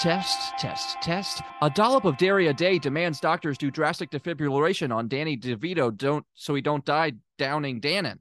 Test, 0.00 0.56
test, 0.56 0.96
test. 1.02 1.42
A 1.60 1.68
dollop 1.68 2.06
of 2.06 2.16
dairy 2.16 2.46
a 2.46 2.54
day 2.54 2.78
demands 2.78 3.20
doctors 3.20 3.58
do 3.58 3.70
drastic 3.70 4.10
defibrillation 4.10 4.96
on 4.96 5.08
Danny 5.08 5.36
DeVito 5.36 5.94
don't 5.94 6.24
so 6.32 6.54
he 6.54 6.62
don't 6.62 6.82
die 6.86 7.12
downing 7.36 7.82
Dannon. 7.82 8.16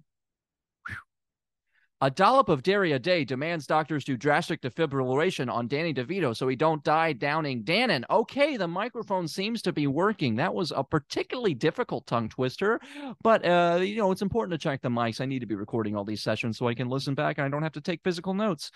A 2.01 2.11
dollop 2.11 2.49
of 2.49 2.63
dairy 2.63 2.91
a 2.91 2.99
day 2.99 3.23
demands 3.23 3.65
doctors 3.65 4.03
do 4.03 4.17
drastic 4.17 4.61
defibrillation 4.61 5.49
on 5.49 5.69
Danny 5.69 5.93
DeVito 5.93 6.35
so 6.35 6.49
he 6.49 6.57
don't 6.57 6.83
die 6.83 7.13
downing 7.13 7.63
Dannon. 7.63 8.03
Okay, 8.09 8.57
the 8.57 8.67
microphone 8.67 9.25
seems 9.25 9.61
to 9.61 9.71
be 9.71 9.87
working. 9.87 10.35
That 10.35 10.53
was 10.53 10.73
a 10.75 10.83
particularly 10.83 11.53
difficult 11.53 12.05
tongue 12.07 12.27
twister, 12.27 12.81
but 13.23 13.45
uh, 13.45 13.79
you 13.81 13.95
know 13.95 14.11
it's 14.11 14.21
important 14.21 14.51
to 14.51 14.61
check 14.61 14.81
the 14.81 14.89
mics. 14.89 15.21
I 15.21 15.25
need 15.25 15.39
to 15.39 15.45
be 15.45 15.55
recording 15.55 15.95
all 15.95 16.03
these 16.03 16.21
sessions 16.21 16.57
so 16.57 16.67
I 16.67 16.73
can 16.73 16.89
listen 16.89 17.15
back 17.15 17.37
and 17.37 17.45
I 17.45 17.49
don't 17.49 17.63
have 17.63 17.71
to 17.71 17.81
take 17.81 18.03
physical 18.03 18.33
notes. 18.33 18.69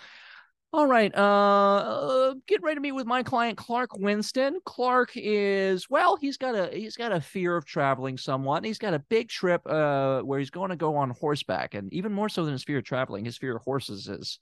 All 0.75 0.87
right. 0.87 1.13
Uh, 1.13 1.19
uh, 1.19 2.33
get 2.47 2.63
ready 2.63 2.75
to 2.75 2.81
meet 2.81 2.93
with 2.93 3.05
my 3.05 3.21
client 3.21 3.57
Clark 3.59 3.95
Winston. 3.95 4.59
Clark 4.65 5.11
is 5.15 5.87
well, 5.87 6.15
he's 6.17 6.37
got 6.37 6.55
a 6.55 6.75
he's 6.75 6.95
got 6.95 7.11
a 7.11 7.21
fear 7.21 7.55
of 7.55 7.63
traveling 7.65 8.17
somewhat. 8.17 8.65
He's 8.65 8.79
got 8.79 8.95
a 8.95 8.99
big 8.99 9.29
trip 9.29 9.61
uh 9.67 10.21
where 10.21 10.39
he's 10.39 10.49
going 10.49 10.71
to 10.71 10.75
go 10.75 10.95
on 10.95 11.11
horseback, 11.11 11.75
and 11.75 11.93
even 11.93 12.11
more 12.11 12.27
so 12.27 12.43
than 12.43 12.53
his 12.53 12.63
fear 12.63 12.79
of 12.79 12.85
traveling, 12.85 13.23
his 13.23 13.37
fear 13.37 13.55
of 13.55 13.61
horses 13.61 14.07
is 14.07 14.39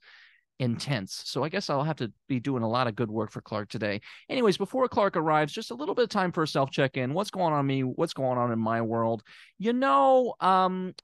intense. 0.58 1.22
So 1.26 1.44
I 1.44 1.50
guess 1.50 1.68
I'll 1.68 1.84
have 1.84 1.96
to 1.96 2.10
be 2.28 2.40
doing 2.40 2.62
a 2.62 2.68
lot 2.68 2.86
of 2.86 2.96
good 2.96 3.10
work 3.10 3.30
for 3.30 3.42
Clark 3.42 3.68
today. 3.68 4.00
Anyways, 4.30 4.56
before 4.56 4.88
Clark 4.88 5.18
arrives, 5.18 5.52
just 5.52 5.70
a 5.70 5.74
little 5.74 5.94
bit 5.94 6.04
of 6.04 6.08
time 6.08 6.32
for 6.32 6.44
a 6.44 6.48
self 6.48 6.70
check 6.70 6.96
in. 6.96 7.12
What's 7.12 7.30
going 7.30 7.52
on 7.52 7.66
me? 7.66 7.82
What's 7.82 8.14
going 8.14 8.38
on 8.38 8.52
in 8.52 8.58
my 8.58 8.80
world? 8.80 9.22
You 9.58 9.74
know, 9.74 10.34
um. 10.40 10.94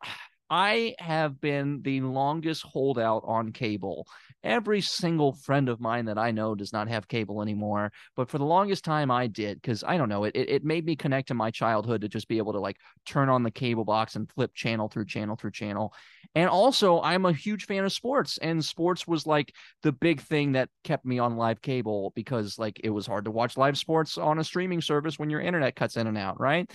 I 0.50 0.94
have 0.98 1.40
been 1.40 1.82
the 1.82 2.00
longest 2.00 2.62
holdout 2.62 3.22
on 3.26 3.52
cable. 3.52 4.06
Every 4.42 4.80
single 4.80 5.32
friend 5.32 5.68
of 5.68 5.80
mine 5.80 6.06
that 6.06 6.16
I 6.16 6.30
know 6.30 6.54
does 6.54 6.72
not 6.72 6.88
have 6.88 7.08
cable 7.08 7.42
anymore. 7.42 7.92
But 8.16 8.30
for 8.30 8.38
the 8.38 8.44
longest 8.44 8.84
time, 8.84 9.10
I 9.10 9.26
did 9.26 9.60
because 9.60 9.84
I 9.84 9.98
don't 9.98 10.08
know, 10.08 10.24
it, 10.24 10.32
it 10.34 10.64
made 10.64 10.86
me 10.86 10.96
connect 10.96 11.28
to 11.28 11.34
my 11.34 11.50
childhood 11.50 12.00
to 12.00 12.08
just 12.08 12.28
be 12.28 12.38
able 12.38 12.52
to 12.52 12.60
like 12.60 12.76
turn 13.04 13.28
on 13.28 13.42
the 13.42 13.50
cable 13.50 13.84
box 13.84 14.16
and 14.16 14.30
flip 14.30 14.54
channel 14.54 14.88
through 14.88 15.06
channel 15.06 15.36
through 15.36 15.50
channel. 15.50 15.92
And 16.34 16.48
also, 16.48 17.00
I'm 17.00 17.26
a 17.26 17.32
huge 17.32 17.66
fan 17.66 17.84
of 17.84 17.92
sports, 17.92 18.38
and 18.38 18.64
sports 18.64 19.06
was 19.06 19.26
like 19.26 19.52
the 19.82 19.92
big 19.92 20.20
thing 20.20 20.52
that 20.52 20.68
kept 20.84 21.04
me 21.04 21.18
on 21.18 21.36
live 21.36 21.60
cable 21.62 22.12
because 22.14 22.58
like 22.58 22.80
it 22.84 22.90
was 22.90 23.06
hard 23.06 23.24
to 23.24 23.30
watch 23.30 23.56
live 23.56 23.76
sports 23.76 24.16
on 24.18 24.38
a 24.38 24.44
streaming 24.44 24.80
service 24.80 25.18
when 25.18 25.30
your 25.30 25.40
internet 25.40 25.74
cuts 25.74 25.96
in 25.96 26.06
and 26.06 26.18
out, 26.18 26.40
right? 26.40 26.70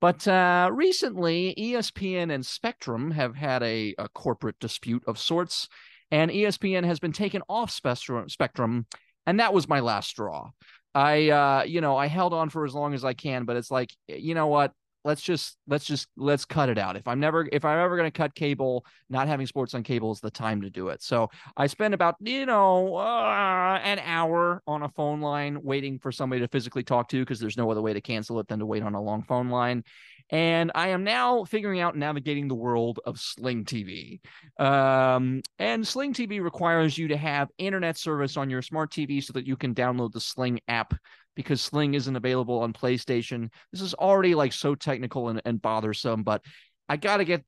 But 0.00 0.26
uh, 0.28 0.70
recently, 0.72 1.54
ESPN 1.58 2.32
and 2.32 2.44
Spectrum 2.44 3.12
have 3.12 3.36
had 3.36 3.62
a, 3.62 3.94
a, 3.96 4.08
corporate 4.10 4.58
dispute 4.58 5.02
of 5.06 5.18
sorts, 5.18 5.68
and 6.10 6.30
ESPN 6.30 6.84
has 6.84 6.98
been 6.98 7.12
taken 7.12 7.42
off 7.48 7.70
Spectrum, 7.70 8.28
Spectrum 8.28 8.86
and 9.26 9.40
that 9.40 9.54
was 9.54 9.68
my 9.68 9.80
last 9.80 10.08
straw. 10.08 10.50
I, 10.94 11.30
uh, 11.30 11.64
you 11.64 11.80
know, 11.80 11.96
I 11.96 12.06
held 12.06 12.32
on 12.32 12.50
for 12.50 12.64
as 12.64 12.74
long 12.74 12.94
as 12.94 13.04
I 13.04 13.14
can, 13.14 13.44
but 13.44 13.56
it's 13.56 13.70
like, 13.70 13.90
you 14.06 14.34
know 14.34 14.46
what? 14.46 14.72
Let's 15.04 15.20
just 15.20 15.58
let's 15.66 15.84
just 15.84 16.08
let's 16.16 16.44
cut 16.44 16.68
it 16.68 16.78
out. 16.78 16.96
If 16.96 17.06
I'm 17.06 17.20
never 17.20 17.46
if 17.52 17.64
I'm 17.64 17.78
ever 17.78 17.96
going 17.96 18.10
to 18.10 18.16
cut 18.16 18.34
cable, 18.34 18.86
not 19.10 19.28
having 19.28 19.46
sports 19.46 19.74
on 19.74 19.82
cable 19.82 20.12
is 20.12 20.20
the 20.20 20.30
time 20.30 20.62
to 20.62 20.70
do 20.70 20.88
it. 20.88 21.02
So 21.02 21.30
I 21.56 21.66
spend 21.66 21.94
about 21.94 22.16
you 22.20 22.46
know 22.46 22.96
uh, 22.96 23.80
an 23.82 23.98
hour 24.00 24.62
on 24.66 24.82
a 24.82 24.88
phone 24.88 25.20
line 25.20 25.62
waiting 25.62 25.98
for 25.98 26.10
somebody 26.10 26.40
to 26.40 26.48
physically 26.48 26.82
talk 26.82 27.08
to 27.08 27.20
because 27.20 27.38
there's 27.38 27.56
no 27.56 27.70
other 27.70 27.82
way 27.82 27.92
to 27.92 28.00
cancel 28.00 28.40
it 28.40 28.48
than 28.48 28.58
to 28.60 28.66
wait 28.66 28.82
on 28.82 28.94
a 28.94 29.02
long 29.02 29.22
phone 29.22 29.50
line. 29.50 29.84
And 30.30 30.72
I 30.74 30.88
am 30.88 31.04
now 31.04 31.44
figuring 31.44 31.80
out 31.80 31.96
navigating 31.96 32.48
the 32.48 32.54
world 32.54 32.98
of 33.04 33.20
Sling 33.20 33.64
TV. 33.64 34.20
Um, 34.58 35.42
and 35.58 35.86
Sling 35.86 36.14
TV 36.14 36.42
requires 36.42 36.96
you 36.96 37.08
to 37.08 37.16
have 37.16 37.50
internet 37.58 37.98
service 37.98 38.36
on 38.36 38.48
your 38.48 38.62
smart 38.62 38.90
TV 38.90 39.22
so 39.22 39.34
that 39.34 39.46
you 39.46 39.56
can 39.56 39.74
download 39.74 40.12
the 40.12 40.20
Sling 40.20 40.60
app 40.66 40.94
because 41.34 41.60
Sling 41.60 41.94
isn't 41.94 42.16
available 42.16 42.60
on 42.60 42.72
PlayStation. 42.72 43.48
This 43.72 43.80
is 43.80 43.94
already 43.94 44.34
like 44.34 44.52
so 44.52 44.74
technical 44.74 45.28
and, 45.28 45.40
and 45.44 45.60
bothersome, 45.60 46.22
but 46.22 46.42
I 46.88 46.96
got 46.96 47.18
to 47.18 47.24
get 47.24 47.44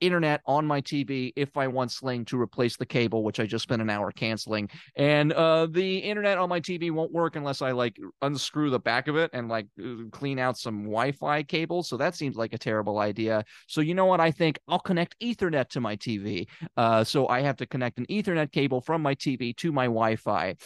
internet 0.00 0.40
on 0.46 0.66
my 0.66 0.80
TV 0.80 1.32
if 1.36 1.56
I 1.56 1.66
want 1.68 1.90
Sling 1.90 2.24
to 2.26 2.40
replace 2.40 2.76
the 2.76 2.86
cable, 2.86 3.22
which 3.24 3.40
I 3.40 3.46
just 3.46 3.62
spent 3.62 3.82
an 3.82 3.90
hour 3.90 4.10
canceling. 4.12 4.68
And 4.96 5.32
uh, 5.32 5.66
the 5.70 5.98
internet 5.98 6.38
on 6.38 6.48
my 6.48 6.60
TV 6.60 6.90
won't 6.90 7.12
work 7.12 7.36
unless 7.36 7.62
I 7.62 7.72
like 7.72 7.96
unscrew 8.22 8.70
the 8.70 8.78
back 8.78 9.08
of 9.08 9.16
it 9.16 9.30
and 9.32 9.48
like 9.48 9.66
uh, 9.82 10.04
clean 10.12 10.38
out 10.38 10.58
some 10.58 10.84
Wi-Fi 10.84 11.44
cables. 11.44 11.88
So 11.88 11.96
that 11.96 12.14
seems 12.14 12.36
like 12.36 12.52
a 12.52 12.58
terrible 12.58 12.98
idea. 12.98 13.44
So 13.66 13.80
you 13.80 13.94
know 13.94 14.06
what? 14.06 14.20
I 14.20 14.30
think 14.30 14.58
I'll 14.68 14.78
connect 14.78 15.18
Ethernet 15.20 15.68
to 15.70 15.80
my 15.80 15.96
TV. 15.96 16.46
Uh, 16.76 17.04
so 17.04 17.28
I 17.28 17.40
have 17.40 17.56
to 17.56 17.66
connect 17.66 17.98
an 17.98 18.06
Ethernet 18.06 18.52
cable 18.52 18.80
from 18.80 19.02
my 19.02 19.14
TV 19.14 19.56
to 19.58 19.72
my 19.72 19.84
Wi-Fi 19.84 20.56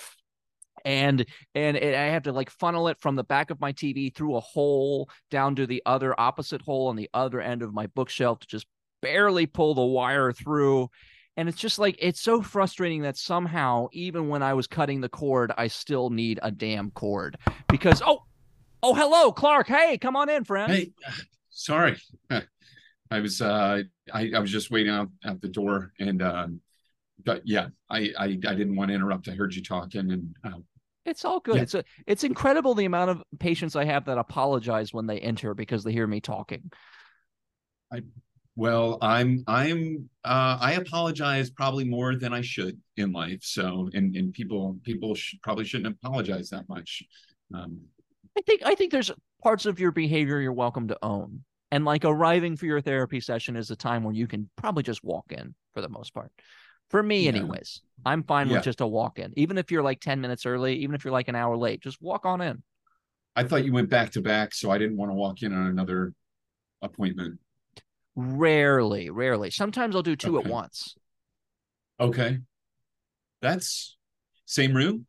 and 0.85 1.25
and 1.55 1.77
it, 1.77 1.95
I 1.95 2.07
have 2.07 2.25
to 2.25 2.33
like 2.33 2.51
funnel 2.51 2.89
it 2.89 2.99
from 3.01 3.17
the 3.17 3.25
back 3.25 3.51
of 3.51 3.61
my 3.61 3.73
TV 3.73 4.15
through 4.15 4.37
a 4.37 4.41
hole 4.41 5.09
down 5.31 5.57
to 5.57 5.67
the 5.67 5.83
other 5.87 6.19
opposite 6.19 6.63
hole 6.63 6.89
on 6.89 6.97
the 6.97 7.11
other 7.15 7.41
end 7.41 7.63
of 7.63 7.75
my 7.75 7.87
bookshelf 7.89 8.41
to 8.41 8.47
just 8.47 8.67
barely 9.03 9.47
pull 9.47 9.75
the 9.75 9.85
wire 9.85 10.33
through. 10.33 10.89
And 11.37 11.49
it's 11.49 11.59
just 11.59 11.79
like 11.79 11.97
it's 12.01 12.21
so 12.21 12.43
frustrating 12.43 13.03
that 13.03 13.17
somehow, 13.17 13.89
even 13.93 14.29
when 14.29 14.43
I 14.43 14.55
was 14.55 14.67
cutting 14.67 15.01
the 15.01 15.09
cord, 15.09 15.53
I 15.57 15.69
still 15.69 16.11
need 16.11 16.41
a 16.43 16.51
damn 16.51 16.91
cord 16.91 17.37
because 17.69 18.03
oh, 18.05 18.25
oh, 18.83 18.95
hello, 18.95 19.31
Clark. 19.31 19.69
Hey, 19.69 19.99
come 19.99 20.17
on 20.17 20.29
in, 20.29 20.43
friend. 20.43 20.73
Hey, 20.73 20.91
sorry, 21.51 21.97
I 23.11 23.21
was 23.21 23.41
uh, 23.41 23.83
I, 24.13 24.33
I 24.35 24.39
was 24.41 24.51
just 24.51 24.71
waiting 24.71 24.93
out 24.93 25.11
at 25.25 25.41
the 25.41 25.49
door 25.49 25.93
and. 25.99 26.23
Um, 26.23 26.61
but 27.25 27.43
yeah, 27.45 27.69
I, 27.91 28.11
I, 28.19 28.25
I 28.25 28.55
didn't 28.55 28.77
want 28.77 28.89
to 28.91 28.95
interrupt. 28.95 29.29
I 29.29 29.33
heard 29.33 29.55
you 29.55 29.63
talking, 29.63 30.11
and 30.11 30.35
um, 30.45 30.65
it's 31.05 31.25
all 31.25 31.41
good. 31.41 31.57
Yeah. 31.57 31.63
It's 31.63 31.75
a, 31.75 31.85
it's 32.07 32.25
incredible 32.25 32.75
the 32.75 32.85
amount 32.85 33.11
of 33.11 33.23
patients 33.39 33.77
I 33.77 33.85
have 33.85 34.05
that 34.07 34.19
apologize 34.19 34.93
when 34.93 35.07
they 35.07 35.19
enter 35.19 35.55
because 35.55 35.85
they 35.85 35.93
hear 35.93 36.07
me 36.07 36.21
talking. 36.21 36.71
I, 37.93 38.03
well, 38.57 38.99
I'm 39.01 39.45
I'm 39.47 40.11
uh, 40.25 40.59
I 40.61 40.73
apologize 40.73 41.51
probably 41.51 41.85
more 41.85 42.17
than 42.17 42.33
I 42.33 42.43
should 42.43 42.79
in 42.97 43.13
life. 43.13 43.41
So, 43.43 43.89
and 43.95 44.15
and 44.17 44.33
people 44.33 44.79
people 44.83 45.15
should, 45.15 45.41
probably 45.43 45.65
shouldn't 45.65 45.97
apologize 46.03 46.51
that 46.51 46.69
much. 46.69 47.03
Um, 47.55 47.81
I 48.37 48.43
think 48.43 48.63
I 48.65 48.75
think 48.75 48.93
there's 48.93 49.11
parts 49.43 49.67
of 49.67 49.81
your 49.81 49.93
behavior 49.93 50.41
you're 50.41 50.53
welcome 50.53 50.89
to 50.89 50.99
own, 51.03 51.45
and 51.71 51.85
like 51.85 52.05
arriving 52.05 52.57
for 52.57 52.67
your 52.67 52.81
therapy 52.81 53.21
session 53.21 53.57
is 53.57 53.71
a 53.71 53.77
time 53.77 54.05
where 54.05 54.15
you 54.15 54.27
can 54.27 54.51
probably 54.57 54.83
just 54.83 55.03
walk 55.03 55.27
in 55.31 55.55
for 55.73 55.81
the 55.81 55.89
most 55.89 56.13
part. 56.13 56.31
For 56.91 57.03
me, 57.03 57.25
Yeah. 57.25 57.31
anyways, 57.31 57.83
I'm 58.05 58.23
fine 58.23 58.49
Yeah. 58.49 58.57
with 58.57 58.65
just 58.65 58.81
a 58.81 58.87
walk 58.87 59.19
in. 59.19 59.33
Even 59.37 59.59
if 59.59 59.71
you're 59.71 59.83
like 59.83 60.01
10 60.01 60.21
minutes 60.21 60.47
early, 60.47 60.77
even 60.77 60.95
if 60.95 61.05
you're 61.05 61.13
like 61.13 61.29
an 61.29 61.35
hour 61.35 61.57
late, 61.57 61.81
just 61.81 62.01
walk 62.01 62.25
on 62.25 62.41
in. 62.41 62.63
I 63.37 63.45
thought 63.45 63.65
you 63.65 63.73
went 63.73 63.91
back 63.91 64.11
to 64.13 64.21
back, 64.21 64.55
so 64.55 64.71
I 64.71 64.79
didn't 64.79 64.97
want 64.97 65.11
to 65.11 65.15
walk 65.15 65.43
in 65.43 65.53
on 65.53 65.67
another 65.67 66.13
appointment. 66.83 67.39
Rarely, 68.17 69.11
rarely. 69.11 69.51
Sometimes 69.51 69.95
I'll 69.95 70.03
do 70.03 70.17
two 70.17 70.39
at 70.39 70.47
once. 70.47 70.97
Okay, 72.01 72.39
that's 73.43 73.97
same 74.47 74.75
room. 74.75 75.07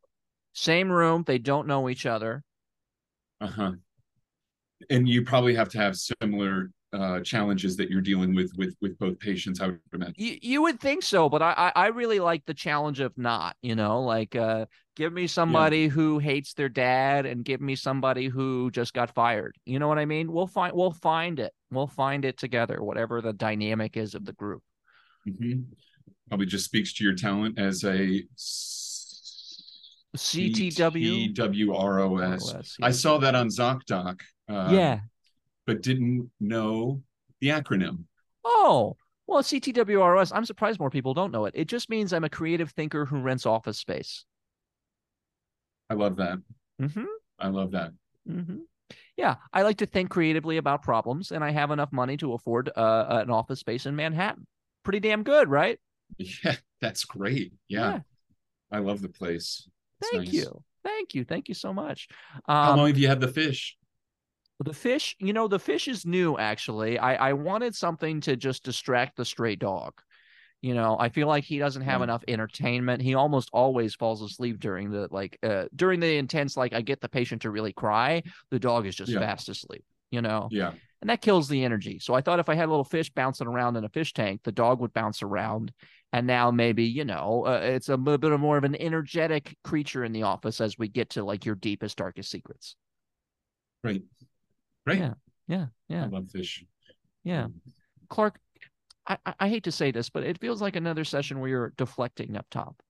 Same 0.54 0.92
room, 0.92 1.24
they 1.26 1.38
don't 1.38 1.68
know 1.68 1.90
each 1.90 2.06
other. 2.06 2.44
Uh 3.42 3.48
huh. 3.48 3.72
And 4.90 5.08
you 5.08 5.24
probably 5.24 5.56
have 5.56 5.70
to 5.70 5.78
have 5.78 5.96
similar 5.98 6.72
uh, 6.92 7.20
challenges 7.22 7.78
that 7.78 7.90
you're 7.90 8.02
dealing 8.02 8.34
with 8.34 8.52
with 8.58 8.76
with 8.82 8.98
both 8.98 9.20
patients. 9.20 9.62
I 9.62 9.68
would 9.68 9.80
imagine. 9.94 10.16
You, 10.18 10.38
you 10.42 10.62
would 10.64 10.80
think 10.80 11.04
so, 11.04 11.30
but 11.30 11.42
I, 11.42 11.72
I 11.76 11.84
I 11.84 11.88
really 11.88 12.20
like 12.20 12.46
the 12.46 12.54
challenge 12.54 13.00
of 13.00 13.18
not, 13.18 13.56
you 13.62 13.76
know, 13.76 14.02
like 14.02 14.36
uh 14.36 14.66
give 14.96 15.14
me 15.14 15.28
somebody 15.28 15.88
who 15.88 16.20
hates 16.20 16.54
their 16.56 16.68
dad 16.68 17.26
and 17.26 17.46
give 17.46 17.62
me 17.62 17.76
somebody 17.76 18.28
who 18.28 18.70
just 18.72 18.94
got 18.94 19.14
fired. 19.14 19.56
You 19.66 19.80
know 19.80 19.88
what 19.88 20.00
I 20.00 20.06
mean? 20.06 20.32
We'll 20.32 20.48
find 20.48 20.76
we'll 20.76 20.92
find 20.92 21.40
it. 21.40 21.54
We'll 21.72 21.88
find 21.88 22.26
it 22.26 22.38
together, 22.38 22.82
whatever 22.82 23.22
the 23.22 23.34
dynamic 23.34 23.96
is 23.96 24.16
of 24.16 24.26
the 24.26 24.34
group. 24.34 24.64
Mhm. 25.28 25.66
Probably 26.28 26.48
just 26.48 26.66
speaks 26.66 26.94
to 26.94 27.04
your 27.04 27.16
talent 27.16 27.60
as 27.60 27.84
a 27.84 28.24
CTW. 30.18 31.34
CTWROS. 31.36 32.78
I 32.82 32.92
saw 32.92 33.18
that 33.20 33.36
on 33.36 33.48
ZocDoc. 33.48 34.22
um, 34.48 34.74
yeah. 34.74 35.00
But 35.70 35.84
didn't 35.84 36.32
know 36.40 37.04
the 37.42 37.50
acronym. 37.50 38.06
Oh, 38.44 38.98
well, 39.28 39.44
CTWROS. 39.44 40.32
I'm 40.34 40.46
surprised 40.46 40.80
more 40.80 40.90
people 40.90 41.14
don't 41.14 41.32
know 41.32 41.46
it. 41.46 41.54
It 41.56 41.68
just 41.68 41.90
means 41.90 42.12
I'm 42.12 42.24
a 42.24 42.30
creative 42.30 42.72
thinker 42.72 43.06
who 43.06 43.20
rents 43.20 43.46
office 43.46 43.78
space. 43.78 44.26
I 45.88 45.94
love 45.94 46.16
that. 46.16 46.40
Mm-hmm. 46.82 47.06
I 47.38 47.48
love 47.50 47.72
that. 47.72 47.92
Mm-hmm. 48.28 48.58
Yeah, 49.16 49.36
I 49.54 49.62
like 49.62 49.78
to 49.78 49.86
think 49.86 50.10
creatively 50.10 50.58
about 50.58 50.82
problems, 50.82 51.32
and 51.32 51.44
I 51.44 51.52
have 51.52 51.70
enough 51.70 51.92
money 51.92 52.18
to 52.18 52.34
afford 52.34 52.72
uh, 52.76 53.06
an 53.24 53.30
office 53.30 53.60
space 53.60 53.86
in 53.86 53.96
Manhattan. 53.96 54.48
Pretty 54.84 55.00
damn 55.00 55.22
good, 55.22 55.50
right? 55.50 55.80
Yeah, 56.18 56.56
that's 56.82 57.06
great. 57.06 57.54
Yeah. 57.68 58.00
I 58.72 58.80
love 58.80 59.02
the 59.02 59.10
place. 59.10 59.70
It's 60.02 60.10
Thank 60.10 60.26
nice. 60.26 60.34
you. 60.34 60.64
Thank 60.84 61.14
you. 61.14 61.26
Thank 61.26 61.48
you 61.50 61.54
so 61.54 61.74
much. 61.74 62.08
How 62.48 62.72
Um, 62.72 62.78
long 62.80 62.88
have 62.88 62.98
you 62.98 63.08
had 63.08 63.20
the 63.20 63.28
fish? 63.28 63.78
The 64.60 64.74
fish, 64.74 65.16
you 65.20 65.34
know, 65.34 65.48
the 65.48 65.60
fish 65.60 65.88
is 65.88 66.06
new 66.06 66.38
actually. 66.38 67.00
I, 67.00 67.30
I 67.30 67.34
wanted 67.34 67.76
something 67.76 68.22
to 68.22 68.36
just 68.36 68.64
distract 68.64 69.16
the 69.16 69.26
stray 69.26 69.56
dog. 69.56 69.94
You 70.62 70.74
know, 70.74 70.98
I 71.00 71.08
feel 71.08 71.28
like 71.28 71.46
he 71.46 71.58
doesn't 71.58 71.84
have 71.84 72.02
Yeah. 72.02 72.06
enough 72.06 72.24
entertainment. 72.28 73.02
He 73.02 73.14
almost 73.16 73.50
always 73.54 73.96
falls 73.96 74.22
asleep 74.22 74.60
during 74.60 74.92
the 74.92 75.08
like 75.10 75.38
uh 75.42 75.66
during 75.74 76.02
the 76.02 76.18
intense 76.18 76.58
like 76.58 76.74
I 76.74 76.82
get 76.82 77.00
the 77.00 77.08
patient 77.10 77.44
to 77.44 77.50
really 77.52 77.72
cry, 77.72 78.24
the 78.52 78.60
dog 78.60 78.86
is 78.86 78.96
just 78.96 79.12
Yeah. 79.14 79.20
fast 79.20 79.48
asleep, 79.48 79.86
you 80.12 80.22
know. 80.22 80.50
Yeah. 80.52 80.74
and 81.02 81.10
that 81.10 81.22
kills 81.22 81.48
the 81.48 81.64
energy. 81.64 81.98
So 82.00 82.14
I 82.14 82.20
thought 82.20 82.40
if 82.40 82.50
I 82.50 82.56
had 82.56 82.68
a 82.68 82.72
little 82.72 82.84
fish 82.84 83.10
bouncing 83.10 83.48
around 83.48 83.78
in 83.78 83.86
a 83.86 83.90
fish 83.90 84.12
tank, 84.14 84.42
the 84.44 84.52
dog 84.52 84.82
would 84.82 84.92
bounce 84.94 85.24
around. 85.24 85.72
And 86.12 86.28
now 86.28 86.52
maybe 86.52 86.84
you 86.84 87.06
know 87.06 87.46
uh, 87.46 87.62
it's 87.64 87.88
a 87.88 87.96
little 87.96 88.18
bit 88.18 88.38
more 88.38 88.58
of 88.58 88.66
an 88.66 88.76
energetic 88.76 89.56
creature 89.64 90.04
in 90.04 90.12
the 90.12 90.24
office 90.24 90.60
as 90.60 90.78
we 90.78 90.90
get 90.90 91.12
to 91.12 91.24
like 91.24 91.46
your 91.46 91.56
deepest, 91.56 91.98
darkest 91.98 92.30
secrets. 92.30 92.76
Great. 93.82 94.04
Great. 94.90 95.00
Yeah. 95.00 95.14
Yeah, 95.48 95.68
I 96.02 96.06
yeah, 96.06 96.08
love 96.08 96.30
fish. 96.32 96.66
yeah. 97.24 97.48
Clark, 98.10 98.40
I, 99.08 99.18
I- 99.26 99.36
I 99.42 99.50
hate 99.50 99.66
to 99.66 99.74
say 99.74 99.92
this, 99.92 100.10
but 100.10 100.24
it 100.24 100.40
feels 100.40 100.62
like 100.62 100.76
another 100.76 101.06
session 101.06 101.40
where 101.40 101.50
you're 101.50 101.74
deflecting 101.78 102.38
up 102.38 102.48
top. 102.52 102.82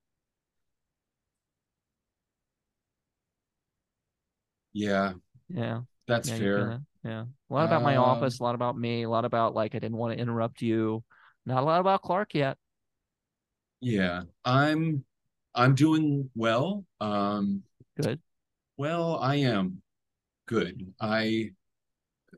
Yeah, 4.73 5.13
Yeah, 5.49 5.81
that's 6.07 6.29
yeah, 6.29 6.37
fair. 6.37 6.49
that? 6.53 6.81
Yeah, 7.03 7.25
a 7.49 7.53
lot 7.53 7.65
about 7.65 7.81
my 7.83 7.95
Um, 7.95 7.97
office, 7.97 8.39
a 8.39 8.43
lot 8.43 8.55
about 8.55 8.77
me, 8.77 9.03
a 9.03 9.09
lot 9.09 9.25
about 9.25 9.55
like 9.55 9.75
I 9.75 9.79
didn't 9.79 9.97
want 9.97 10.13
to 10.15 10.19
interrupt 10.21 10.61
you. 10.61 11.03
Not 11.45 11.63
a 11.63 11.65
lot 11.65 11.79
about 11.81 12.01
Clark 12.01 12.33
yet. 12.35 12.57
Yeah. 13.81 14.23
I'm 14.45 15.05
I'm 15.55 15.75
doing 15.75 16.29
well. 16.35 16.85
Um 16.99 17.63
Good. 17.95 18.19
well, 18.77 19.17
I 19.19 19.35
am 19.37 19.81
good. 20.47 20.93
I 21.01 21.51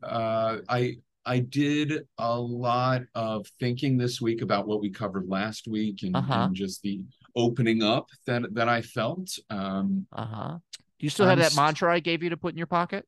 uh 0.04 0.58
I 0.70 0.98
I 1.26 1.40
did 1.40 2.08
a 2.18 2.40
lot 2.40 3.04
of 3.14 3.46
thinking 3.60 3.98
this 3.98 4.20
week 4.20 4.42
about 4.42 4.68
what 4.68 4.82
we 4.82 4.90
covered 4.90 5.28
last 5.30 5.68
week 5.68 6.02
and, 6.04 6.16
Uh-huh. 6.16 6.34
and 6.46 6.56
just 6.56 6.82
the 6.82 7.00
opening 7.36 7.84
up 7.84 8.08
that 8.26 8.54
that 8.56 8.68
I 8.70 8.82
felt. 8.82 9.38
Um 9.50 10.08
Uh 10.12 10.26
huh. 10.26 10.58
Do 11.00 11.06
you 11.06 11.10
still 11.10 11.26
have 11.28 11.38
I'm 11.38 11.44
that 11.44 11.56
mantra 11.56 11.94
I 11.94 12.00
gave 12.00 12.22
you 12.24 12.30
to 12.30 12.38
put 12.38 12.54
in 12.54 12.58
your 12.58 12.68
pocket? 12.68 13.06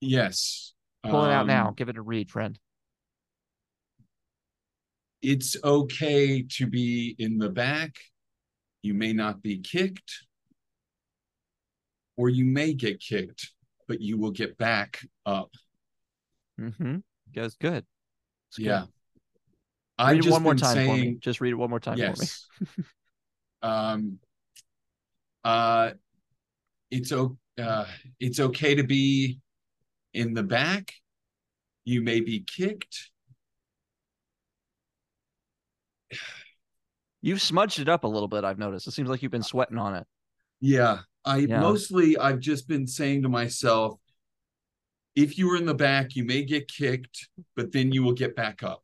yes. 0.00 0.72
Pull 1.04 1.24
it 1.24 1.30
out 1.32 1.46
now. 1.46 1.68
Um, 1.68 1.74
Give 1.74 1.88
it 1.88 1.96
a 1.96 2.02
read, 2.02 2.28
friend. 2.30 2.58
it's 5.22 5.56
okay 5.64 6.42
to 6.42 6.66
be 6.66 7.14
in 7.18 7.38
the 7.38 7.48
back. 7.48 7.92
You 8.82 8.94
may 8.94 9.12
not 9.12 9.42
be 9.42 9.58
kicked, 9.58 10.24
or 12.16 12.28
you 12.28 12.44
may 12.44 12.74
get 12.74 13.00
kicked, 13.00 13.50
but 13.86 14.00
you 14.00 14.18
will 14.18 14.30
get 14.32 14.56
back 14.58 15.00
up. 15.26 15.50
Mm-hmm. 16.58 16.96
That's 17.34 17.56
good. 17.56 17.84
Yeah. 18.56 18.84
Read 19.98 20.18
I've 20.18 20.26
it 20.26 20.30
one 20.30 20.42
more 20.42 20.54
time 20.54 20.86
for 20.86 20.96
me. 20.96 21.16
Just 21.20 21.40
read 21.40 21.50
it 21.50 21.56
one 21.56 21.70
more 21.70 21.80
time 21.80 21.98
for 21.98 22.22
me. 22.22 22.84
um, 23.62 24.18
uh, 25.44 25.90
it's 26.90 27.12
o- 27.12 27.36
uh, 27.60 27.84
it's 28.20 28.40
okay 28.40 28.74
to 28.76 28.84
be 28.84 29.40
in 30.14 30.34
the 30.34 30.42
back. 30.42 30.92
You 31.84 32.02
may 32.02 32.20
be 32.20 32.44
kicked. 32.44 33.10
You've 37.20 37.42
smudged 37.42 37.80
it 37.80 37.88
up 37.88 38.04
a 38.04 38.08
little 38.08 38.28
bit, 38.28 38.44
I've 38.44 38.58
noticed. 38.58 38.86
It 38.86 38.92
seems 38.92 39.08
like 39.08 39.22
you've 39.22 39.32
been 39.32 39.42
sweating 39.42 39.78
on 39.78 39.96
it. 39.96 40.06
Yeah, 40.60 41.00
I 41.24 41.38
Yeah. 41.38 41.60
mostly 41.60 42.16
I've 42.16 42.38
just 42.38 42.68
been 42.68 42.86
saying 42.86 43.22
to 43.22 43.28
myself, 43.28 43.98
if 45.18 45.36
you 45.38 45.48
were 45.48 45.56
in 45.56 45.66
the 45.66 45.74
back, 45.74 46.16
you 46.16 46.24
may 46.24 46.42
get 46.42 46.68
kicked, 46.68 47.28
but 47.56 47.72
then 47.72 47.92
you 47.92 48.02
will 48.02 48.12
get 48.12 48.36
back 48.36 48.62
up. 48.62 48.82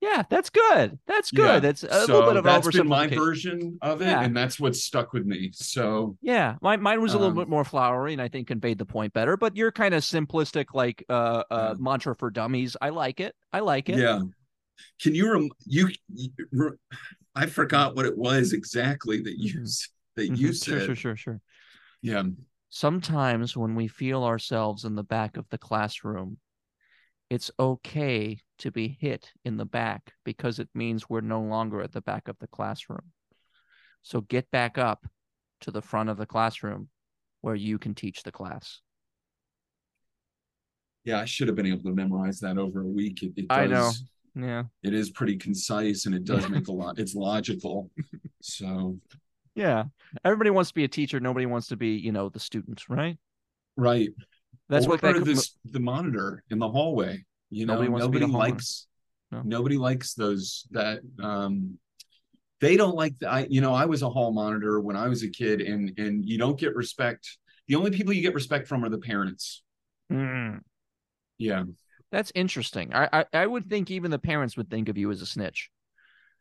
Yeah, 0.00 0.22
that's 0.28 0.50
good. 0.50 0.98
That's 1.06 1.30
good. 1.30 1.46
Yeah, 1.46 1.58
That's 1.58 1.82
a 1.82 1.88
so 2.06 2.18
little 2.18 2.30
bit 2.30 2.36
of 2.36 2.44
that's 2.44 2.68
been 2.68 2.86
my 2.86 3.06
version 3.08 3.78
of 3.82 4.02
it, 4.02 4.06
Yeah. 4.06 4.22
and 4.22 4.36
that's 4.36 4.60
what 4.60 4.76
stuck 4.76 5.12
with 5.12 5.24
me. 5.26 5.50
So 5.52 6.16
Yeah, 6.20 6.56
my, 6.60 6.76
mine 6.76 7.00
was 7.00 7.14
a 7.14 7.18
little 7.18 7.32
Um, 7.32 7.36
bit 7.38 7.48
more 7.48 7.64
flowery 7.64 8.12
and 8.12 8.22
I 8.22 8.28
think 8.28 8.46
conveyed 8.46 8.78
the 8.78 8.84
point 8.84 9.12
better, 9.14 9.36
but 9.36 9.56
you're 9.56 9.72
kind 9.72 9.94
of 9.94 10.02
simplistic, 10.02 10.66
like 10.74 11.04
uh, 11.08 11.42
uh, 11.50 11.74
mantra 11.78 12.14
for 12.14 12.30
dummies. 12.30 12.76
I 12.80 12.90
like 12.90 13.20
it. 13.20 13.34
I 13.52 13.60
like 13.60 13.88
it. 13.88 13.96
yeah, 13.98 14.20
can 15.02 15.14
you 15.14 15.32
rem- 15.32 15.50
you, 15.64 15.88
you 16.14 16.30
re- 16.52 16.76
I 17.34 17.46
forgot 17.46 17.96
what 17.96 18.06
it 18.06 18.16
was 18.16 18.52
exactly 18.52 19.22
that 19.22 19.38
you 19.38 19.60
Mhm. 19.60 19.62
s- 19.64 19.88
that 20.16 20.30
Mhm. 20.30 20.38
you 20.38 20.52
Sure, 20.52 20.80
sure, 20.80 20.94
sure, 20.94 21.16
sure. 21.16 21.40
Yeah, 22.02 22.24
sometimes 22.68 23.56
when 23.56 23.74
we 23.74 23.88
feel 23.88 24.24
ourselves 24.24 24.84
in 24.84 24.94
the 24.94 25.04
back 25.04 25.36
of 25.36 25.48
the 25.50 25.58
classroom, 25.58 26.38
it's 27.30 27.50
okay 27.58 28.38
to 28.58 28.70
be 28.70 28.96
hit 29.00 29.30
in 29.44 29.56
the 29.56 29.64
back 29.64 30.12
because 30.24 30.58
it 30.58 30.68
means 30.74 31.08
we're 31.08 31.20
no 31.20 31.40
longer 31.40 31.80
at 31.82 31.92
the 31.92 32.00
back 32.00 32.28
of 32.28 32.38
the 32.38 32.46
classroom. 32.46 33.12
So 34.02 34.20
get 34.20 34.50
back 34.50 34.78
up 34.78 35.06
to 35.62 35.70
the 35.70 35.82
front 35.82 36.08
of 36.10 36.16
the 36.16 36.26
classroom 36.26 36.88
where 37.40 37.56
you 37.56 37.78
can 37.78 37.94
teach 37.94 38.22
the 38.22 38.32
class. 38.32 38.80
yeah, 41.04 41.20
I 41.20 41.24
should 41.24 41.46
have 41.48 41.56
been 41.56 41.66
able 41.66 41.84
to 41.84 41.94
memorize 41.94 42.40
that 42.40 42.58
over 42.58 42.80
a 42.82 42.86
week. 42.86 43.22
It, 43.22 43.32
it 43.36 43.48
does, 43.48 43.56
I 43.58 43.66
know. 43.66 43.92
Yeah. 44.34 44.64
it 44.82 44.92
is 44.92 45.10
pretty 45.10 45.36
concise 45.36 46.04
and 46.06 46.14
it 46.14 46.24
does 46.24 46.48
make 46.48 46.68
a 46.68 46.72
lot. 46.72 46.98
It's 46.98 47.14
logical. 47.14 47.90
So 48.42 48.96
Yeah. 49.56 49.84
Everybody 50.24 50.50
wants 50.50 50.70
to 50.70 50.74
be 50.74 50.84
a 50.84 50.88
teacher. 50.88 51.18
Nobody 51.18 51.46
wants 51.46 51.68
to 51.68 51.76
be, 51.76 51.96
you 51.96 52.12
know, 52.12 52.28
the 52.28 52.38
student, 52.38 52.84
right? 52.88 53.16
right. 53.76 54.10
That's 54.68 54.86
or 54.86 54.90
what 54.90 55.00
that 55.00 55.24
this, 55.24 55.56
the 55.64 55.80
monitor 55.80 56.44
in 56.50 56.58
the 56.58 56.68
hallway. 56.68 57.24
You 57.50 57.66
know, 57.66 57.74
Nobody 57.74 57.88
nobody, 57.88 57.92
wants 57.92 58.06
to 58.06 58.10
be 58.12 58.18
the 58.18 58.26
hallway. 58.32 58.50
likes 58.50 58.86
No. 59.32 59.42
nobody 59.44 59.76
likes 59.78 60.14
those 60.14 60.66
that 60.72 61.00
um 61.22 61.78
they 62.60 62.76
don't 62.76 62.94
like 62.96 63.18
the, 63.18 63.28
I 63.30 63.46
you 63.50 63.60
know, 63.60 63.74
I 63.74 63.84
was 63.86 64.02
a 64.02 64.08
hall 64.10 64.32
monitor 64.32 64.80
when 64.80 64.96
I 64.96 65.08
was 65.08 65.22
a 65.22 65.28
kid 65.30 65.60
and 65.60 65.92
and 65.98 66.24
you 66.28 66.38
don't 66.38 66.58
get 66.58 66.74
respect. 66.74 67.38
The 67.68 67.74
only 67.76 67.90
people 67.90 68.12
you 68.12 68.22
get 68.22 68.34
respect 68.34 68.68
from 68.68 68.84
are 68.84 68.88
the 68.88 68.98
parents. 68.98 69.62
Mm, 70.12 70.60
Yeah. 71.38 71.64
that's 72.12 72.32
interesting. 72.34 72.92
I, 72.94 73.08
I 73.12 73.24
I 73.32 73.46
would 73.46 73.68
think 73.70 73.90
even 73.90 74.10
the 74.10 74.18
parents 74.18 74.56
would 74.56 74.70
think 74.70 74.88
of 74.88 74.98
you 74.98 75.10
as 75.10 75.22
a 75.22 75.26
snitch. 75.26 75.70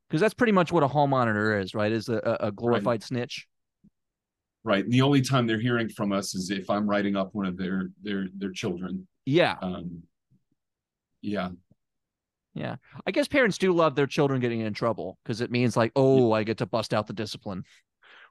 Because 0.10 0.22
that's 0.22 0.34
pretty 0.34 0.52
much 0.52 0.72
what 0.72 0.84
a 0.84 0.88
hall 0.88 1.08
monitor 1.08 1.60
is, 1.60 1.74
right? 1.74 1.92
Is 1.92 2.10
a, 2.10 2.38
a 2.40 2.52
glorified 2.52 3.04
snitch. 3.04 3.48
Right. 4.64 4.84
And 4.84 4.94
the 4.94 5.02
only 5.02 5.22
time 5.22 5.48
they're 5.48 5.60
hearing 5.60 5.90
from 5.90 6.12
us 6.12 6.34
is 6.36 6.50
if 6.50 6.70
I'm 6.70 6.88
writing 6.90 7.16
up 7.16 7.30
one 7.34 7.46
of 7.46 7.58
their 7.58 7.90
their 8.02 8.28
their 8.38 8.52
children. 8.52 9.08
Yeah. 9.26 9.56
Um 9.62 10.04
yeah. 11.22 11.50
Yeah. 12.54 12.76
I 13.06 13.12
guess 13.12 13.28
parents 13.28 13.58
do 13.58 13.74
love 13.74 13.96
their 13.96 14.08
children 14.08 14.40
getting 14.42 14.62
in 14.62 14.74
trouble 14.74 15.18
because 15.24 15.42
it 15.42 15.52
means 15.52 15.76
like, 15.76 15.92
oh, 15.96 16.32
I 16.32 16.44
get 16.44 16.60
to 16.60 16.66
bust 16.66 16.94
out 16.94 17.08
the 17.08 17.14
discipline. 17.14 17.64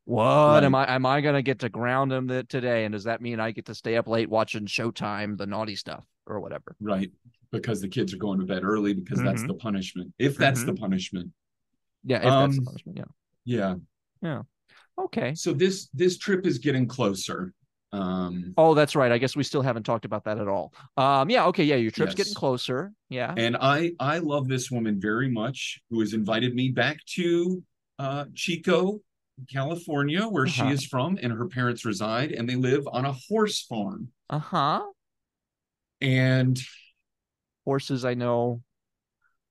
What 0.06 0.64
am 0.64 0.74
I? 0.74 0.92
Am 0.92 1.06
I 1.06 1.20
gonna 1.20 1.42
get 1.42 1.60
to 1.60 1.68
ground 1.68 2.10
them 2.10 2.28
th- 2.28 2.48
today? 2.48 2.84
And 2.84 2.92
does 2.92 3.04
that 3.04 3.20
mean 3.22 3.40
I 3.40 3.50
get 3.52 3.66
to 3.66 3.74
stay 3.74 3.96
up 3.96 4.06
late 4.06 4.28
watching 4.28 4.66
Showtime, 4.66 5.38
the 5.38 5.46
naughty 5.46 5.76
stuff, 5.76 6.04
or 6.26 6.40
whatever? 6.40 6.76
Right. 6.80 7.10
Because 7.52 7.80
the 7.80 7.88
kids 7.88 8.12
are 8.12 8.18
going 8.18 8.40
to 8.40 8.44
bed 8.44 8.64
early 8.64 8.92
because 8.92 9.22
that's 9.22 9.42
Mhm. 9.42 9.48
the 9.48 9.54
punishment. 9.54 10.12
If 10.18 10.36
that's 10.36 10.62
Mhm. 10.62 10.66
the 10.66 10.74
punishment. 10.74 11.30
Yeah, 12.04 12.18
if 12.18 12.22
that's 12.24 12.58
Um, 12.58 12.64
punishment. 12.64 12.98
Yeah. 13.44 13.74
Yeah. 14.22 14.42
Okay. 14.98 15.34
So 15.34 15.52
this 15.52 15.88
this 15.94 16.18
trip 16.18 16.46
is 16.46 16.58
getting 16.58 16.86
closer. 16.86 17.52
Um 17.92 18.54
Oh, 18.56 18.74
that's 18.74 18.94
right. 18.96 19.10
I 19.12 19.18
guess 19.18 19.36
we 19.36 19.42
still 19.44 19.62
haven't 19.62 19.84
talked 19.84 20.04
about 20.04 20.24
that 20.24 20.38
at 20.38 20.48
all. 20.48 20.72
Um, 20.96 21.30
yeah. 21.30 21.46
Okay. 21.46 21.64
Yeah, 21.64 21.76
your 21.76 21.90
trip's 21.90 22.14
getting 22.14 22.34
closer. 22.34 22.92
Yeah. 23.08 23.34
and 23.36 23.56
I 23.56 23.92
I 24.00 24.18
love 24.18 24.48
this 24.48 24.70
woman 24.70 25.00
very 25.00 25.30
much 25.30 25.80
who 25.90 26.00
has 26.00 26.12
invited 26.14 26.54
me 26.54 26.70
back 26.70 26.98
to 27.16 27.62
uh 27.98 28.24
Chico, 28.34 29.00
California, 29.52 30.22
where 30.26 30.46
Uh-huh. 30.46 30.68
she 30.68 30.74
is 30.74 30.84
from 30.86 31.18
and 31.22 31.32
her 31.32 31.46
parents 31.46 31.84
reside 31.84 32.32
and 32.32 32.48
they 32.48 32.56
live 32.56 32.86
on 32.92 33.04
a 33.04 33.12
horse 33.28 33.62
farm. 33.62 34.08
Uh 34.30 34.38
huh. 34.38 34.82
And 36.00 36.58
Horses, 37.64 38.04
I 38.04 38.14
know. 38.14 38.60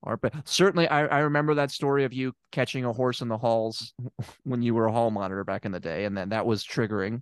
But 0.03 0.33
certainly 0.47 0.87
I, 0.87 1.05
I 1.05 1.19
remember 1.19 1.55
that 1.55 1.71
story 1.71 2.03
of 2.03 2.13
you 2.13 2.33
catching 2.51 2.85
a 2.85 2.93
horse 2.93 3.21
in 3.21 3.27
the 3.27 3.37
halls 3.37 3.93
when 4.43 4.61
you 4.61 4.73
were 4.73 4.87
a 4.87 4.91
hall 4.91 5.11
monitor 5.11 5.43
back 5.43 5.65
in 5.65 5.71
the 5.71 5.79
day, 5.79 6.05
and 6.05 6.17
then 6.17 6.29
that 6.29 6.45
was 6.45 6.63
triggering. 6.63 7.21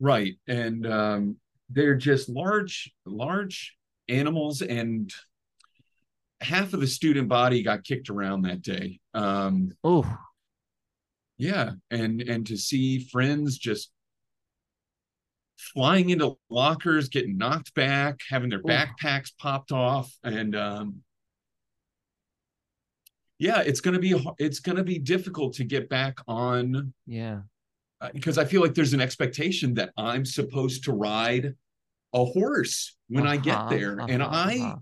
Right. 0.00 0.34
And 0.46 0.86
um, 0.86 1.36
they're 1.70 1.96
just 1.96 2.28
large, 2.28 2.92
large 3.06 3.76
animals, 4.08 4.62
and 4.62 5.12
half 6.40 6.74
of 6.74 6.80
the 6.80 6.86
student 6.86 7.28
body 7.28 7.62
got 7.62 7.84
kicked 7.84 8.10
around 8.10 8.42
that 8.42 8.62
day. 8.62 9.00
Um, 9.14 9.72
Oh, 9.82 10.18
yeah, 11.36 11.72
and 11.90 12.20
and 12.22 12.46
to 12.46 12.56
see 12.56 13.00
friends 13.00 13.58
just 13.58 13.90
flying 15.56 16.10
into 16.10 16.36
lockers, 16.50 17.08
getting 17.08 17.36
knocked 17.36 17.74
back, 17.74 18.20
having 18.28 18.50
their 18.50 18.60
Ooh. 18.60 18.62
backpacks 18.62 19.32
popped 19.38 19.72
off, 19.72 20.12
and 20.22 20.54
um, 20.54 21.03
yeah, 23.44 23.60
it's 23.60 23.80
gonna 23.80 23.98
be 23.98 24.14
it's 24.38 24.60
gonna 24.60 24.82
be 24.82 24.98
difficult 24.98 25.54
to 25.54 25.64
get 25.64 25.88
back 25.90 26.16
on 26.26 26.94
yeah. 27.06 27.40
uh, 28.00 28.08
because 28.14 28.38
I 28.38 28.44
feel 28.46 28.62
like 28.62 28.74
there's 28.74 28.94
an 28.94 29.02
expectation 29.02 29.74
that 29.74 29.90
I'm 29.98 30.24
supposed 30.24 30.84
to 30.84 30.92
ride 30.92 31.54
a 32.14 32.24
horse 32.24 32.96
when 33.08 33.26
I 33.26 33.36
get 33.36 33.58
Uh-huh, 33.58 33.68
there, 33.68 33.98
and 34.08 34.22
uh-huh, 34.22 34.34
I, 34.50 34.54
uh-huh. 34.56 34.76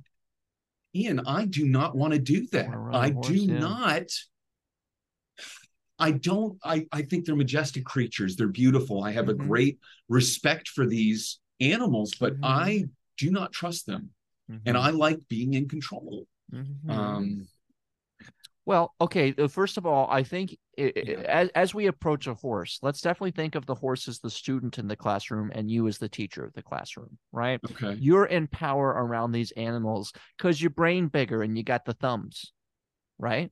Ian, 0.95 1.21
I 1.26 1.47
do 1.47 1.66
not 1.66 1.97
want 1.97 2.12
to 2.12 2.21
do 2.21 2.47
that. 2.52 2.69
a 2.69 2.97
I 2.97 3.11
horse, 3.11 3.28
do 3.28 3.35
yeah. 3.35 3.59
not. 3.59 4.02
I 5.99 6.12
don't. 6.12 6.59
I 6.64 6.87
I 6.92 7.02
think 7.02 7.25
they're 7.25 7.37
majestic 7.37 7.85
creatures. 7.85 8.37
They're 8.37 8.49
beautiful. 8.49 9.02
I 9.02 9.12
have 9.12 9.26
Mhm. 9.26 9.31
a 9.31 9.35
great 9.35 9.78
respect 10.09 10.69
for 10.69 10.87
these 10.87 11.40
animals, 11.61 12.12
but 12.19 12.35
Mhm. 12.35 12.40
I 12.45 12.85
do 13.19 13.31
not 13.31 13.52
trust 13.52 13.87
them, 13.87 14.11
and 14.66 14.76
I 14.76 14.90
like 14.90 15.19
being 15.28 15.54
in 15.54 15.69
control. 15.69 16.26
Mhm. 16.52 16.90
Um, 16.90 17.49
Well, 18.64 18.95
okay. 19.00 19.35
uh, 19.37 19.49
First 19.49 19.76
of 19.76 19.87
all, 19.87 20.07
I 20.09 20.23
think 20.23 20.57
i- 20.78 20.83
i- 20.85 20.92
Yeah. 21.04 21.14
as 21.26 21.49
as 21.54 21.75
we 21.75 21.87
approach 21.87 22.26
a 22.28 22.35
horse, 22.35 22.78
let's 22.83 23.00
definitely 23.00 23.33
think 23.33 23.54
of 23.57 23.66
the 23.66 23.75
horse 23.75 24.07
as 24.07 24.21
the 24.21 24.31
student 24.31 24.78
in 24.78 24.87
the 24.87 24.97
classroom 24.97 25.50
and 25.54 25.69
you 25.71 25.88
as 25.88 25.99
the 25.99 26.09
teacher 26.09 26.45
of 26.45 26.52
the 26.52 26.62
classroom, 26.62 27.19
right? 27.33 27.61
okay. 27.73 27.95
You're 28.00 28.26
in 28.26 28.47
power 28.47 28.88
around 28.88 29.33
these 29.33 29.50
animals 29.52 30.12
because 30.38 30.61
your 30.62 30.71
brain 30.71 31.09
bigger 31.09 31.42
and 31.42 31.57
you 31.59 31.64
got 31.64 31.85
the 31.85 31.95
thumbs, 31.95 32.52
right? 33.19 33.50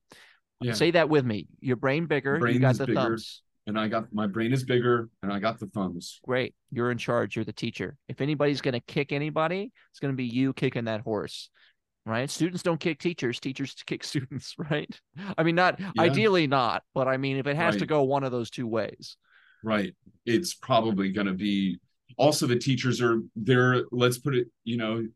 Yeah. 0.61 0.75
Say 0.75 0.93
that 0.93 1.09
with 1.09 1.25
me. 1.25 1.49
Your 1.61 1.77
brain 1.77 2.07
bigger, 2.07 2.35
you 2.35 2.41
brain 2.41 2.61
got 2.61 2.73
is 2.73 2.79
the 2.79 2.87
bigger. 2.87 3.01
thumbs. 3.01 3.43
and 3.67 3.79
I 3.79 3.89
got 3.89 4.13
my 4.13 4.27
brain 4.27 4.53
is 4.53 4.65
bigger, 4.65 5.11
and 5.23 5.33
I 5.33 5.39
got 5.39 5.59
the 5.61 5.67
thumbs. 5.67 6.19
Great. 6.25 6.55
You're 6.73 6.91
in 6.91 6.99
charge. 6.99 7.37
You're 7.37 7.45
the 7.45 7.53
teacher. 7.53 7.97
If 8.09 8.21
anybody's 8.21 8.61
going 8.61 8.73
to 8.75 8.81
kick 8.81 9.13
anybody, 9.13 9.71
it's 9.91 10.01
going 10.01 10.13
to 10.13 10.17
be 10.17 10.25
you 10.25 10.53
kicking 10.55 10.85
that 10.87 11.03
horse. 11.03 11.51
Right? 12.07 12.31
Students 12.31 12.63
don't 12.63 12.81
kick 12.81 12.99
teachers, 12.99 13.41
teachers 13.41 13.75
kick 13.87 14.05
students, 14.05 14.55
right? 14.59 14.89
I 15.37 15.43
mean, 15.43 15.55
not 15.55 15.81
ideally 15.99 16.47
not, 16.47 16.83
but 16.95 17.09
I 17.09 17.17
mean, 17.17 17.37
if 17.37 17.47
it 17.47 17.57
has 17.57 17.77
to 17.77 17.87
go 17.87 18.03
one 18.03 18.25
of 18.25 18.33
those 18.33 18.51
two 18.51 18.67
ways. 18.67 19.17
Right. 19.63 19.95
It's 20.25 20.55
probably 20.55 21.13
going 21.13 21.27
to 21.27 21.35
be. 21.35 21.79
Also, 22.17 22.47
the 22.47 22.59
teachers 22.59 23.01
are 23.01 23.21
they're. 23.37 23.85
Let's 23.93 24.19
put 24.19 24.35
it. 24.35 24.49
You 24.65 24.79
know, 24.79 25.07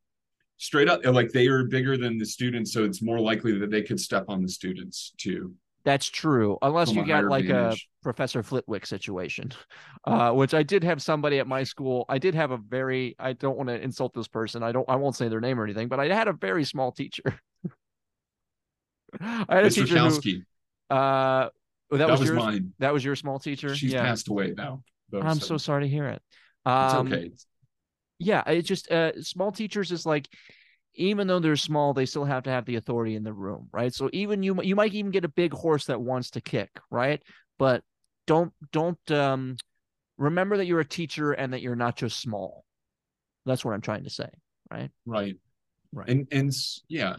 straight 0.58 0.88
up, 0.88 1.04
like 1.04 1.30
they 1.30 1.46
are 1.48 1.64
bigger 1.64 1.96
than 1.96 2.18
the 2.18 2.26
students, 2.26 2.72
so 2.72 2.84
it's 2.84 3.02
more 3.02 3.20
likely 3.20 3.58
that 3.58 3.70
they 3.70 3.82
could 3.82 4.00
step 4.00 4.26
on 4.28 4.42
the 4.42 4.48
students 4.48 5.12
too. 5.16 5.54
That's 5.84 6.06
true, 6.06 6.56
unless 6.62 6.88
From 6.88 6.98
you 6.98 7.06
got 7.06 7.24
like 7.24 7.50
a 7.50 7.76
Professor 8.02 8.42
Flitwick 8.42 8.86
situation, 8.86 9.52
uh, 10.06 10.32
which 10.32 10.54
I 10.54 10.62
did 10.62 10.82
have 10.82 11.02
somebody 11.02 11.38
at 11.40 11.46
my 11.46 11.62
school. 11.62 12.06
I 12.08 12.16
did 12.16 12.34
have 12.34 12.52
a 12.52 12.56
very. 12.56 13.14
I 13.18 13.34
don't 13.34 13.56
want 13.56 13.68
to 13.68 13.78
insult 13.78 14.14
this 14.14 14.26
person. 14.26 14.62
I 14.62 14.72
don't. 14.72 14.88
I 14.88 14.96
won't 14.96 15.14
say 15.14 15.28
their 15.28 15.42
name 15.42 15.60
or 15.60 15.64
anything, 15.64 15.88
but 15.88 16.00
I 16.00 16.08
had 16.08 16.26
a 16.26 16.32
very 16.32 16.64
small 16.64 16.90
teacher. 16.90 17.22
I 19.20 19.56
had 19.56 19.66
a 19.66 19.68
Mr. 19.68 19.74
teacher 19.74 19.98
who. 19.98 20.94
Uh, 20.94 21.50
oh, 21.90 21.96
that, 21.96 22.06
that, 22.06 22.10
was, 22.10 22.20
was 22.20 22.28
yours. 22.30 22.38
mine. 22.38 22.72
That 22.78 22.94
was 22.94 23.04
your 23.04 23.16
small 23.16 23.38
teacher. 23.38 23.74
She's 23.74 23.92
yeah, 23.92 24.02
passed 24.02 24.28
away 24.28 24.54
now. 24.56 24.82
though, 25.10 25.20
I'm 25.20 25.38
so 25.38 25.58
sorry 25.58 25.82
to 25.82 25.88
hear 25.88 26.06
it. 26.06 26.22
It's 26.66 26.94
Um, 26.94 27.12
okay. 27.12 27.30
Yeah, 28.18 28.48
it 28.48 28.62
just 28.62 28.90
uh, 28.90 29.20
small 29.22 29.52
teachers 29.52 29.92
is 29.92 30.06
like, 30.06 30.28
even 30.94 31.26
though 31.26 31.38
they're 31.38 31.56
small, 31.56 31.92
they 31.92 32.06
still 32.06 32.24
have 32.24 32.44
to 32.44 32.50
have 32.50 32.64
the 32.64 32.76
authority 32.76 33.16
in 33.16 33.24
the 33.24 33.32
room, 33.32 33.68
right? 33.72 33.92
So 33.92 34.08
even 34.12 34.42
you, 34.42 34.62
you 34.62 34.76
might 34.76 34.94
even 34.94 35.10
get 35.10 35.24
a 35.24 35.28
big 35.28 35.52
horse 35.52 35.86
that 35.86 36.00
wants 36.00 36.30
to 36.30 36.40
kick, 36.40 36.70
right? 36.90 37.22
But 37.58 37.82
don't 38.26 38.52
don't 38.72 39.10
um, 39.10 39.56
remember 40.16 40.56
that 40.56 40.66
you're 40.66 40.80
a 40.80 40.84
teacher 40.84 41.32
and 41.32 41.52
that 41.52 41.62
you're 41.62 41.76
not 41.76 41.96
just 41.96 42.20
small. 42.20 42.64
That's 43.46 43.64
what 43.64 43.74
I'm 43.74 43.80
trying 43.80 44.04
to 44.04 44.10
say, 44.10 44.28
right? 44.70 44.90
Right. 45.04 45.36
Right. 45.92 46.08
And 46.08 46.26
and 46.32 46.52
yeah. 46.88 47.16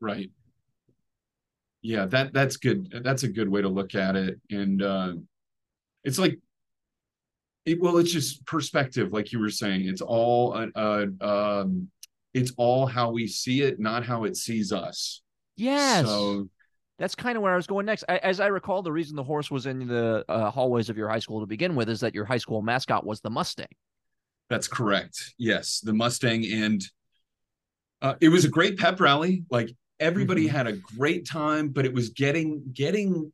Right. 0.00 0.30
Yeah, 1.82 2.06
that 2.06 2.32
that's 2.32 2.56
good. 2.56 3.02
That's 3.04 3.22
a 3.22 3.28
good 3.28 3.48
way 3.48 3.62
to 3.62 3.68
look 3.68 3.94
at 3.94 4.16
it. 4.16 4.40
And 4.50 4.82
uh 4.82 5.12
it's 6.04 6.18
like 6.18 6.38
it, 7.64 7.80
well, 7.80 7.98
it's 7.98 8.12
just 8.12 8.46
perspective, 8.46 9.12
like 9.12 9.32
you 9.32 9.40
were 9.40 9.50
saying. 9.50 9.86
It's 9.86 10.00
all 10.00 10.54
a, 10.54 10.68
uh 10.74 11.06
um 11.20 11.90
it's 12.36 12.52
all 12.58 12.86
how 12.86 13.10
we 13.10 13.26
see 13.26 13.62
it, 13.62 13.80
not 13.80 14.04
how 14.04 14.24
it 14.24 14.36
sees 14.36 14.70
us. 14.72 15.22
Yes. 15.56 16.06
So 16.06 16.48
That's 16.98 17.14
kind 17.14 17.36
of 17.36 17.42
where 17.42 17.52
I 17.52 17.56
was 17.56 17.66
going 17.66 17.86
next. 17.86 18.04
I, 18.08 18.18
as 18.18 18.40
I 18.40 18.48
recall, 18.48 18.82
the 18.82 18.92
reason 18.92 19.16
the 19.16 19.24
horse 19.24 19.50
was 19.50 19.66
in 19.66 19.86
the 19.86 20.24
uh, 20.28 20.50
hallways 20.50 20.88
of 20.90 20.96
your 20.96 21.08
high 21.08 21.18
school 21.18 21.40
to 21.40 21.46
begin 21.46 21.74
with 21.74 21.88
is 21.88 22.00
that 22.00 22.14
your 22.14 22.26
high 22.26 22.38
school 22.38 22.60
mascot 22.62 23.06
was 23.06 23.20
the 23.20 23.30
Mustang. 23.30 23.72
That's 24.50 24.68
correct. 24.68 25.34
Yes, 25.38 25.80
the 25.80 25.92
Mustang, 25.92 26.44
and 26.52 26.80
uh, 28.02 28.14
it 28.20 28.28
was 28.28 28.44
a 28.44 28.48
great 28.48 28.78
pep 28.78 29.00
rally. 29.00 29.44
Like 29.50 29.70
everybody 29.98 30.46
Mhm. 30.46 30.50
had 30.50 30.66
a 30.66 30.74
great 30.98 31.26
time, 31.26 31.70
but 31.70 31.84
it 31.84 31.92
was 31.92 32.10
getting 32.10 32.62
getting 32.72 33.32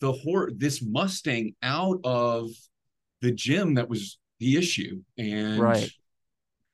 the 0.00 0.12
horse, 0.12 0.52
this 0.56 0.82
Mustang, 0.82 1.54
out 1.62 1.98
of 2.04 2.50
the 3.22 3.32
gym 3.32 3.74
that 3.74 3.88
was 3.88 4.18
the 4.38 4.56
issue. 4.56 5.02
And 5.18 5.60
Right. 5.60 5.90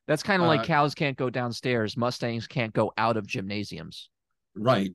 That's 0.06 0.22
kind 0.22 0.42
of 0.42 0.48
like 0.48 0.60
Uh, 0.60 0.64
cows 0.64 0.94
can't 0.94 1.16
go 1.16 1.30
downstairs, 1.30 1.96
Mustangs 1.96 2.46
can't 2.46 2.72
go 2.72 2.92
out 2.98 3.16
of 3.16 3.26
gymnasiums. 3.26 4.08
right, 4.54 4.94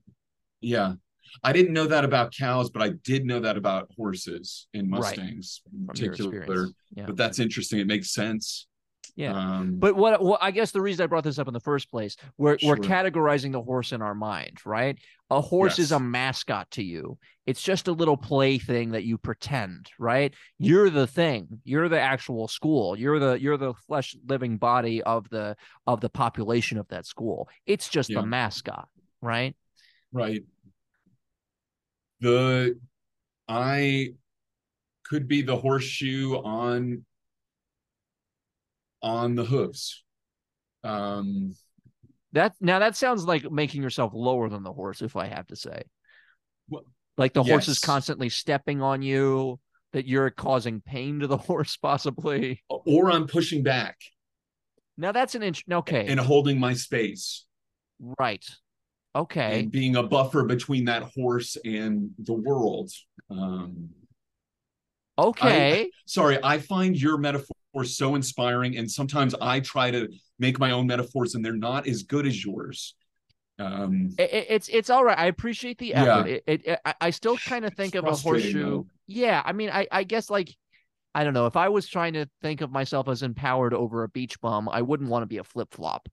yeah. 0.61 0.93
I 1.43 1.51
didn't 1.51 1.73
know 1.73 1.87
that 1.87 2.05
about 2.05 2.33
cows, 2.33 2.69
but 2.69 2.81
I 2.81 2.89
did 3.03 3.25
know 3.25 3.41
that 3.41 3.57
about 3.57 3.91
horses 3.97 4.67
and 4.73 4.89
Right. 4.89 4.99
Mustangs 5.01 5.61
in 5.73 5.85
particular. 5.85 6.69
Yeah. 6.95 7.05
But 7.05 7.17
that's 7.17 7.39
interesting. 7.39 7.79
It 7.79 7.87
makes 7.87 8.11
sense. 8.13 8.67
Yeah. 9.15 9.33
Um, 9.33 9.77
But 9.79 9.95
what, 9.95 10.21
what 10.23 10.39
I 10.43 10.51
guess 10.51 10.71
the 10.71 10.81
reason 10.81 11.03
I 11.03 11.07
brought 11.07 11.23
this 11.23 11.39
up 11.39 11.47
in 11.47 11.53
the 11.53 11.59
first 11.59 11.89
place, 11.89 12.17
we're 12.37 12.57
we're 12.63 12.77
categorizing 12.77 13.51
the 13.51 13.61
horse 13.61 13.91
in 13.91 14.01
our 14.01 14.15
mind, 14.15 14.59
right? 14.65 14.97
A 15.29 15.41
horse 15.41 15.79
is 15.79 15.91
a 15.91 15.99
mascot 15.99 16.69
to 16.71 16.83
you. 16.83 17.17
It's 17.45 17.61
just 17.61 17.87
a 17.87 17.91
little 17.91 18.17
plaything 18.17 18.91
that 18.91 19.03
you 19.03 19.17
pretend, 19.17 19.89
right? 19.99 20.33
You're 20.57 20.89
the 20.89 21.07
thing. 21.07 21.61
You're 21.63 21.89
the 21.89 21.99
actual 21.99 22.47
school. 22.47 22.97
You're 22.97 23.19
the 23.19 23.39
you're 23.41 23.57
the 23.57 23.73
flesh 23.87 24.15
living 24.27 24.57
body 24.57 25.01
of 25.03 25.29
the 25.29 25.55
of 25.85 26.01
the 26.01 26.09
population 26.09 26.77
of 26.77 26.87
that 26.89 27.05
school. 27.05 27.49
It's 27.65 27.89
just 27.89 28.09
Yeah. 28.09 28.21
the 28.21 28.27
mascot, 28.27 28.87
right? 29.21 29.55
Right. 30.11 30.43
The 32.19 32.79
I 33.47 34.13
could 35.05 35.27
be 35.27 35.41
the 35.41 35.55
horseshoe 35.55 36.35
on 36.35 37.05
on 39.01 39.36
the 39.36 39.46
hooves. 39.46 40.04
Um 40.84 41.56
That 42.34 42.54
now 42.60 42.80
that 42.80 42.96
sounds 42.96 43.25
like 43.25 43.50
making 43.51 43.82
yourself 43.82 44.12
lower 44.13 44.50
than 44.50 44.63
the 44.63 44.74
horse, 44.74 45.01
if 45.01 45.16
I 45.16 45.27
have 45.27 45.48
to 45.48 45.56
say. 45.56 45.84
Well, 46.70 46.84
like 47.18 47.34
the 47.34 47.44
horse 47.44 47.68
is 47.68 47.80
constantly 47.80 48.30
stepping 48.30 48.82
on 48.82 49.01
you, 49.01 49.60
that 49.94 50.06
you're 50.06 50.30
causing 50.30 50.82
pain 50.82 51.20
to 51.22 51.27
the 51.27 51.38
horse, 51.50 51.77
possibly. 51.77 52.63
or 52.70 53.12
I'm 53.12 53.27
pushing 53.27 53.63
back 53.63 53.98
Now 54.98 55.12
that's 55.12 55.36
an 55.36 55.44
inch. 55.44 55.63
Okay, 55.72 56.08
and 56.08 56.20
holding 56.20 56.60
my 56.60 56.74
space 56.74 57.46
right. 58.20 58.46
Okay, 59.16 59.62
and 59.62 59.72
being 59.72 59.96
a 59.96 60.04
buffer 60.04 60.44
between 60.44 60.86
that 60.86 61.04
horse 61.16 61.58
and 61.66 62.12
the 62.20 62.34
world. 62.34 62.92
Um 63.32 63.89
okay. 65.18 65.89
sorry, 66.06 66.38
I 66.44 66.60
find 66.60 67.00
your 67.00 67.18
metaphor 67.18 67.56
so 67.84 68.15
inspiring 68.15 68.77
and 68.77 68.89
sometimes 68.89 69.34
I 69.41 69.60
try 69.60 69.91
to 69.91 70.10
make 70.39 70.60
my 70.60 70.72
own 70.72 70.88
metaphors 70.88 71.36
and 71.36 71.43
they're 71.43 71.53
not 71.55 71.88
as 71.88 72.03
good 72.03 72.25
as 72.27 72.43
yours. 72.43 72.96
Um 73.60 74.10
I- 74.19 74.24
I- 74.24 74.46
it's 74.50 74.69
it's 74.69 74.89
all 74.89 75.03
right. 75.03 75.17
I 75.17 75.25
appreciate 75.27 75.77
the 75.79 75.88
Yeah. 75.88 76.19
effort. 76.19 76.27
It, 76.29 76.43
it, 76.48 76.65
it- 76.67 76.79
I, 76.86 76.93
I 77.01 77.10
still 77.10 77.38
kind 77.38 77.65
of 77.65 77.74
think 77.74 77.96
of 77.96 78.05
a 78.05 78.13
horseshoe. 78.15 78.63
though. 78.63 78.88
Yeah, 79.07 79.41
I 79.46 79.53
mean, 79.53 79.69
I 79.69 79.88
I 79.91 80.03
guess 80.03 80.29
like. 80.29 80.55
I 81.15 81.24
don't 81.24 81.34
know. 81.34 81.48
If 81.48 81.55
I 81.57 81.69
was 81.69 81.88
trying 81.88 82.13
to 82.13 82.29
think 82.43 82.62
of 82.62 82.69
myself 82.69 83.07
as 83.07 83.24
empowered 83.24 83.74
over 83.74 84.03
a 84.03 84.10
beach 84.10 84.39
bum, 84.39 84.69
I 84.69 84.84
wouldn't 84.84 85.10
want 85.10 85.24
to 85.24 85.27
be 85.27 85.39
a 85.39 85.43
flip 85.43 85.74
flop. 85.74 86.07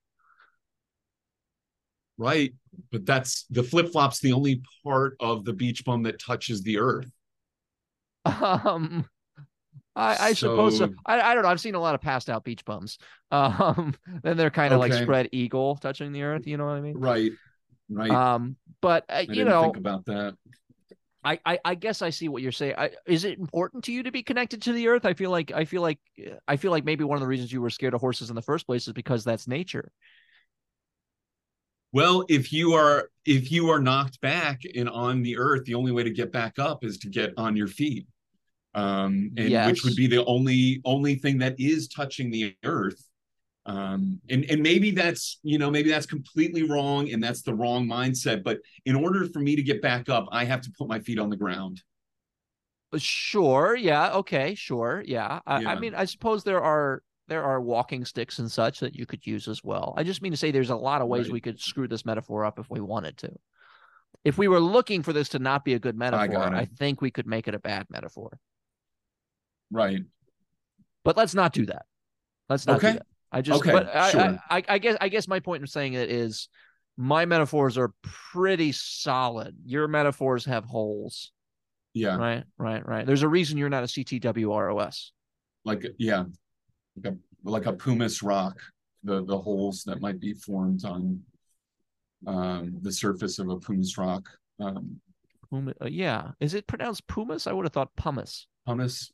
Right. 2.17 2.55
But 2.91 3.05
that's 3.05 3.45
the 3.51 3.63
flip 3.63 3.93
flop's 3.93 4.21
the 4.21 4.33
only 4.33 4.63
part 4.83 5.17
of 5.21 5.45
the 5.45 5.53
beach 5.53 5.85
bum 5.85 6.05
that 6.05 6.19
touches 6.21 6.63
the 6.63 6.79
earth. 6.79 7.11
Um, 8.25 9.05
I, 9.97 10.17
I 10.29 10.33
suppose 10.33 10.79
so. 10.79 10.87
So- 10.87 10.95
I, 11.07 11.21
I 11.21 11.35
don't 11.35 11.43
know. 11.45 11.49
I've 11.49 11.61
seen 11.61 11.75
a 11.75 11.81
lot 11.81 11.95
of 11.95 12.01
passed 12.01 12.29
out 12.29 12.45
beach 12.45 12.65
bums. 12.65 12.99
Um, 13.35 13.97
then 14.23 14.37
they're 14.37 14.51
kind 14.51 14.73
of 14.73 14.79
like 14.79 14.93
spread 14.93 15.29
eagle 15.33 15.75
touching 15.75 16.13
the 16.13 16.23
earth. 16.23 16.47
You 16.47 16.57
know 16.57 16.67
what 16.67 16.75
I 16.77 16.81
mean? 16.81 16.97
Right. 16.97 17.33
right. 17.91 18.09
Um, 18.09 18.55
but 18.81 19.05
uh, 19.09 19.15
I 19.15 19.21
you 19.23 19.45
know, 19.45 19.65
think 19.65 19.77
about 19.79 20.05
that. 20.05 20.37
I, 21.25 21.41
I, 21.45 21.59
I 21.65 21.75
guess 21.75 22.01
I 22.01 22.11
see 22.11 22.29
what 22.29 22.43
you're 22.43 22.53
saying. 22.53 22.75
I, 22.79 22.91
is 23.07 23.25
it 23.25 23.41
important 23.41 23.83
to 23.85 23.93
you 23.93 24.05
to 24.05 24.13
be 24.13 24.23
connected 24.23 24.63
to 24.63 24.73
the 24.73 24.87
earth? 24.87 25.05
I 25.05 25.15
feel 25.15 25.31
like 25.33 25.51
I 25.51 25.65
feel 25.65 25.83
like 25.83 25.99
I 26.47 26.57
feel 26.57 26.71
like 26.71 26.85
maybe 26.85 27.03
one 27.03 27.17
of 27.17 27.23
the 27.23 27.27
reasons 27.27 27.51
you 27.53 27.61
were 27.61 27.71
scared 27.71 27.95
of 27.95 28.01
horses 28.01 28.29
in 28.29 28.37
the 28.37 28.43
first 28.43 28.67
place 28.67 28.87
is 28.87 28.93
because 28.93 29.25
that's 29.25 29.49
nature. 29.49 29.91
Well, 31.93 32.25
if 32.29 32.53
you 32.53 32.75
are 32.75 33.09
if 33.25 33.51
you 33.51 33.71
are 33.71 33.81
knocked 33.81 34.21
back 34.21 34.61
and 34.77 34.89
on 34.89 35.23
the 35.23 35.39
earth, 35.39 35.65
the 35.65 35.75
only 35.75 35.93
way 35.93 36.03
to 36.03 36.11
get 36.11 36.31
back 36.31 36.59
up 36.59 36.85
is 36.85 36.99
to 36.99 37.09
get 37.09 37.33
on 37.37 37.57
your 37.57 37.69
feet. 37.69 38.07
Um, 38.75 39.31
and 39.37 39.49
Yes. 39.51 39.71
which 39.71 39.85
would 39.85 39.97
be 39.97 40.07
the 40.07 40.25
only 40.25 40.81
only 40.85 41.15
thing 41.15 41.39
that 41.39 41.55
is 41.59 41.89
touching 41.89 42.31
the 42.31 42.55
earth. 42.65 43.09
Um, 43.67 44.21
and 44.29 44.45
and 44.51 44.63
maybe 44.63 44.91
that's 44.91 45.39
you 45.43 45.59
know 45.59 45.71
maybe 45.71 45.89
that's 45.89 46.07
completely 46.07 46.65
wrong 46.65 47.11
and 47.11 47.23
that's 47.23 47.43
the 47.43 47.55
wrong 47.55 47.87
mindset. 47.87 48.43
But 48.43 48.59
in 48.85 48.95
order 48.95 49.25
for 49.27 49.39
me 49.39 49.57
to 49.57 49.63
get 49.63 49.81
back 49.81 50.09
up, 50.09 50.27
I 50.33 50.45
have 50.45 50.61
to 50.63 50.71
put 50.77 50.89
my 50.89 50.99
feet 51.01 51.19
on 51.19 51.31
the 51.31 51.37
ground. 51.37 51.83
Uh, 52.93 52.99
Sure, 52.99 53.75
yeah, 53.75 54.13
okay, 54.15 54.55
sure, 54.55 55.03
yeah. 55.07 55.41
I, 55.47 55.65
I 55.65 55.81
mean, 55.81 55.95
I 55.95 56.05
suppose 56.05 56.45
there 56.45 56.63
are 56.63 57.03
there 57.27 57.43
are 57.43 57.61
walking 57.61 58.05
sticks 58.05 58.39
and 58.39 58.51
such 58.51 58.81
that 58.81 58.95
you 58.95 59.07
could 59.07 59.27
use 59.27 59.49
as 59.49 59.65
well. 59.65 59.95
I 59.97 60.03
just 60.03 60.21
mean 60.21 60.33
to 60.33 60.37
say 60.37 60.51
there's 60.51 60.71
a 60.71 60.77
lot 60.77 61.01
of 61.01 61.09
ways 61.09 61.27
Right. 61.27 61.33
we 61.33 61.41
could 61.41 61.59
screw 61.59 61.89
this 61.89 62.05
metaphor 62.05 62.45
up 62.45 62.59
if 62.59 62.69
we 62.69 62.81
wanted 62.81 63.17
to. 63.19 63.31
If 64.25 64.37
we 64.39 64.49
were 64.49 64.61
looking 64.61 65.03
for 65.03 65.13
this 65.13 65.31
to 65.31 65.39
not 65.39 65.65
be 65.65 65.75
a 65.75 65.79
good 65.79 65.97
metaphor, 65.97 66.29
got 66.29 66.55
I, 66.55 66.67
think 66.67 67.01
we 67.01 67.11
could 67.11 67.27
make 67.27 67.49
it 67.49 67.55
a 67.55 67.59
bad 67.59 67.87
metaphor. 67.91 68.39
Right. 69.75 70.03
But 71.05 71.17
let's 71.17 71.35
not 71.35 71.53
do 71.53 71.67
that. 71.67 71.85
Let's 72.49 72.67
not 72.67 72.77
Okay. 72.77 72.93
do 72.93 72.99
that. 72.99 73.07
I 73.33 73.41
just 73.41 73.61
Okay, 73.61 73.73
but 73.73 73.95
I, 73.95 74.11
sure. 74.11 74.21
I, 74.49 74.59
I, 74.59 74.65
I 74.69 74.79
guess 74.79 74.97
I 75.01 75.09
guess 75.09 75.27
my 75.27 75.41
point 75.41 75.61
in 75.63 75.67
saying 75.67 75.95
it 75.95 76.09
is 76.09 76.49
my 76.97 77.25
metaphors 77.25 77.77
are 77.77 77.93
pretty 78.33 78.71
solid. 78.71 79.57
Your 79.65 79.89
metaphors 79.89 80.45
have 80.45 80.65
holes. 80.65 81.33
Yeah. 81.95 82.17
Right, 82.17 82.45
right, 82.59 82.87
right. 82.87 83.05
There's 83.05 83.23
a 83.23 83.29
reason 83.29 83.59
you're 83.59 83.69
not 83.69 83.83
a 83.83 83.89
CTWROS. 83.89 85.11
Like 85.65 85.85
yeah. 85.99 86.25
Like 86.97 87.13
a 87.13 87.17
like 87.43 87.67
a 87.67 87.73
pumice 87.73 88.23
rock. 88.23 88.61
The 89.03 89.25
the 89.25 89.37
holes 89.37 89.83
that 89.85 90.01
might 90.01 90.21
be 90.21 90.35
formed 90.35 90.85
on 90.85 91.21
um 92.29 92.79
the 92.83 92.93
surface 92.93 93.41
of 93.41 93.49
a 93.49 93.59
pumice 93.59 93.99
rock. 93.99 94.29
Um 94.61 95.01
Puma, 95.51 95.75
uh, 95.83 95.87
yeah. 95.87 96.31
Is 96.39 96.55
it 96.55 96.69
pronounced 96.69 97.07
pumice? 97.09 97.49
I 97.49 97.53
would 97.53 97.65
have 97.65 97.73
thought 97.73 97.95
pumice. 97.97 98.47
pumice. 98.65 99.11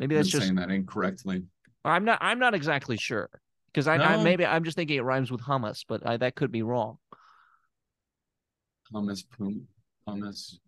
Maybe 0.00 0.14
I'm 0.16 0.20
that's 0.20 0.30
just 0.30 0.44
saying 0.44 0.54
that 0.56 0.70
incorrectly. 0.70 1.42
I'm 1.84 2.06
not 2.06 2.18
I'm 2.22 2.38
not 2.38 2.54
exactly 2.54 2.96
sure. 2.96 3.28
Because 3.66 3.86
I, 3.86 3.96
I 3.96 4.22
maybe 4.24 4.44
I'm 4.46 4.64
just 4.64 4.76
thinking 4.76 4.96
it 4.96 5.02
rhymes 5.02 5.30
with 5.30 5.42
hummus, 5.42 5.84
but 5.86 6.04
I, 6.04 6.16
that 6.16 6.34
could 6.34 6.50
be 6.50 6.62
wrong. 6.62 6.96
Hummus, 8.92 9.22
pum, 9.38 9.66
pumice. 10.08 10.58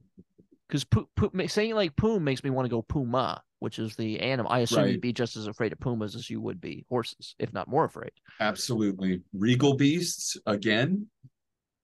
Because 0.68 0.84
pu- 0.84 1.08
ma- 1.32 1.46
saying 1.46 1.74
like 1.74 1.96
poom 1.96 2.22
makes 2.22 2.44
me 2.44 2.50
want 2.50 2.66
to 2.66 2.70
go 2.70 2.82
puma, 2.82 3.42
which 3.58 3.78
is 3.78 3.96
the 3.96 4.20
animal. 4.20 4.52
I 4.52 4.60
assume 4.60 4.80
Right. 4.80 4.90
you'd 4.92 5.00
be 5.00 5.12
just 5.14 5.36
as 5.36 5.46
afraid 5.46 5.72
of 5.72 5.80
pumas 5.80 6.14
as 6.14 6.28
you 6.28 6.40
would 6.40 6.60
be 6.60 6.84
horses, 6.90 7.34
if 7.38 7.52
not 7.54 7.68
more 7.68 7.84
afraid. 7.84 8.12
Absolutely. 8.38 9.22
Regal 9.32 9.74
beasts 9.74 10.36
again, 10.46 11.06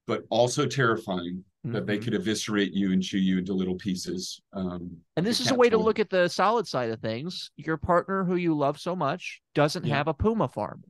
but 0.06 0.22
also 0.28 0.66
terrifying 0.66 1.44
that 1.72 1.86
they 1.86 1.98
could 1.98 2.14
eviscerate 2.14 2.72
you 2.72 2.92
and 2.92 3.02
chew 3.02 3.18
you 3.18 3.38
into 3.38 3.52
little 3.52 3.74
pieces. 3.76 4.40
Um, 4.52 4.98
And 5.16 5.26
this 5.26 5.40
is 5.40 5.50
a 5.50 5.54
way 5.54 5.68
to 5.70 5.78
look 5.78 5.98
at 5.98 6.10
the 6.10 6.28
solid 6.28 6.66
side 6.66 6.90
of 6.90 7.00
things. 7.00 7.50
Your 7.56 7.76
partner, 7.76 8.24
who 8.24 8.36
you 8.36 8.56
love 8.56 8.78
so 8.80 8.94
much, 8.96 9.40
doesn't 9.54 9.84
Yeah. 9.86 9.96
have 9.96 10.08
a 10.08 10.14
puma 10.14 10.48
farm. 10.48 10.84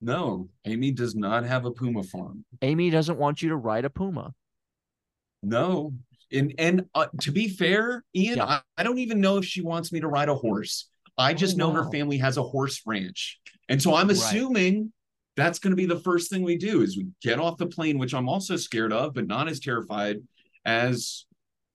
No, 0.00 0.48
Amy 0.66 0.90
does 0.90 1.14
not 1.14 1.44
have 1.44 1.64
a 1.64 1.70
puma 1.70 2.02
farm. 2.02 2.44
Amy 2.62 2.90
doesn't 2.90 3.18
want 3.18 3.40
you 3.42 3.48
to 3.50 3.56
ride 3.56 3.84
a 3.84 3.90
puma. 3.90 4.34
No. 5.42 5.94
And 6.32 6.54
and 6.58 6.86
uh, 6.94 7.06
to 7.22 7.30
be 7.32 7.48
fair, 7.48 8.04
Ian, 8.14 8.38
Yeah. 8.38 8.44
I, 8.44 8.60
I 8.76 8.82
don't 8.82 8.98
even 8.98 9.20
know 9.20 9.36
if 9.38 9.44
she 9.44 9.62
wants 9.62 9.92
me 9.92 10.00
to 10.00 10.08
ride 10.08 10.28
a 10.28 10.34
horse. 10.34 10.90
I 11.16 11.32
just 11.32 11.54
Oh, 11.54 11.58
know 11.58 11.68
wow. 11.68 11.84
her 11.84 11.90
family 11.90 12.18
has 12.18 12.36
a 12.36 12.42
horse 12.42 12.82
ranch. 12.86 13.40
And 13.68 13.80
so 13.80 13.94
I'm 13.94 14.10
assuming 14.10 14.92
that's 15.36 15.58
going 15.58 15.72
to 15.72 15.76
be 15.76 15.86
the 15.86 15.98
first 16.00 16.30
thing 16.30 16.42
we 16.42 16.56
do 16.56 16.82
is 16.82 16.96
we 16.96 17.06
get 17.22 17.38
off 17.40 17.56
the 17.58 17.66
plane, 17.66 17.98
which 17.98 18.14
I'm 18.14 18.28
also 18.28 18.56
scared 18.56 18.92
of, 18.92 19.14
but 19.14 19.26
not 19.26 19.48
as 19.48 19.60
terrified 19.60 20.18
as 20.64 21.26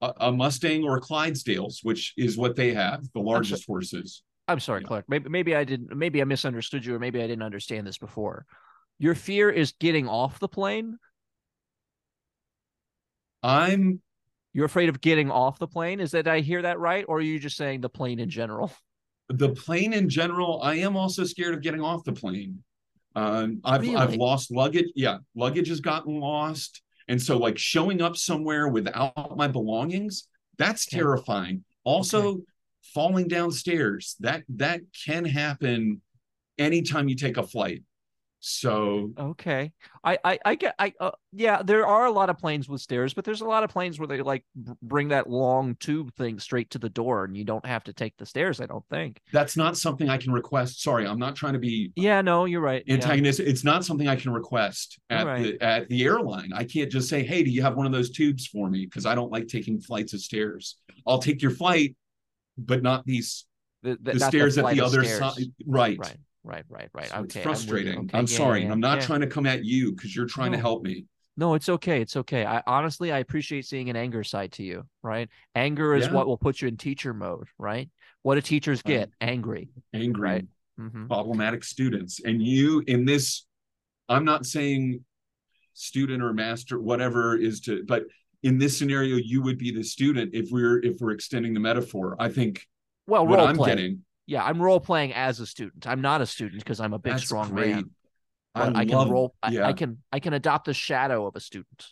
a, 0.02 0.14
a 0.22 0.32
Mustang 0.32 0.84
or 0.84 0.98
a 0.98 1.02
Clydesdales, 1.02 1.80
which 1.84 2.14
is 2.18 2.38
what 2.38 2.56
they 2.56 2.74
have, 2.74 3.04
the 3.14 3.20
largest 3.20 3.66
horses. 3.68 4.24
I'm 4.48 4.60
sorry, 4.60 4.82
Yeah. 4.82 4.88
Clark. 4.88 5.06
Maybe 5.10 5.30
maybe 5.30 5.56
I 5.56 5.64
didn't. 5.64 5.96
Maybe 5.96 6.22
I 6.22 6.24
misunderstood 6.26 6.86
you, 6.86 6.96
or 6.96 7.00
maybe 7.00 7.20
I 7.22 7.28
didn't 7.28 7.44
understand 7.44 7.86
this 7.86 7.98
before. 7.98 8.46
Your 8.98 9.14
fear 9.16 9.50
is 9.50 9.74
getting 9.80 10.08
off 10.08 10.40
the 10.40 10.48
plane. 10.48 10.98
I'm 13.44 14.02
You're 14.54 14.66
afraid 14.66 14.90
of 14.90 15.02
getting 15.02 15.32
off 15.32 15.60
the 15.60 15.68
plane. 15.68 16.00
Is 16.00 16.12
that 16.12 16.28
I 16.28 16.40
hear 16.40 16.62
that 16.64 16.80
right, 16.80 17.06
or 17.08 17.18
are 17.18 17.22
you 17.22 17.40
just 17.40 17.58
saying 17.58 17.82
the 17.82 17.90
plane 17.90 18.20
in 18.20 18.30
general? 18.30 18.72
the 19.32 19.50
plane 19.50 19.94
in 19.94 20.10
general. 20.10 20.60
I 20.64 20.78
am 20.78 20.98
also 20.98 21.24
scared 21.24 21.54
of 21.54 21.62
getting 21.62 21.82
off 21.82 22.04
the 22.04 22.14
plane. 22.14 22.64
Um, 23.16 23.60
I've 23.64 23.88
I've 23.96 24.16
lost 24.16 24.52
luggage. 24.52 24.88
Yeah, 24.96 25.18
luggage 25.36 25.68
has 25.70 25.80
gotten 25.82 26.20
lost, 26.20 26.82
and 27.08 27.22
so 27.22 27.38
like 27.38 27.58
showing 27.58 28.02
up 28.02 28.16
somewhere 28.18 28.68
without 28.68 29.36
my 29.38 29.48
belongings, 29.48 30.28
that's 30.58 30.88
Okay. 30.88 30.98
terrifying. 30.98 31.64
Also, 31.84 32.42
falling 32.94 33.28
downstairs 33.28 34.16
that 34.20 34.44
that 34.50 34.82
can 35.06 35.26
happen 35.26 36.02
anytime 36.58 37.08
you 37.08 37.16
take 37.16 37.38
a 37.38 37.44
flight. 37.44 37.84
So 38.42 39.12
Okay, 39.20 39.74
I 40.02 40.18
I 40.24 40.40
I 40.46 40.56
get 40.56 40.74
I 40.80 40.94
uh, 41.02 41.12
yeah. 41.34 41.62
There 41.62 41.86
are 41.86 42.06
a 42.06 42.12
lot 42.12 42.30
of 42.30 42.38
planes 42.38 42.70
with 42.70 42.80
stairs, 42.80 43.14
but 43.14 43.26
there's 43.26 43.42
a 43.42 43.46
lot 43.46 43.64
of 43.64 43.70
planes 43.70 44.00
where 44.00 44.08
they 44.08 44.22
like 44.22 44.46
bring 44.82 45.10
that 45.10 45.30
long 45.30 45.76
tube 45.76 46.14
thing 46.16 46.40
straight 46.40 46.70
to 46.70 46.80
the 46.80 46.88
door, 46.88 47.26
and 47.26 47.36
you 47.36 47.44
don't 47.44 47.66
have 47.66 47.84
to 47.86 47.94
take 47.94 48.16
the 48.18 48.26
stairs. 48.26 48.62
I 48.62 48.66
don't 48.66 48.86
think. 48.90 49.20
that's 49.34 49.58
not 49.58 49.76
something 49.78 50.08
I 50.08 50.18
can 50.18 50.32
request. 50.32 50.82
Sorry, 50.82 51.06
I'm 51.06 51.20
not 51.20 51.36
trying 51.36 51.54
to 51.54 51.60
be 51.60 51.92
Yeah, 51.98 52.22
no, 52.22 52.46
you're 52.46 52.62
right. 52.62 52.82
Yeah. 52.88 52.94
antagonist. 52.96 53.42
It's 53.42 53.66
not 53.66 53.84
something 53.84 54.08
I 54.08 54.16
can 54.16 54.32
request 54.32 55.00
at 55.10 55.26
Right. 55.28 55.44
the 55.60 55.62
at 55.62 55.90
the 55.90 56.04
airline. 56.06 56.52
I 56.54 56.64
can't 56.64 56.90
just 56.90 57.10
say, 57.10 57.24
"Hey, 57.24 57.44
do 57.44 57.50
you 57.52 57.62
have 57.62 57.76
one 57.76 57.86
of 57.86 57.92
those 57.92 58.10
tubes 58.10 58.48
for 58.48 58.70
me?" 58.70 58.86
Because 58.86 59.06
I 59.06 59.16
don't 59.16 59.32
like 59.34 59.48
taking 59.48 59.82
flights 59.82 60.14
of 60.14 60.22
stairs. 60.22 60.78
I'll 61.06 61.20
take 61.20 61.42
your 61.42 61.52
flight, 61.52 61.98
but 62.58 62.82
not 62.84 63.06
these 63.06 63.46
The, 63.84 63.98
the, 64.02 64.14
not 64.14 64.30
stairs 64.30 64.58
at 64.58 64.66
the 64.74 64.80
other 64.82 65.04
stairs. 65.04 65.20
side. 65.20 65.44
Right. 65.68 65.98
Right, 66.00 66.16
right, 66.50 66.66
right, 66.70 66.90
right. 66.94 67.06
So 67.06 67.20
okay, 67.20 67.26
it's 67.26 67.36
I'm 67.36 67.44
frustrating. 67.44 68.00
Okay, 68.00 68.18
I'm 68.18 68.28
yeah, 68.28 68.38
sorry. 68.38 68.64
yeah, 68.64 68.72
I'm 68.72 68.80
not 68.80 69.02
trying 69.02 69.22
to 69.22 69.28
come 69.28 69.46
at 69.46 69.64
you 69.64 69.94
because 69.94 70.16
you're 70.16 70.26
trying 70.26 70.52
to 70.52 70.58
help 70.58 70.84
me. 70.84 71.06
No, 71.38 71.54
it's 71.54 71.70
okay. 71.70 72.02
It's 72.02 72.18
okay. 72.18 72.46
I 72.46 72.62
honestly, 72.68 73.12
I 73.12 73.20
appreciate 73.20 73.66
seeing 73.66 73.90
an 73.90 73.96
anger 73.96 74.24
side 74.24 74.52
to 74.54 74.64
you, 74.64 74.86
right? 75.04 75.30
Anger 75.56 75.96
is 75.96 76.10
what 76.10 76.28
will 76.28 76.38
put 76.38 76.62
you 76.62 76.68
in 76.68 76.76
teacher 76.76 77.14
mode, 77.14 77.48
right? 77.58 77.90
What 78.24 78.36
do 78.36 78.42
teachers 78.42 78.82
get? 78.82 79.10
Angry. 79.22 79.70
Angry, 79.94 80.30
Right. 80.30 80.46
hmm 80.78 81.06
problematic 81.08 81.64
students, 81.64 82.22
and 82.24 82.42
you 82.42 82.84
in 82.88 83.06
this. 83.06 83.46
I'm 84.10 84.26
not 84.26 84.46
saying 84.46 85.06
student 85.74 86.22
or 86.24 86.34
master, 86.34 86.80
whatever 86.80 87.38
is 87.38 87.62
to, 87.62 87.84
but 87.88 88.04
in 88.44 88.58
this 88.58 88.78
scenario, 88.78 89.18
you 89.18 89.42
would 89.42 89.58
be 89.58 89.72
the 89.72 89.84
student 89.84 90.34
if 90.34 90.50
we're 90.52 90.80
if 90.80 91.00
we're 91.00 91.12
extending 91.12 91.54
the 91.54 91.60
metaphor. 91.60 92.16
I 92.20 92.30
think 92.30 92.66
Well, 93.08 93.26
what 93.26 93.40
I'm 93.40 93.56
playing. 93.56 93.78
getting 93.78 94.00
Yeah, 94.30 94.44
I'm 94.44 94.62
role 94.62 94.80
playing 94.80 95.14
as 95.14 95.40
a 95.40 95.48
student. 95.48 95.88
I'm 95.88 96.02
not 96.02 96.22
a 96.22 96.26
student 96.28 96.62
because 96.64 96.80
I'm 96.80 96.94
a 96.94 97.00
big, 97.00 97.14
That's 97.14 97.26
strong 97.26 97.50
great. 97.50 97.76
man. 97.76 97.90
I 98.54 98.66
But 98.68 98.76
I, 98.76 98.86
can 98.86 98.96
love- 98.96 99.10
role. 99.10 99.36
I, 99.42 99.52
yeah. 99.52 99.66
I 99.68 99.74
can. 99.74 99.98
I 100.12 100.20
can 100.20 100.34
adopt 100.34 100.66
the 100.66 100.74
shadow 100.74 101.26
of 101.26 101.36
a 101.36 101.40
student. 101.40 101.86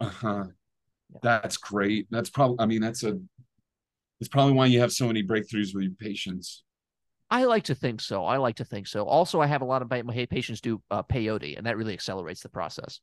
Uh-huh. 0.00 0.44
Yeah. 1.12 1.18
That's 1.22 1.56
great. 1.56 2.08
That's 2.10 2.28
probably 2.28 2.56
I 2.58 2.66
mean, 2.66 2.80
that's 2.80 3.04
a 3.04 3.20
it's 4.20 4.28
probably 4.28 4.54
why 4.54 4.66
you 4.66 4.80
have 4.80 4.92
so 4.92 5.06
many 5.06 5.22
breakthroughs 5.22 5.74
with 5.74 5.84
your 5.84 5.92
patients. 5.92 6.64
I 7.30 7.44
like 7.44 7.64
to 7.64 7.74
think 7.74 8.00
so. 8.00 8.24
I 8.24 8.36
like 8.38 8.56
to 8.56 8.64
think 8.64 8.86
so. 8.86 9.04
Also, 9.04 9.40
I 9.40 9.46
have 9.46 9.62
a 9.62 9.64
lot 9.64 9.82
of 9.82 9.90
my 9.90 10.26
patients 10.30 10.60
do 10.60 10.82
uh, 10.90 11.02
peyote, 11.04 11.56
and 11.56 11.66
that 11.66 11.76
really 11.76 11.92
accelerates 11.92 12.42
the 12.42 12.48
process. 12.48 13.00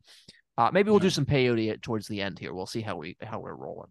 Uh, 0.58 0.70
maybe 0.74 0.90
we'll 0.90 1.00
do 1.00 1.10
some 1.10 1.26
peyote 1.26 1.72
at, 1.72 1.82
towards 1.82 2.08
the 2.08 2.22
end 2.22 2.38
here. 2.38 2.54
We'll 2.54 2.66
see 2.66 2.82
how 2.82 2.98
we 2.98 3.16
how 3.22 3.40
we're 3.40 3.56
rolling. 3.56 3.90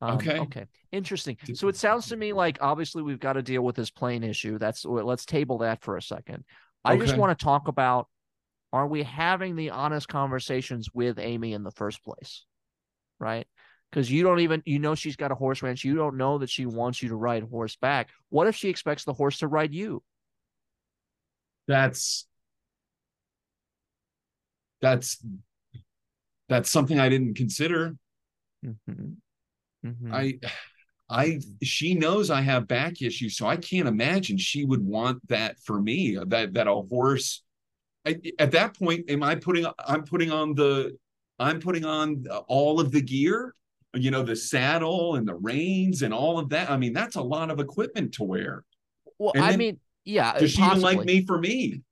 Um, 0.00 0.16
Okay. 0.16 0.38
Okay. 0.38 0.66
Interesting. 0.92 1.36
So 1.54 1.68
it 1.68 1.76
sounds 1.76 2.06
to 2.08 2.16
me 2.16 2.32
like 2.32 2.58
obviously 2.60 3.02
we've 3.02 3.20
got 3.20 3.34
to 3.34 3.42
deal 3.42 3.62
with 3.62 3.76
this 3.76 3.90
plane 3.90 4.24
issue. 4.24 4.58
That's 4.58 4.84
let's 4.84 5.26
table 5.26 5.58
that 5.58 5.82
for 5.82 5.96
a 5.96 6.02
second. 6.02 6.44
I 6.84 6.96
just 6.96 7.16
want 7.16 7.38
to 7.38 7.44
talk 7.44 7.68
about: 7.68 8.08
Are 8.72 8.86
we 8.86 9.02
having 9.02 9.56
the 9.56 9.70
honest 9.70 10.08
conversations 10.08 10.88
with 10.94 11.18
Amy 11.18 11.52
in 11.52 11.62
the 11.62 11.72
first 11.72 12.02
place? 12.02 12.44
Right. 13.18 13.46
Because 13.90 14.10
you 14.10 14.22
don't 14.22 14.40
even 14.40 14.62
you 14.64 14.78
know 14.78 14.94
she's 14.94 15.16
got 15.16 15.32
a 15.32 15.34
horse 15.34 15.62
ranch. 15.62 15.84
You 15.84 15.96
don't 15.96 16.16
know 16.16 16.38
that 16.38 16.50
she 16.50 16.66
wants 16.66 17.02
you 17.02 17.08
to 17.10 17.16
ride 17.16 17.42
horseback. 17.42 18.08
What 18.28 18.46
if 18.46 18.54
she 18.54 18.68
expects 18.68 19.04
the 19.04 19.14
horse 19.14 19.38
to 19.38 19.48
ride 19.48 19.74
you? 19.74 20.02
That's 21.66 22.26
that's 24.80 25.22
that's 26.48 26.70
something 26.70 26.98
I 26.98 27.08
didn't 27.08 27.34
consider. 27.34 27.96
Mhm. 28.64 29.16
Mhm. 29.84 30.12
I 30.12 30.38
I 31.10 31.40
she 31.62 31.94
knows 31.94 32.30
I 32.30 32.42
have 32.42 32.68
back 32.68 33.00
issues, 33.00 33.36
so 33.36 33.46
I 33.46 33.56
can't 33.56 33.88
imagine 33.88 34.36
she 34.36 34.64
would 34.64 34.84
want 34.84 35.26
that 35.28 35.58
for 35.60 35.80
me. 35.80 36.18
That 36.26 36.54
that 36.54 36.66
a 36.66 36.74
horse 36.74 37.42
I, 38.06 38.20
at 38.38 38.52
that 38.52 38.78
point, 38.78 39.10
am 39.10 39.22
I 39.22 39.34
putting? 39.34 39.66
I'm 39.86 40.04
putting 40.04 40.30
on 40.30 40.54
the. 40.54 40.96
I'm 41.38 41.60
putting 41.60 41.84
on 41.84 42.24
all 42.48 42.80
of 42.80 42.90
the 42.90 43.00
gear. 43.00 43.54
You 43.94 44.10
know, 44.10 44.22
the 44.22 44.36
saddle 44.36 45.14
and 45.14 45.26
the 45.26 45.34
reins 45.34 46.02
and 46.02 46.12
all 46.12 46.38
of 46.38 46.50
that. 46.50 46.70
I 46.70 46.76
mean, 46.76 46.92
that's 46.92 47.16
a 47.16 47.22
lot 47.22 47.50
of 47.50 47.58
equipment 47.58 48.14
to 48.14 48.24
wear. 48.24 48.64
Well, 49.18 49.32
And 49.34 49.44
I 49.44 49.56
mean, 49.56 49.78
yeah, 50.04 50.38
Does 50.38 50.52
she 50.52 50.62
even 50.62 50.80
like 50.82 51.04
me 51.04 51.24
for 51.24 51.38
me? 51.38 51.82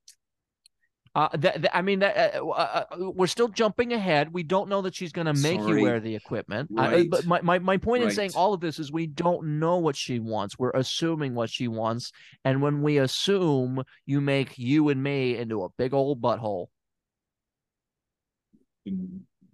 Uh, 1.17 1.29
that, 1.33 1.63
that- 1.63 1.75
I 1.75 1.81
mean, 1.81 2.01
that, 2.01 2.35
uh, 2.37 2.47
uh, 2.47 2.85
uh, 2.91 3.11
we're 3.11 3.27
still 3.27 3.49
jumping 3.49 3.95
ahead. 3.95 4.35
We 4.35 4.43
don't 4.43 4.69
know 4.69 4.83
that 4.83 4.95
she's 4.95 5.13
going 5.13 5.25
to 5.27 5.33
make 5.33 5.61
you 5.61 5.81
wear 5.81 5.99
the 5.99 6.15
equipment. 6.15 6.71
Uh, 6.77 6.83
Right. 6.83 7.11
but 7.11 7.25
my, 7.25 7.41
my, 7.41 7.59
my 7.59 7.79
point 7.79 8.03
in 8.03 8.11
saying 8.17 8.33
all 8.37 8.53
of 8.53 8.61
this 8.61 8.79
is 8.79 8.93
we 8.93 9.07
don't 9.07 9.59
know 9.59 9.79
what 9.79 9.97
she 9.97 10.19
wants. 10.19 10.59
We're 10.59 10.73
assuming 10.73 11.35
what 11.35 11.49
she 11.49 11.69
wants. 11.69 12.13
And 12.45 12.61
when 12.61 12.83
we 12.83 12.99
assume, 12.99 13.83
you 14.05 14.21
make 14.21 14.59
you 14.59 14.91
and 14.91 15.03
me 15.03 15.39
into 15.39 15.65
a 15.65 15.71
big 15.79 15.95
old 15.95 16.21
butthole. 16.21 16.67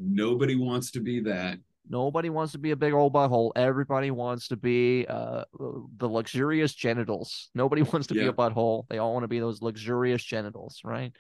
Nobody 0.01 0.57
wants 0.57 0.91
to 0.93 1.01
be 1.01 1.21
that. 1.21 1.59
Nobody 1.89 2.29
wants 2.29 2.53
to 2.53 2.59
be 2.59 2.73
a 2.73 2.77
big 2.77 2.93
old 2.93 3.13
butthole. 3.13 3.53
Everybody 3.55 4.11
wants 4.11 4.49
to 4.49 4.57
be 4.57 5.07
uh, 5.09 5.45
the 5.97 6.09
luxurious 6.09 6.75
genitals. 6.75 7.51
Nobody 7.55 7.83
wants 7.93 8.09
to 8.09 8.15
be 8.15 8.27
a 8.27 8.33
butthole. 8.33 8.87
They 8.89 8.99
all 8.99 9.13
want 9.13 9.25
to 9.25 9.29
be 9.29 9.39
those 9.41 9.63
luxurious 9.63 10.25
genitals, 10.25 10.81
right? 10.85 11.13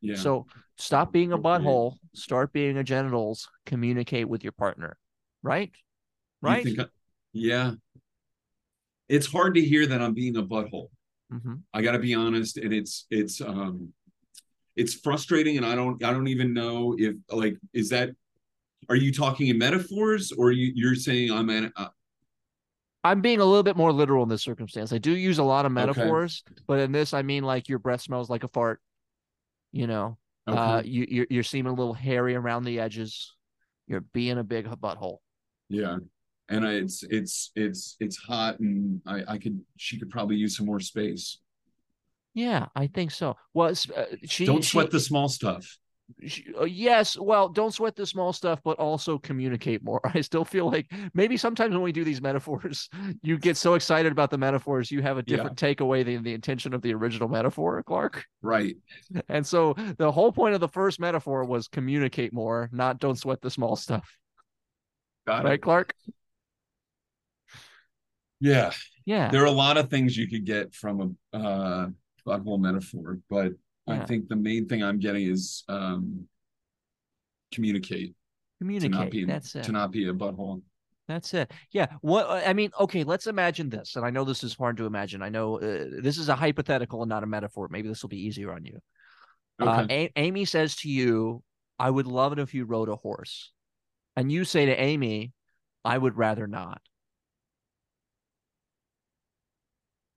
Yeah. 0.00 0.16
So 0.16 0.46
stop 0.76 1.12
being 1.12 1.32
a 1.32 1.38
butthole, 1.38 1.96
start 2.14 2.52
being 2.52 2.76
a 2.76 2.84
genitals, 2.84 3.48
communicate 3.66 4.28
with 4.28 4.42
your 4.42 4.52
partner. 4.52 4.96
Right? 5.42 5.70
Right? 6.42 6.66
I- 6.66 6.86
yeah. 7.32 7.72
It's 9.08 9.26
hard 9.26 9.54
to 9.54 9.60
hear 9.60 9.86
that 9.86 10.00
I'm 10.00 10.14
being 10.14 10.36
a 10.36 10.42
butthole. 10.42 10.88
hmm 11.30 11.56
I 11.72 11.82
got 11.82 11.92
to 11.92 11.98
be 11.98 12.14
honest, 12.14 12.56
and 12.56 12.72
it's 12.72 13.06
it's 13.10 13.40
um 13.40 13.92
it's 14.76 14.94
frustrating, 14.94 15.56
and 15.56 15.66
I 15.66 15.74
don't 15.74 16.02
I 16.04 16.12
don't 16.12 16.28
even 16.28 16.54
know 16.54 16.94
if 16.98 17.14
like 17.30 17.56
is 17.72 17.90
that 17.90 18.10
are 18.88 18.96
you 18.96 19.12
talking 19.12 19.48
in 19.48 19.58
metaphors 19.58 20.32
or 20.32 20.52
you 20.52 20.72
you're 20.74 20.94
saying 20.94 21.30
I'm 21.30 21.50
an 21.50 21.72
uh, 21.76 21.88
I'm 23.02 23.20
being 23.22 23.40
a 23.40 23.44
little 23.44 23.62
bit 23.62 23.76
more 23.76 23.92
literal 23.92 24.22
in 24.22 24.28
this 24.28 24.42
circumstance. 24.42 24.92
I 24.92 24.98
do 24.98 25.12
use 25.12 25.38
a 25.38 25.42
lot 25.44 25.64
of 25.64 25.72
Okay. 25.72 25.80
metaphors, 25.86 26.44
but 26.66 26.80
in 26.80 26.92
this, 26.92 27.14
I 27.14 27.22
mean 27.22 27.44
like 27.44 27.68
your 27.68 27.78
breath 27.78 28.02
smells 28.02 28.28
like 28.28 28.44
a 28.44 28.48
fart. 28.48 28.80
You 29.72 29.86
know, 29.86 30.18
okay. 30.48 30.58
uh, 30.58 30.82
you 30.84 31.06
you're, 31.08 31.26
you're 31.30 31.42
seeming 31.42 31.72
a 31.72 31.74
little 31.74 31.94
hairy 31.94 32.34
around 32.34 32.64
the 32.64 32.80
edges. 32.80 33.34
You're 33.86 34.00
being 34.00 34.38
a 34.38 34.44
big 34.44 34.66
butthole. 34.66 35.18
yeah, 35.68 35.96
and 36.48 36.66
I, 36.66 36.72
it's 36.74 37.02
it's 37.04 37.50
it's 37.54 37.96
it's 38.00 38.16
hot, 38.16 38.58
and 38.60 39.00
I 39.06 39.22
I 39.34 39.38
could 39.38 39.60
she 39.76 39.98
could 39.98 40.10
probably 40.10 40.36
use 40.36 40.56
some 40.56 40.66
more 40.66 40.80
space. 40.80 41.38
Yeah, 42.34 42.66
I 42.76 42.86
think 42.86 43.10
so. 43.10 43.36
Well, 43.54 43.70
uh, 43.96 44.04
she 44.26 44.44
Don't 44.46 44.62
she- 44.62 44.70
sweat 44.70 44.90
the 44.90 45.00
small 45.00 45.28
stuff. 45.28 45.78
Uh, 46.60 46.64
yes 46.64 47.18
well 47.18 47.48
don't 47.48 47.72
sweat 47.72 47.94
the 47.96 48.06
small 48.06 48.32
stuff 48.32 48.60
but 48.64 48.78
also 48.78 49.18
communicate 49.18 49.82
more 49.82 50.00
i 50.14 50.20
still 50.20 50.44
feel 50.44 50.66
like 50.70 50.90
maybe 51.14 51.36
sometimes 51.36 51.72
when 51.72 51.82
we 51.82 51.92
do 51.92 52.04
these 52.04 52.20
metaphors 52.22 52.88
you 53.22 53.38
get 53.38 53.56
so 53.56 53.74
excited 53.74 54.10
about 54.12 54.30
the 54.30 54.38
metaphors 54.38 54.90
you 54.90 55.02
have 55.02 55.18
a 55.18 55.24
Yeah. 55.26 55.36
different 55.36 55.58
takeaway 55.58 56.04
than 56.04 56.22
the 56.22 56.34
intention 56.34 56.74
of 56.74 56.82
the 56.82 56.92
original 56.94 57.28
metaphor 57.28 57.82
clark 57.82 58.24
Right. 58.42 58.76
and 59.28 59.46
so 59.46 59.74
the 59.98 60.10
whole 60.10 60.32
point 60.32 60.54
of 60.54 60.60
the 60.60 60.68
first 60.68 61.00
metaphor 61.00 61.44
was 61.44 61.68
communicate 61.68 62.32
more 62.32 62.68
not 62.72 62.98
don't 62.98 63.18
sweat 63.18 63.40
the 63.40 63.50
small 63.50 63.76
stuff 63.76 64.16
Got 65.26 65.44
right 65.44 65.54
it. 65.54 65.62
clark 65.62 65.94
Yeah. 68.40 68.72
yeah 69.04 69.30
There 69.30 69.42
are 69.42 69.46
a 69.46 69.50
lot 69.50 69.76
of 69.76 69.90
things 69.90 70.16
you 70.16 70.28
could 70.28 70.44
get 70.44 70.74
from 70.74 71.16
a 71.32 71.36
uh 71.36 71.88
butthole 72.26 72.60
metaphor, 72.60 73.18
but 73.30 73.52
I 73.88 74.04
think 74.04 74.28
the 74.28 74.36
main 74.36 74.68
thing 74.68 74.82
I'm 74.84 74.98
getting 74.98 75.26
is 75.28 75.64
um 75.68 76.26
communicate 77.52 78.14
to 78.60 78.64
not 78.64 78.80
communicate 78.82 79.10
be 79.10 79.24
that's 79.24 79.54
it 79.56 79.64
to 79.64 79.72
not 79.72 79.90
be 79.90 80.08
a 80.08 80.12
butthole. 80.12 80.62
That's 81.08 81.34
it. 81.34 81.50
Yeah. 81.72 81.88
What 82.02 82.28
I 82.46 82.52
mean, 82.52 82.70
okay, 82.78 83.02
let's 83.02 83.26
imagine 83.26 83.68
this. 83.68 83.96
And 83.96 84.06
I 84.06 84.10
know 84.10 84.22
this 84.24 84.44
is 84.44 84.54
hard 84.54 84.76
to 84.76 84.86
imagine. 84.86 85.22
I 85.22 85.28
know 85.28 85.56
uh, 85.56 85.86
this 86.00 86.18
is 86.18 86.28
a 86.28 86.36
hypothetical 86.36 87.02
and 87.02 87.08
not 87.08 87.24
a 87.24 87.26
metaphor. 87.26 87.66
Maybe 87.68 87.88
this 87.88 88.02
will 88.02 88.10
be 88.10 88.24
easier 88.24 88.52
on 88.52 88.64
you. 88.64 88.78
Uh, 89.60 89.82
Okay. 89.82 90.10
A- 90.14 90.20
Amy 90.20 90.44
says 90.44 90.76
to 90.76 90.88
you, 90.88 91.42
I 91.80 91.90
would 91.90 92.06
love 92.06 92.32
it 92.32 92.38
if 92.38 92.54
you 92.54 92.64
rode 92.64 92.88
a 92.88 92.94
horse. 92.94 93.50
And 94.14 94.30
you 94.30 94.44
say 94.44 94.66
to 94.66 94.80
Amy, 94.80 95.32
I 95.84 95.98
would 95.98 96.16
rather 96.16 96.46
not. 96.46 96.80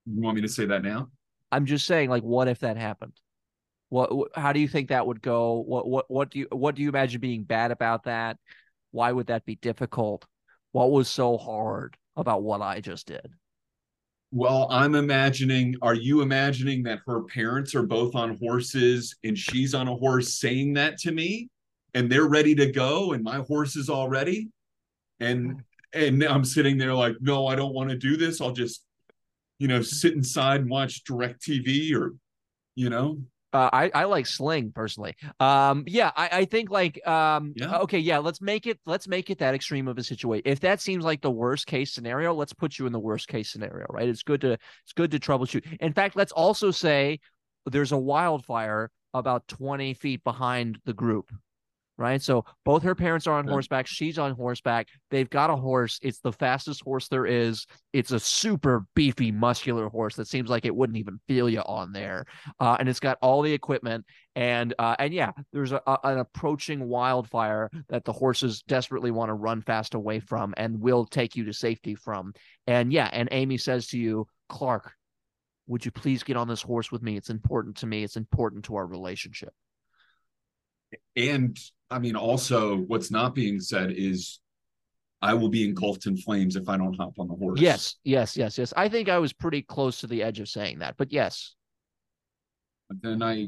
you 0.05 0.21
want 0.21 0.35
me 0.35 0.41
to 0.41 0.49
say 0.49 0.65
that 0.65 0.83
now? 0.83 1.09
I'm 1.51 1.65
just 1.65 1.85
saying, 1.85 2.09
like, 2.09 2.23
what 2.23 2.47
if 2.47 2.59
that 2.59 2.77
happened? 2.77 3.13
What, 3.93 4.29
how 4.33 4.53
do 4.53 4.59
you 4.59 4.67
think 4.67 4.89
that 4.89 5.05
would 5.05 5.21
go? 5.21 5.59
What, 5.67 5.87
what, 5.87 6.09
what 6.09 6.31
do 6.31 6.39
you, 6.39 6.47
what 6.51 6.73
do 6.73 6.81
you 6.81 6.89
imagine 6.89 7.21
being 7.21 7.43
bad 7.43 7.69
about 7.69 8.05
that? 8.05 8.37
Why 8.89 9.11
would 9.11 9.27
that 9.27 9.45
be 9.45 9.53
difficult? 9.57 10.25
What 10.71 10.89
was 10.89 11.07
so 11.07 11.37
hard 11.37 11.95
about 12.15 12.41
what 12.41 12.63
I 12.63 12.79
just 12.79 13.05
did? 13.05 13.27
Well, 14.31 14.65
I'm 14.71 14.95
imagining, 14.95 15.75
are 15.83 15.93
you 15.93 16.21
imagining 16.21 16.81
that 16.83 17.01
her 17.05 17.21
parents 17.25 17.75
are 17.75 17.83
both 17.83 18.15
on 18.15 18.35
horses 18.37 19.15
and 19.23 19.37
she's 19.37 19.75
on 19.75 19.87
a 19.87 19.95
horse 19.95 20.39
saying 20.39 20.73
that 20.73 20.97
to 21.01 21.11
me 21.11 21.49
and 21.93 22.11
they're 22.11 22.27
ready 22.27 22.55
to 22.55 22.71
go 22.71 23.11
and 23.11 23.23
my 23.23 23.41
horse 23.47 23.75
is 23.75 23.89
all 23.89 24.09
ready? 24.09 24.49
And 25.19 25.61
and 25.93 26.23
I'm 26.23 26.45
sitting 26.45 26.79
there 26.79 26.95
like, 26.95 27.17
no, 27.21 27.45
I 27.45 27.55
don't 27.55 27.75
want 27.75 27.91
to 27.91 27.95
do 27.95 28.17
this. 28.17 28.41
I'll 28.41 28.53
just, 28.53 28.83
you 29.59 29.67
know, 29.67 29.83
sit 29.83 30.13
inside 30.13 30.61
and 30.61 30.69
watch 30.71 31.03
DirecTV 31.03 31.93
or, 31.93 32.15
you 32.73 32.89
know, 32.89 33.19
Uh, 33.53 33.69
I 33.71 33.91
I 33.93 34.03
like 34.05 34.25
Sling 34.25 34.71
personally. 34.73 35.15
Um, 35.39 35.83
yeah, 35.85 36.11
I 36.15 36.29
I 36.31 36.45
think 36.45 36.71
like 36.71 37.05
um, 37.07 37.53
Yeah. 37.55 37.77
okay, 37.79 37.99
yeah. 37.99 38.17
Let's 38.17 38.41
make 38.41 38.65
it 38.65 38.79
let's 38.85 39.07
make 39.07 39.29
it 39.29 39.37
that 39.39 39.53
extreme 39.53 39.87
of 39.87 39.97
a 39.97 40.03
situation. 40.03 40.41
If 40.45 40.59
that 40.61 40.81
seems 40.81 41.05
like 41.05 41.21
the 41.21 41.31
worst 41.31 41.67
case 41.67 41.93
scenario, 41.93 42.33
let's 42.33 42.53
put 42.53 42.79
you 42.79 42.87
in 42.87 42.93
the 42.93 42.99
worst 42.99 43.27
case 43.27 43.51
scenario, 43.51 43.85
right? 43.89 44.09
It's 44.09 44.23
good 44.23 44.41
to 44.41 44.53
it's 44.53 44.93
good 44.95 45.11
to 45.11 45.19
troubleshoot. 45.19 45.63
In 45.79 45.93
fact, 45.93 46.15
let's 46.15 46.31
also 46.31 46.71
say 46.71 47.19
there's 47.67 47.91
a 47.91 47.97
wildfire 47.97 48.89
about 49.13 49.47
20 49.47 49.93
feet 49.93 50.23
behind 50.23 50.79
the 50.85 50.93
group. 50.93 51.31
Right. 51.95 52.21
So 52.21 52.43
both 52.65 52.81
her 52.83 52.95
parents 52.95 53.27
are 53.27 53.37
on 53.37 53.47
horseback. 53.47 53.85
She's 53.85 54.17
on 54.17 54.33
horseback. 54.33 54.87
They've 55.11 55.29
got 55.29 55.51
a 55.51 55.55
horse. 55.55 55.99
It's 56.01 56.19
the 56.19 56.31
fastest 56.33 56.81
horse 56.83 57.07
there 57.07 57.27
is. 57.27 57.67
It's 57.93 58.11
a 58.11 58.19
super 58.19 58.87
beefy, 58.95 59.31
muscular 59.31 59.89
horse 59.89 60.15
that 60.15 60.27
seems 60.27 60.49
like 60.49 60.65
it 60.65 60.75
wouldn't 60.75 60.97
even 60.97 61.19
feel 61.27 61.47
you 61.47 61.61
on 61.61 61.91
there 61.93 62.25
uh, 62.59 62.77
and 62.79 62.89
it's 62.89 62.99
got 62.99 63.17
all 63.21 63.41
the 63.43 63.53
equipment 63.53 64.05
and 64.35 64.73
uh, 64.79 64.95
and 64.97 65.13
yeah 65.13 65.31
there's 65.51 65.71
a, 65.71 65.81
a- 65.85 65.99
an 66.03 66.17
approaching 66.17 66.87
wildfire 66.87 67.69
that 67.89 68.03
the 68.03 68.11
horses 68.11 68.63
desperately 68.67 69.11
want 69.11 69.29
to 69.29 69.33
run 69.35 69.61
fast 69.61 69.93
away 69.93 70.19
from 70.19 70.53
and 70.57 70.79
will 70.79 71.05
take 71.05 71.35
you 71.35 71.45
to 71.45 71.53
safety 71.53 71.93
from 71.95 72.33
and 72.65 72.91
yeah 72.91 73.09
and 73.13 73.29
amy 73.31 73.57
says 73.57 73.87
to 73.87 73.97
you 73.99 74.25
clark 74.49 74.93
would 75.67 75.85
you 75.85 75.91
please 75.91 76.23
get 76.23 76.35
on 76.37 76.47
this 76.47 76.61
horse 76.63 76.91
with 76.91 77.03
me 77.03 77.15
it's 77.15 77.29
important 77.29 77.77
to 77.77 77.85
me 77.85 78.03
it's 78.03 78.17
important 78.17 78.65
to 78.65 78.75
our 78.75 78.87
relationship 78.87 79.53
and 81.15 81.57
I 81.93 81.99
mean, 81.99 82.15
also 82.15 82.77
what's 82.77 83.11
not 83.11 83.35
being 83.35 83.59
said 83.59 83.91
is 83.95 84.39
I 85.21 85.33
will 85.35 85.49
be 85.49 85.63
engulfed 85.63 86.05
in 86.05 86.17
flames 86.17 86.55
if 86.55 86.67
I 86.67 86.75
don't 86.75 86.95
hop 86.95 87.13
on 87.19 87.27
the 87.27 87.35
horse. 87.35 87.61
yes 87.61 87.95
yes 88.03 88.35
yes 88.35 88.57
yes 88.57 88.73
i 88.75 88.89
think 88.89 89.07
i 89.07 89.17
was 89.19 89.31
pretty 89.31 89.61
close 89.61 89.99
to 90.01 90.07
the 90.07 90.21
edge 90.21 90.39
of 90.41 90.49
saying 90.49 90.79
that 90.79 90.95
but 90.97 91.11
yes 91.13 91.55
But 92.89 92.97
then 93.01 93.21
I 93.23 93.47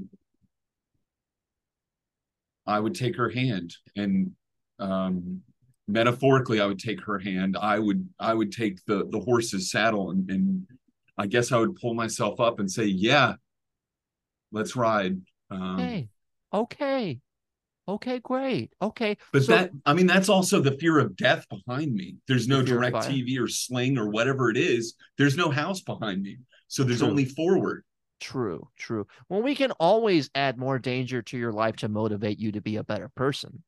I 2.65 2.79
would 2.79 2.95
take 2.95 3.15
her 3.17 3.29
hand 3.29 3.75
and 3.95 4.31
um 4.79 5.41
metaphorically 5.87 6.59
I 6.61 6.65
would 6.65 6.79
take 6.79 7.01
her 7.01 7.19
hand. 7.19 7.57
I 7.59 7.77
would 7.79 8.07
I 8.19 8.33
would 8.33 8.51
take 8.51 8.83
the 8.85 9.07
the 9.11 9.19
horse's 9.19 9.69
saddle 9.69 10.11
and, 10.11 10.29
and 10.31 10.67
I 11.17 11.27
guess 11.27 11.51
I 11.51 11.57
would 11.57 11.75
pull 11.75 11.93
myself 11.93 12.39
up 12.39 12.59
and 12.59 12.69
say, 12.71 12.85
Yeah, 12.85 13.35
let's 14.51 14.75
ride. 14.75 15.17
Um 15.51 15.79
okay 15.79 16.07
okay 16.53 17.19
okay 17.87 18.19
great 18.19 18.73
okay 18.81 19.15
but 19.31 19.43
so- 19.43 19.51
that 19.53 19.71
I 19.85 19.93
mean 19.93 20.07
that's 20.07 20.29
also 20.29 20.59
the 20.61 20.77
fear 20.77 20.99
of 20.99 21.15
death 21.15 21.45
behind 21.49 21.93
me. 21.93 22.15
There's 22.27 22.47
no 22.47 22.59
The 22.59 22.67
direct. 22.67 22.95
TV 23.07 23.37
or 23.39 23.47
sling 23.47 23.97
or 23.97 24.09
whatever 24.09 24.49
it 24.49 24.57
is. 24.57 24.95
There's 25.17 25.37
no 25.37 25.49
house 25.51 25.81
behind 25.81 26.21
me. 26.23 26.37
So 26.67 26.83
there's 26.83 26.99
True. 26.99 27.09
only 27.09 27.25
forward. 27.25 27.83
True, 28.19 28.67
true. 28.77 29.05
Well, 29.29 29.41
we 29.43 29.55
can 29.55 29.71
always 29.73 30.29
add 30.33 30.57
more 30.57 30.79
danger 30.79 31.21
to 31.23 31.37
your 31.37 31.51
life 31.51 31.75
to 31.77 31.89
motivate 31.89 32.39
you 32.39 32.51
to 32.53 32.61
be 32.61 32.77
a 32.77 32.83
better 32.83 33.09
person. 33.09 33.63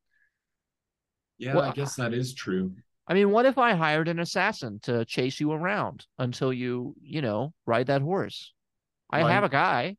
Yeah, 1.38 1.56
Well, 1.56 1.70
I 1.70 1.74
guess 1.74 1.96
that 1.96 2.14
is 2.14 2.34
true. 2.34 2.72
I 3.08 3.14
mean, 3.14 3.30
what 3.30 3.46
if 3.46 3.58
I 3.58 3.76
hired 3.76 4.08
an 4.08 4.20
assassin 4.20 4.80
to 4.84 5.06
chase 5.06 5.40
you 5.40 5.52
around 5.52 6.08
until 6.18 6.52
you, 6.52 6.96
you 7.02 7.22
know, 7.22 7.54
ride 7.66 7.88
that 7.88 8.02
horse? 8.02 8.54
I 9.12 9.22
Right. 9.22 9.32
have 9.32 9.44
a 9.44 9.50
guy. 9.50 9.98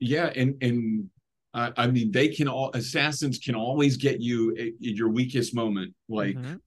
Yeah, 0.00 0.26
and 0.34 0.56
and 0.62 1.10
I, 1.58 1.72
I 1.76 1.86
mean 1.88 2.10
they 2.12 2.28
can 2.28 2.48
all 2.48 2.70
assassins 2.74 3.38
can 3.38 3.54
always 3.54 3.96
get 3.96 4.20
you 4.20 4.52
at, 4.52 4.68
at 4.88 4.94
your 5.00 5.08
weakest 5.08 5.54
moment, 5.54 5.94
like 6.08 6.36
Mhm. 6.36 6.60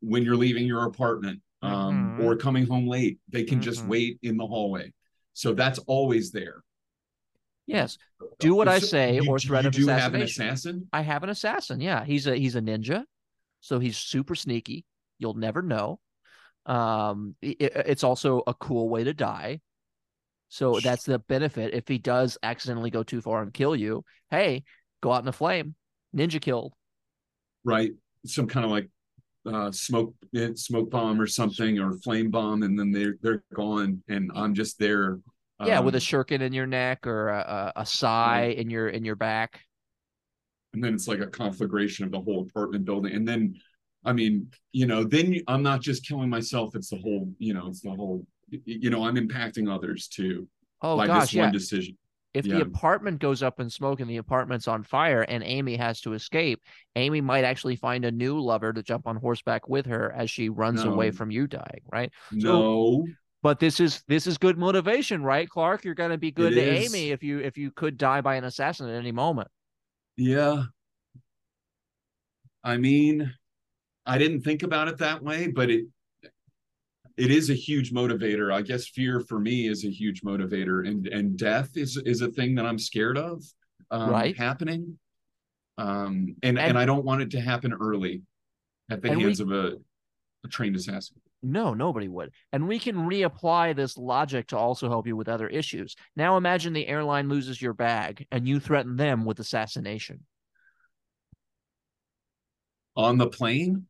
when 0.00 0.22
you're 0.24 0.36
leaving 0.36 0.66
your 0.66 0.84
apartment 0.86 1.40
um, 1.62 2.16
Mhm. 2.18 2.24
or 2.24 2.36
coming 2.36 2.66
home 2.66 2.86
late. 2.86 3.18
They 3.28 3.44
can 3.44 3.60
just 3.60 3.84
Mhm. 3.84 3.88
wait 3.88 4.18
in 4.22 4.36
the 4.38 4.46
hallway, 4.46 4.92
so 5.34 5.52
that's 5.52 5.78
always 5.80 6.30
there. 6.32 6.62
Yes. 7.66 7.98
Do 8.40 8.54
what 8.54 8.66
I 8.66 8.78
say 8.80 9.16
you, 9.16 9.30
or 9.30 9.38
threat 9.38 9.66
of 9.66 9.72
do 9.72 9.86
have 9.86 10.14
an 10.14 10.22
assassin. 10.22 10.88
I 10.92 11.02
have 11.02 11.22
an 11.22 11.28
assassin. 11.30 11.80
Yeah, 11.80 12.04
he's 12.04 12.26
a 12.26 12.34
he's 12.36 12.56
a 12.56 12.60
ninja, 12.60 13.04
so 13.60 13.78
he's 13.78 13.96
super 13.96 14.34
sneaky. 14.34 14.84
You'll 15.18 15.34
never 15.34 15.62
know. 15.62 16.00
Um, 16.66 17.36
i- 17.42 17.56
i- 17.60 17.84
it's 17.92 18.04
also 18.04 18.42
a 18.46 18.54
cool 18.54 18.88
way 18.88 19.04
to 19.04 19.14
die. 19.14 19.60
So 20.50 20.80
that's 20.80 21.04
the 21.04 21.18
benefit. 21.18 21.72
If 21.74 21.88
he 21.88 21.96
does 21.98 22.36
accidentally 22.42 22.90
go 22.90 23.02
too 23.02 23.22
far 23.22 23.40
and 23.42 23.54
kill 23.54 23.74
you, 23.74 24.04
hey, 24.30 24.64
go 25.02 25.12
out 25.12 25.22
in 25.22 25.28
a 25.28 25.32
flame, 25.32 25.76
ninja 26.14 26.40
killed. 26.42 26.74
right? 27.64 27.92
Some 28.26 28.46
kind 28.46 28.64
of 28.64 28.70
like 28.70 28.88
uh 29.46 29.72
smoke 29.72 30.14
eh, 30.36 30.50
smoke 30.54 30.90
bomb 30.90 31.20
or 31.20 31.26
something 31.26 31.78
or 31.78 31.94
flame 31.98 32.30
bomb, 32.30 32.62
and 32.62 32.78
then 32.78 32.92
they're 32.92 33.16
they're 33.22 33.42
gone, 33.54 34.02
and 34.08 34.30
I'm 34.34 34.54
just 34.54 34.78
there. 34.78 35.18
yeah, 35.62 35.80
with 35.80 35.94
a 35.94 35.98
um, 35.98 36.00
shuriken 36.00 36.40
in 36.42 36.52
your 36.52 36.66
neck 36.66 37.06
or 37.06 37.28
a, 37.28 37.72
a, 37.76 37.80
a 37.82 37.86
sai 37.86 38.54
in 38.56 38.70
your 38.70 38.88
in 38.88 39.04
your 39.04 39.16
back. 39.16 39.60
and 40.72 40.82
then 40.84 40.94
it's 40.94 41.08
like 41.08 41.20
a 41.20 41.26
conflagration 41.26 42.04
of 42.04 42.12
the 42.12 42.20
whole 42.20 42.42
apartment 42.42 42.84
building, 42.84 43.12
and 43.14 43.26
then, 43.26 43.54
I 44.04 44.12
mean, 44.12 44.50
you 44.72 44.86
know, 44.86 45.04
then 45.04 45.40
I'm 45.48 45.62
not 45.62 45.80
just 45.80 46.06
killing 46.06 46.30
myself; 46.30 46.74
it's 46.76 46.90
the 46.90 46.96
whole, 46.98 47.28
you 47.38 47.54
know, 47.54 47.66
it's 47.68 47.80
the 47.80 47.90
whole, 47.90 48.24
you 48.64 48.90
know, 48.90 49.04
I'm 49.04 49.16
impacting 49.16 49.72
others 49.72 50.08
too 50.08 50.48
Oh 50.82 50.96
by 50.96 51.06
gosh, 51.06 51.22
this 51.22 51.34
yeah. 51.34 51.42
one 51.44 51.52
decision. 51.52 51.96
if 52.32 52.46
Yeah. 52.46 52.56
the 52.56 52.60
apartment 52.62 53.18
goes 53.20 53.42
up 53.42 53.60
in 53.60 53.68
smoke 53.70 54.00
and 54.00 54.08
the 54.08 54.18
apartment's 54.18 54.68
on 54.68 54.82
fire 54.82 55.22
and 55.22 55.42
Amy 55.42 55.76
has 55.76 56.00
to 56.02 56.12
escape, 56.14 56.62
Amy 56.96 57.20
might 57.20 57.44
actually 57.44 57.76
find 57.76 58.04
a 58.04 58.10
new 58.12 58.38
lover 58.40 58.72
to 58.72 58.82
jump 58.82 59.06
on 59.06 59.16
horseback 59.16 59.68
with 59.68 59.86
her 59.86 60.12
as 60.12 60.30
she 60.30 60.48
runs 60.48 60.84
away 60.84 61.10
from 61.10 61.30
you 61.30 61.46
dying, 61.46 61.82
right? 61.92 62.12
No, 62.30 63.06
But 63.42 63.58
this 63.58 63.80
is 63.80 64.02
this 64.06 64.26
is 64.26 64.38
good 64.38 64.58
motivation, 64.58 65.22
right, 65.22 65.48
Clark? 65.48 65.84
You're 65.84 65.94
going 65.94 66.10
to 66.10 66.18
be 66.18 66.30
good 66.30 66.52
It 66.52 66.56
to 66.56 66.62
is. 66.62 66.94
Amy 66.94 67.10
if 67.10 67.22
you 67.22 67.40
if 67.40 67.56
you 67.58 67.70
could 67.72 67.96
die 67.96 68.20
by 68.20 68.36
an 68.36 68.44
assassin 68.44 68.88
at 68.88 68.94
any 68.96 69.12
moment. 69.12 69.48
yeah. 70.16 70.64
I 72.62 72.76
mean, 72.76 73.32
I 74.06 74.18
didn't 74.18 74.42
think 74.42 74.62
about 74.62 74.88
it 74.88 74.98
that 74.98 75.22
way, 75.22 75.48
but 75.48 75.70
it 75.70 75.86
it 77.16 77.30
is 77.30 77.50
a 77.50 77.54
huge 77.54 77.92
motivator. 77.92 78.52
I 78.52 78.62
guess 78.62 78.86
fear 78.88 79.20
for 79.20 79.38
me 79.38 79.66
is 79.68 79.84
a 79.84 79.90
huge 79.90 80.22
motivator, 80.22 80.86
and 80.88 81.06
and 81.08 81.36
death 81.36 81.76
is 81.76 81.96
is 82.04 82.20
a 82.22 82.28
thing 82.28 82.54
that 82.56 82.66
I'm 82.66 82.78
scared 82.78 83.18
of 83.18 83.42
um, 83.90 84.10
Right. 84.10 84.36
happening. 84.36 84.98
Um, 85.78 86.36
and, 86.42 86.58
And- 86.58 86.70
and 86.70 86.78
I 86.78 86.84
don't 86.84 87.04
want 87.04 87.22
it 87.22 87.30
to 87.32 87.40
happen 87.40 87.72
early 87.72 88.22
at 88.90 89.00
the 89.02 89.08
And 89.08 89.16
we- 89.18 89.24
hands 89.24 89.40
of 89.40 89.50
a, 89.50 89.78
a 90.44 90.48
trained 90.48 90.76
assassin. 90.76 91.20
No, 91.42 91.72
nobody 91.72 92.06
would. 92.06 92.32
And 92.52 92.68
we 92.68 92.78
can 92.78 92.96
reapply 92.96 93.74
this 93.74 93.96
logic 93.96 94.48
to 94.48 94.58
also 94.58 94.90
help 94.90 95.06
you 95.06 95.16
with 95.16 95.26
other 95.26 95.48
issues. 95.48 95.96
Now 96.14 96.36
imagine 96.36 96.74
the 96.74 96.86
airline 96.86 97.30
loses 97.30 97.62
your 97.62 97.72
bag 97.72 98.26
and 98.30 98.46
you 98.46 98.60
threaten 98.60 98.96
them 98.96 99.24
with 99.24 99.40
assassination. 99.40 100.26
On 102.96 103.16
the 103.16 103.28
plane, 103.28 103.86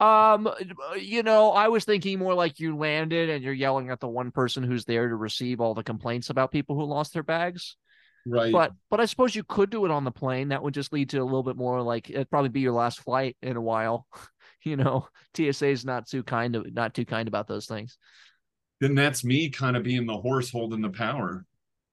Um, 0.00 0.50
you 0.98 1.22
know, 1.22 1.52
I 1.52 1.68
was 1.68 1.84
thinking 1.84 2.18
more 2.18 2.34
like 2.34 2.58
you 2.58 2.76
landed 2.76 3.30
and 3.30 3.44
you're 3.44 3.52
yelling 3.52 3.90
at 3.90 4.00
the 4.00 4.08
one 4.08 4.32
person 4.32 4.62
who's 4.62 4.84
there 4.84 5.08
to 5.08 5.16
receive 5.16 5.60
all 5.60 5.74
the 5.74 5.84
complaints 5.84 6.30
about 6.30 6.52
people 6.52 6.74
who 6.76 6.84
lost 6.84 7.14
their 7.14 7.22
bags. 7.22 7.76
right? 8.26 8.52
But 8.52 8.72
but 8.90 9.00
I 9.00 9.04
suppose 9.04 9.34
you 9.34 9.44
could 9.44 9.70
do 9.70 9.84
it 9.84 9.90
on 9.90 10.04
the 10.04 10.10
plane. 10.10 10.48
That 10.48 10.62
would 10.62 10.74
just 10.74 10.92
lead 10.92 11.10
to 11.10 11.18
a 11.18 11.24
little 11.24 11.44
bit 11.44 11.56
more 11.56 11.80
like 11.80 12.10
it'd 12.10 12.30
probably 12.30 12.50
be 12.50 12.60
your 12.60 12.72
last 12.72 13.00
flight 13.00 13.36
in 13.42 13.56
a 13.56 13.62
while. 13.62 14.06
you 14.64 14.76
know, 14.76 15.06
TSA 15.36 15.68
is 15.68 15.84
not 15.84 16.08
too 16.08 16.22
kind 16.22 16.56
of 16.56 16.72
not 16.72 16.94
too 16.94 17.04
kind 17.04 17.28
about 17.28 17.46
those 17.46 17.66
things. 17.66 17.96
then 18.80 18.94
that's 18.94 19.24
me 19.24 19.50
kind 19.50 19.76
of 19.76 19.82
being 19.84 20.06
the 20.06 20.16
horse 20.16 20.50
holding 20.50 20.82
the 20.82 20.90
power. 20.90 21.44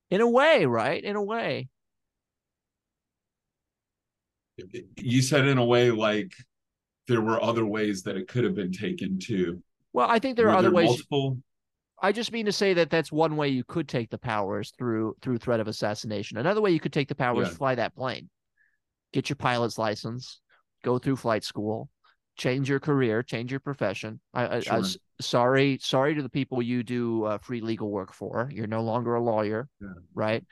In 0.09 0.21
a 0.21 0.29
way, 0.29 0.65
right? 0.65 1.01
In 1.01 1.15
a 1.15 1.23
way. 1.23 1.69
You 4.97 5.21
said 5.21 5.47
in 5.47 5.57
a 5.57 5.65
way 5.65 5.91
like 5.91 6.33
there 7.12 7.21
were 7.21 7.43
other 7.43 7.65
ways 7.65 8.04
that 8.04 8.15
it 8.15 8.28
could 8.28 8.43
have 8.45 8.56
been 8.56 8.71
taken 8.71 9.19
too. 9.19 9.62
Well, 9.93 10.08
I 10.10 10.17
think 10.19 10.38
there 10.38 10.47
are 10.47 10.52
Were 10.52 10.56
other 10.56 10.71
ways. 10.71 10.88
Multiple, 10.88 11.38
I 12.02 12.12
just 12.13 12.32
mean 12.32 12.45
to 12.45 12.52
say 12.54 12.74
that 12.76 12.89
that's 12.89 13.12
one 13.12 13.36
way 13.36 13.50
you 13.50 13.63
could 13.65 13.88
take 13.89 14.10
the 14.10 14.17
powers 14.17 14.71
through 14.78 15.15
through 15.21 15.38
threat 15.38 15.60
of 15.60 15.67
assassination. 15.67 16.38
Another 16.38 16.62
way 16.62 16.71
you 16.71 16.80
could 16.80 16.93
take 16.93 17.10
the 17.10 17.15
powers 17.15 17.50
Yeah. 17.50 17.54
fly 17.56 17.76
that 17.76 17.95
plane, 17.95 18.30
get 19.12 19.30
your 19.30 19.36
pilot's 19.36 19.78
license, 19.78 20.39
go 20.84 20.97
through 20.97 21.17
flight 21.17 21.43
school, 21.43 21.89
change 22.38 22.69
your 22.69 22.80
career, 22.80 23.21
change 23.21 23.52
your 23.52 23.60
profession. 23.60 24.21
I, 24.34 24.45
I, 24.45 24.56
I 24.58 24.62
Sure. 24.62 24.82
sorry, 25.19 25.78
sorry 25.82 26.15
to 26.15 26.24
the 26.24 26.30
people 26.30 26.62
you 26.62 26.82
do 26.82 27.26
uh, 27.26 27.38
free 27.39 27.60
legal 27.62 27.91
work 27.91 28.13
for. 28.13 28.50
You're 28.54 28.67
no 28.67 28.82
longer 28.84 29.15
a 29.15 29.21
lawyer, 29.21 29.67
Yeah. 29.82 29.89
right? 30.15 30.43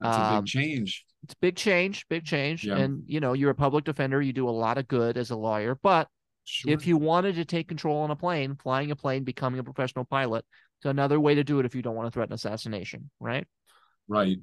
that's 0.00 0.16
a 0.16 0.20
Um, 0.20 0.36
big 0.40 0.46
change. 0.46 1.06
It's 1.24 1.34
big 1.34 1.56
change, 1.56 2.06
big 2.08 2.24
change, 2.24 2.64
Yeah. 2.64 2.76
and 2.78 3.02
you 3.06 3.20
know 3.20 3.32
you're 3.32 3.50
a 3.50 3.54
public 3.54 3.84
defender. 3.84 4.20
You 4.22 4.32
do 4.32 4.48
a 4.48 4.50
lot 4.50 4.78
of 4.78 4.86
good 4.88 5.16
as 5.16 5.30
a 5.30 5.36
lawyer, 5.36 5.74
but 5.82 6.08
Sure. 6.44 6.72
if 6.72 6.86
you 6.86 6.96
wanted 6.96 7.34
to 7.34 7.44
take 7.44 7.68
control 7.68 7.98
on 7.98 8.10
a 8.10 8.16
plane, 8.16 8.54
flying 8.56 8.90
a 8.90 8.96
plane, 8.96 9.22
becoming 9.24 9.60
a 9.60 9.64
professional 9.64 10.04
pilot, 10.06 10.46
it's 10.78 10.86
another 10.86 11.20
way 11.20 11.34
to 11.34 11.44
do 11.44 11.58
it 11.60 11.66
if 11.66 11.74
you 11.74 11.82
don't 11.82 11.94
want 11.96 12.06
to 12.06 12.10
threaten 12.10 12.32
assassination, 12.32 13.10
right? 13.20 13.46
right, 14.10 14.38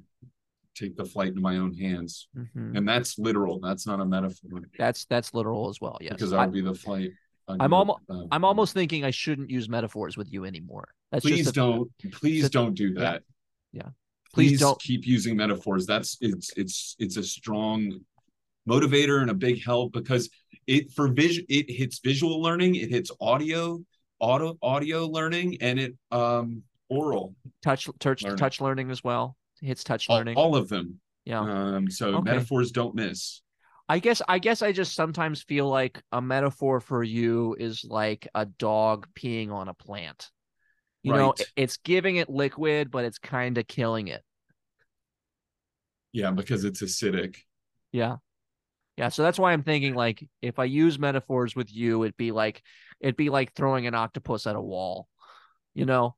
take 0.76 0.96
the 0.96 1.04
flight 1.04 1.28
into 1.28 1.40
my 1.40 1.56
own 1.56 1.74
hands, 1.74 2.28
Mhm. 2.36 2.76
and 2.76 2.88
that's 2.88 3.18
literal. 3.18 3.58
That's 3.58 3.86
not 3.86 3.98
a 3.98 4.04
metaphor. 4.04 4.60
That's 4.78 5.04
that's 5.06 5.34
literal 5.34 5.68
as 5.70 5.80
well. 5.80 5.98
Yes, 6.00 6.12
because 6.12 6.32
I'll 6.32 6.48
be 6.50 6.60
the 6.60 6.74
flight. 6.74 7.10
I'm 7.48 7.72
almost 7.72 8.00
uh, 8.08 8.24
I'm 8.30 8.44
almost 8.44 8.74
thinking 8.74 9.02
I 9.04 9.10
shouldn't 9.10 9.50
use 9.50 9.68
metaphors 9.68 10.16
with 10.16 10.32
you 10.32 10.44
anymore. 10.44 10.88
That's 11.10 11.24
Please 11.24 11.38
just 11.38 11.50
a- 11.50 11.52
don't. 11.52 11.90
Please 12.12 12.44
a- 12.44 12.50
don't 12.50 12.74
do 12.74 12.94
that. 12.94 13.22
yeah. 13.72 13.88
Please 14.36 14.50
Please, 14.50 14.60
don't- 14.60 14.78
keep 14.78 15.06
using 15.06 15.34
metaphors. 15.34 15.86
That's 15.86 16.18
it's 16.20 16.50
it's 16.58 16.94
it's 16.98 17.16
a 17.16 17.22
strong 17.22 18.00
motivator 18.68 19.22
and 19.22 19.30
a 19.30 19.34
big 19.34 19.64
help 19.64 19.92
because 19.94 20.28
it 20.66 20.92
for 20.92 21.08
vision 21.08 21.46
it 21.48 21.70
hits 21.70 22.00
visual 22.00 22.42
learning, 22.42 22.74
it 22.74 22.90
hits 22.90 23.10
audio, 23.18 23.82
auto 24.20 24.58
audio 24.60 25.06
learning, 25.06 25.56
and 25.62 25.78
it 25.80 25.94
um 26.10 26.62
oral 26.90 27.34
touch 27.62 27.88
touch 27.98 28.22
Learning. 28.24 28.36
touch 28.36 28.60
learning 28.60 28.90
as 28.90 29.02
well. 29.02 29.38
Hits 29.62 29.82
touch 29.84 30.04
all, 30.10 30.16
learning. 30.18 30.36
all 30.36 30.54
of 30.54 30.68
them. 30.68 31.00
yeah. 31.24 31.40
Um, 31.40 31.90
so 31.90 32.16
Okay. 32.16 32.30
metaphors 32.32 32.70
don't 32.72 32.94
miss. 32.94 33.40
I 33.88 34.00
guess 34.00 34.20
I 34.28 34.38
guess 34.38 34.60
I 34.60 34.70
just 34.70 34.94
sometimes 34.94 35.42
feel 35.44 35.66
like 35.66 36.02
a 36.12 36.20
metaphor 36.20 36.80
for 36.80 37.02
you 37.02 37.56
is 37.58 37.86
like 37.88 38.28
a 38.34 38.44
dog 38.44 39.08
peeing 39.18 39.50
on 39.50 39.68
a 39.68 39.74
plant. 39.74 40.30
You 41.06 41.12
know, 41.12 41.26
Right. 41.28 41.40
i- 41.42 41.44
it's 41.54 41.76
giving 41.76 42.16
it 42.16 42.28
liquid, 42.28 42.90
but 42.90 43.04
it's 43.04 43.18
kind 43.18 43.56
of 43.58 43.68
killing 43.68 44.08
it. 44.08 44.24
Yeah, 46.12 46.32
because 46.32 46.64
it's 46.64 46.82
acidic. 46.82 47.36
Yeah. 47.92 48.16
Yeah. 48.96 49.10
So 49.10 49.22
that's 49.22 49.38
why 49.38 49.52
I'm 49.52 49.62
thinking 49.62 49.94
like 49.94 50.28
if 50.42 50.58
I 50.58 50.64
use 50.64 50.98
metaphors 50.98 51.54
with 51.54 51.72
you, 51.72 52.02
it'd 52.02 52.16
be 52.16 52.32
like 52.32 52.60
it'd 53.00 53.16
be 53.16 53.30
like 53.30 53.52
throwing 53.54 53.86
an 53.86 53.94
octopus 53.94 54.48
at 54.48 54.56
a 54.56 54.60
wall. 54.60 55.06
You 55.74 55.84
know, 55.84 56.16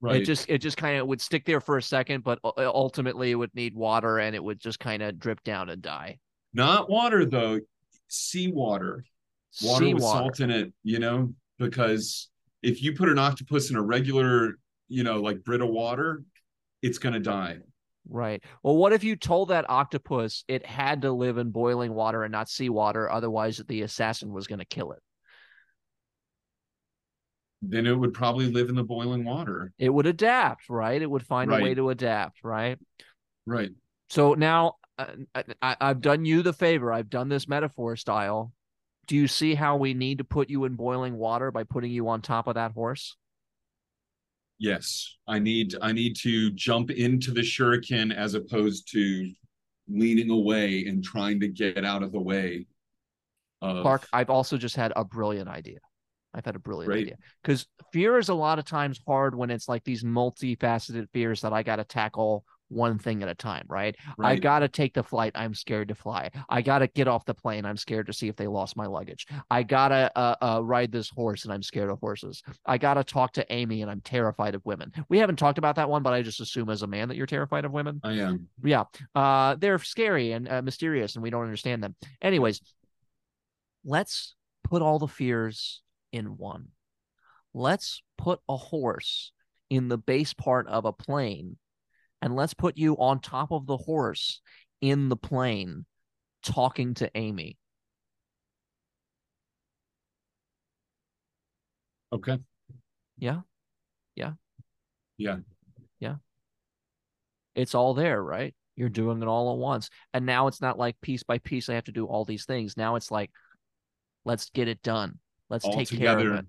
Right. 0.00 0.22
it 0.22 0.24
just 0.24 0.48
it 0.48 0.58
just 0.58 0.76
kind 0.76 0.98
of 0.98 1.06
would 1.06 1.20
stick 1.20 1.44
there 1.44 1.60
for 1.60 1.76
a 1.78 1.82
second, 1.82 2.24
but 2.24 2.40
ultimately 2.56 3.30
it 3.30 3.36
would 3.36 3.54
need 3.54 3.74
water 3.74 4.18
and 4.18 4.34
it 4.34 4.42
would 4.42 4.58
just 4.58 4.80
kind 4.80 5.02
of 5.04 5.20
drip 5.20 5.44
down 5.44 5.68
and 5.68 5.80
die. 5.82 6.18
Not 6.52 6.90
water 6.90 7.24
though, 7.26 7.60
seawater. 8.08 9.04
Water 9.62 9.84
with 9.84 9.94
Seawater. 10.00 10.00
salt 10.00 10.40
in 10.40 10.50
it, 10.50 10.72
you 10.82 10.98
know, 10.98 11.32
because 11.58 12.28
if 12.62 12.82
you 12.82 12.94
put 12.94 13.08
an 13.08 13.18
octopus 13.18 13.70
in 13.70 13.76
a 13.76 13.82
regular, 13.82 14.58
you 14.88 15.02
know, 15.02 15.20
like 15.20 15.44
Brita 15.44 15.66
water, 15.66 16.22
it's 16.82 16.98
gonna 16.98 17.20
die. 17.20 17.58
Right. 18.08 18.42
Well, 18.62 18.76
what 18.76 18.92
if 18.92 19.02
you 19.02 19.16
told 19.16 19.48
that 19.48 19.68
octopus 19.68 20.44
it 20.46 20.64
had 20.64 21.02
to 21.02 21.12
live 21.12 21.38
in 21.38 21.50
boiling 21.50 21.92
water 21.92 22.22
and 22.22 22.32
not 22.32 22.48
seawater, 22.48 23.10
otherwise 23.10 23.60
the 23.66 23.82
assassin 23.82 24.32
was 24.32 24.46
going 24.46 24.60
to 24.60 24.64
kill 24.64 24.92
it? 24.92 25.00
Then 27.62 27.86
it 27.86 27.94
would 27.98 28.14
probably 28.14 28.46
live 28.46 28.68
in 28.68 28.76
the 28.76 28.84
boiling 28.84 29.24
water. 29.24 29.72
It 29.78 29.88
would 29.88 30.06
adapt, 30.06 30.68
right? 30.68 31.00
It 31.00 31.10
would 31.10 31.26
find 31.26 31.50
a 31.50 31.60
way 31.60 31.74
to 31.74 31.90
adapt, 31.90 32.44
right? 32.44 32.78
Right. 33.44 33.70
So 34.10 34.34
now 34.34 34.74
uh, 34.98 35.06
I, 35.34 35.44
I, 35.60 35.76
I've 35.80 36.00
done 36.00 36.24
you 36.24 36.42
the 36.42 36.52
favor. 36.52 36.92
I've 36.92 37.10
done 37.10 37.28
this 37.28 37.48
metaphor 37.48 37.96
style. 37.96 38.52
Do 39.06 39.16
you 39.16 39.28
see 39.28 39.54
how 39.54 39.76
we 39.76 39.94
need 39.94 40.18
to 40.18 40.24
put 40.24 40.50
you 40.50 40.64
in 40.64 40.74
boiling 40.74 41.16
water 41.16 41.50
by 41.50 41.64
putting 41.64 41.90
you 41.90 42.08
on 42.08 42.22
top 42.22 42.46
of 42.46 42.54
that 42.54 42.72
horse? 42.72 43.16
Yes. 44.58 45.16
I 45.26 45.38
need 45.38 45.74
I 45.80 45.92
need 45.92 46.16
to 46.22 46.50
jump 46.52 46.90
into 46.90 47.30
the 47.30 47.42
shuriken 47.42 48.14
as 48.14 48.34
opposed 48.34 48.90
to 48.92 49.32
leaning 49.88 50.30
away 50.30 50.86
and 50.86 51.04
trying 51.04 51.40
to 51.40 51.48
get 51.48 51.84
out 51.84 52.02
of 52.02 52.12
the 52.12 52.20
way. 52.20 52.66
Of, 53.62 53.82
Clark, 53.82 54.06
I've 54.12 54.30
also 54.30 54.56
just 54.56 54.76
had 54.76 54.92
a 54.96 55.04
brilliant 55.04 55.48
idea. 55.48 55.78
I've 56.34 56.44
had 56.44 56.56
a 56.56 56.58
brilliant 56.58 56.92
Great. 56.92 57.06
idea 57.06 57.16
because 57.42 57.66
fear 57.92 58.18
is 58.18 58.28
a 58.28 58.34
lot 58.34 58.58
of 58.58 58.66
times 58.66 59.00
hard 59.06 59.34
when 59.34 59.50
it's 59.50 59.68
like 59.68 59.84
these 59.84 60.04
multifaceted 60.04 61.08
fears 61.12 61.40
that 61.40 61.52
I 61.52 61.62
got 61.62 61.76
to 61.76 61.84
tackle 61.84 62.44
one 62.68 62.98
thing 62.98 63.22
at 63.22 63.28
a 63.28 63.34
time, 63.34 63.64
right? 63.68 63.96
I 64.18 64.36
got 64.36 64.60
to 64.60 64.68
take 64.68 64.94
the 64.94 65.02
flight. 65.02 65.32
I'm 65.34 65.54
scared 65.54 65.88
to 65.88 65.94
fly. 65.94 66.30
I 66.48 66.62
got 66.62 66.80
to 66.80 66.86
get 66.88 67.08
off 67.08 67.24
the 67.24 67.34
plane. 67.34 67.64
I'm 67.64 67.76
scared 67.76 68.06
to 68.06 68.12
see 68.12 68.28
if 68.28 68.36
they 68.36 68.46
lost 68.46 68.76
my 68.76 68.86
luggage. 68.86 69.26
I 69.50 69.62
got 69.62 69.88
to 69.88 70.10
uh, 70.16 70.36
uh, 70.40 70.64
ride 70.64 70.92
this 70.92 71.08
horse 71.08 71.44
and 71.44 71.52
I'm 71.52 71.62
scared 71.62 71.90
of 71.90 71.98
horses. 72.00 72.42
I 72.64 72.78
got 72.78 72.94
to 72.94 73.04
talk 73.04 73.32
to 73.34 73.52
Amy 73.52 73.82
and 73.82 73.90
I'm 73.90 74.00
terrified 74.00 74.54
of 74.54 74.64
women. 74.64 74.92
We 75.08 75.18
haven't 75.18 75.36
talked 75.36 75.58
about 75.58 75.76
that 75.76 75.88
one, 75.88 76.02
but 76.02 76.12
I 76.12 76.22
just 76.22 76.40
assume 76.40 76.70
as 76.70 76.82
a 76.82 76.86
man 76.86 77.08
that 77.08 77.16
you're 77.16 77.26
terrified 77.26 77.64
of 77.64 77.72
women. 77.72 78.00
I 78.02 78.12
am. 78.14 78.48
Yeah. 78.62 78.84
Uh, 79.14 79.54
they're 79.56 79.78
scary 79.78 80.32
and 80.32 80.48
uh, 80.48 80.62
mysterious 80.62 81.14
and 81.14 81.22
we 81.22 81.30
don't 81.30 81.44
understand 81.44 81.82
them. 81.82 81.94
Anyways, 82.20 82.60
let's 83.84 84.34
put 84.64 84.82
all 84.82 84.98
the 84.98 85.08
fears 85.08 85.82
in 86.12 86.36
one. 86.36 86.68
Let's 87.54 88.02
put 88.18 88.40
a 88.48 88.56
horse 88.56 89.32
in 89.70 89.88
the 89.88 89.98
base 89.98 90.34
part 90.34 90.66
of 90.68 90.84
a 90.84 90.92
plane 90.92 91.56
and 92.26 92.34
let's 92.34 92.54
put 92.54 92.76
you 92.76 92.94
on 92.96 93.20
top 93.20 93.52
of 93.52 93.68
the 93.68 93.76
horse 93.76 94.40
in 94.80 95.08
the 95.08 95.16
plane 95.16 95.84
talking 96.42 96.92
to 96.94 97.08
Amy. 97.14 97.56
Okay. 102.12 102.38
Yeah. 103.16 103.42
Yeah. 104.16 104.32
Yeah. 105.16 105.36
Yeah. 106.00 106.16
It's 107.54 107.76
all 107.76 107.94
there, 107.94 108.20
right? 108.20 108.56
You're 108.74 108.88
doing 108.88 109.22
it 109.22 109.28
all 109.28 109.52
at 109.52 109.58
once. 109.58 109.88
And 110.12 110.26
now 110.26 110.48
it's 110.48 110.60
not 110.60 110.76
like 110.76 111.00
piece 111.00 111.22
by 111.22 111.38
piece 111.38 111.68
I 111.68 111.74
have 111.74 111.84
to 111.84 111.92
do 111.92 112.06
all 112.06 112.24
these 112.24 112.44
things. 112.44 112.76
Now 112.76 112.96
it's 112.96 113.12
like 113.12 113.30
let's 114.24 114.50
get 114.50 114.66
it 114.66 114.82
done. 114.82 115.20
Let's 115.48 115.64
All 115.64 115.76
take 115.76 115.96
care 115.96 116.18
of 116.18 116.38
it. 116.40 116.46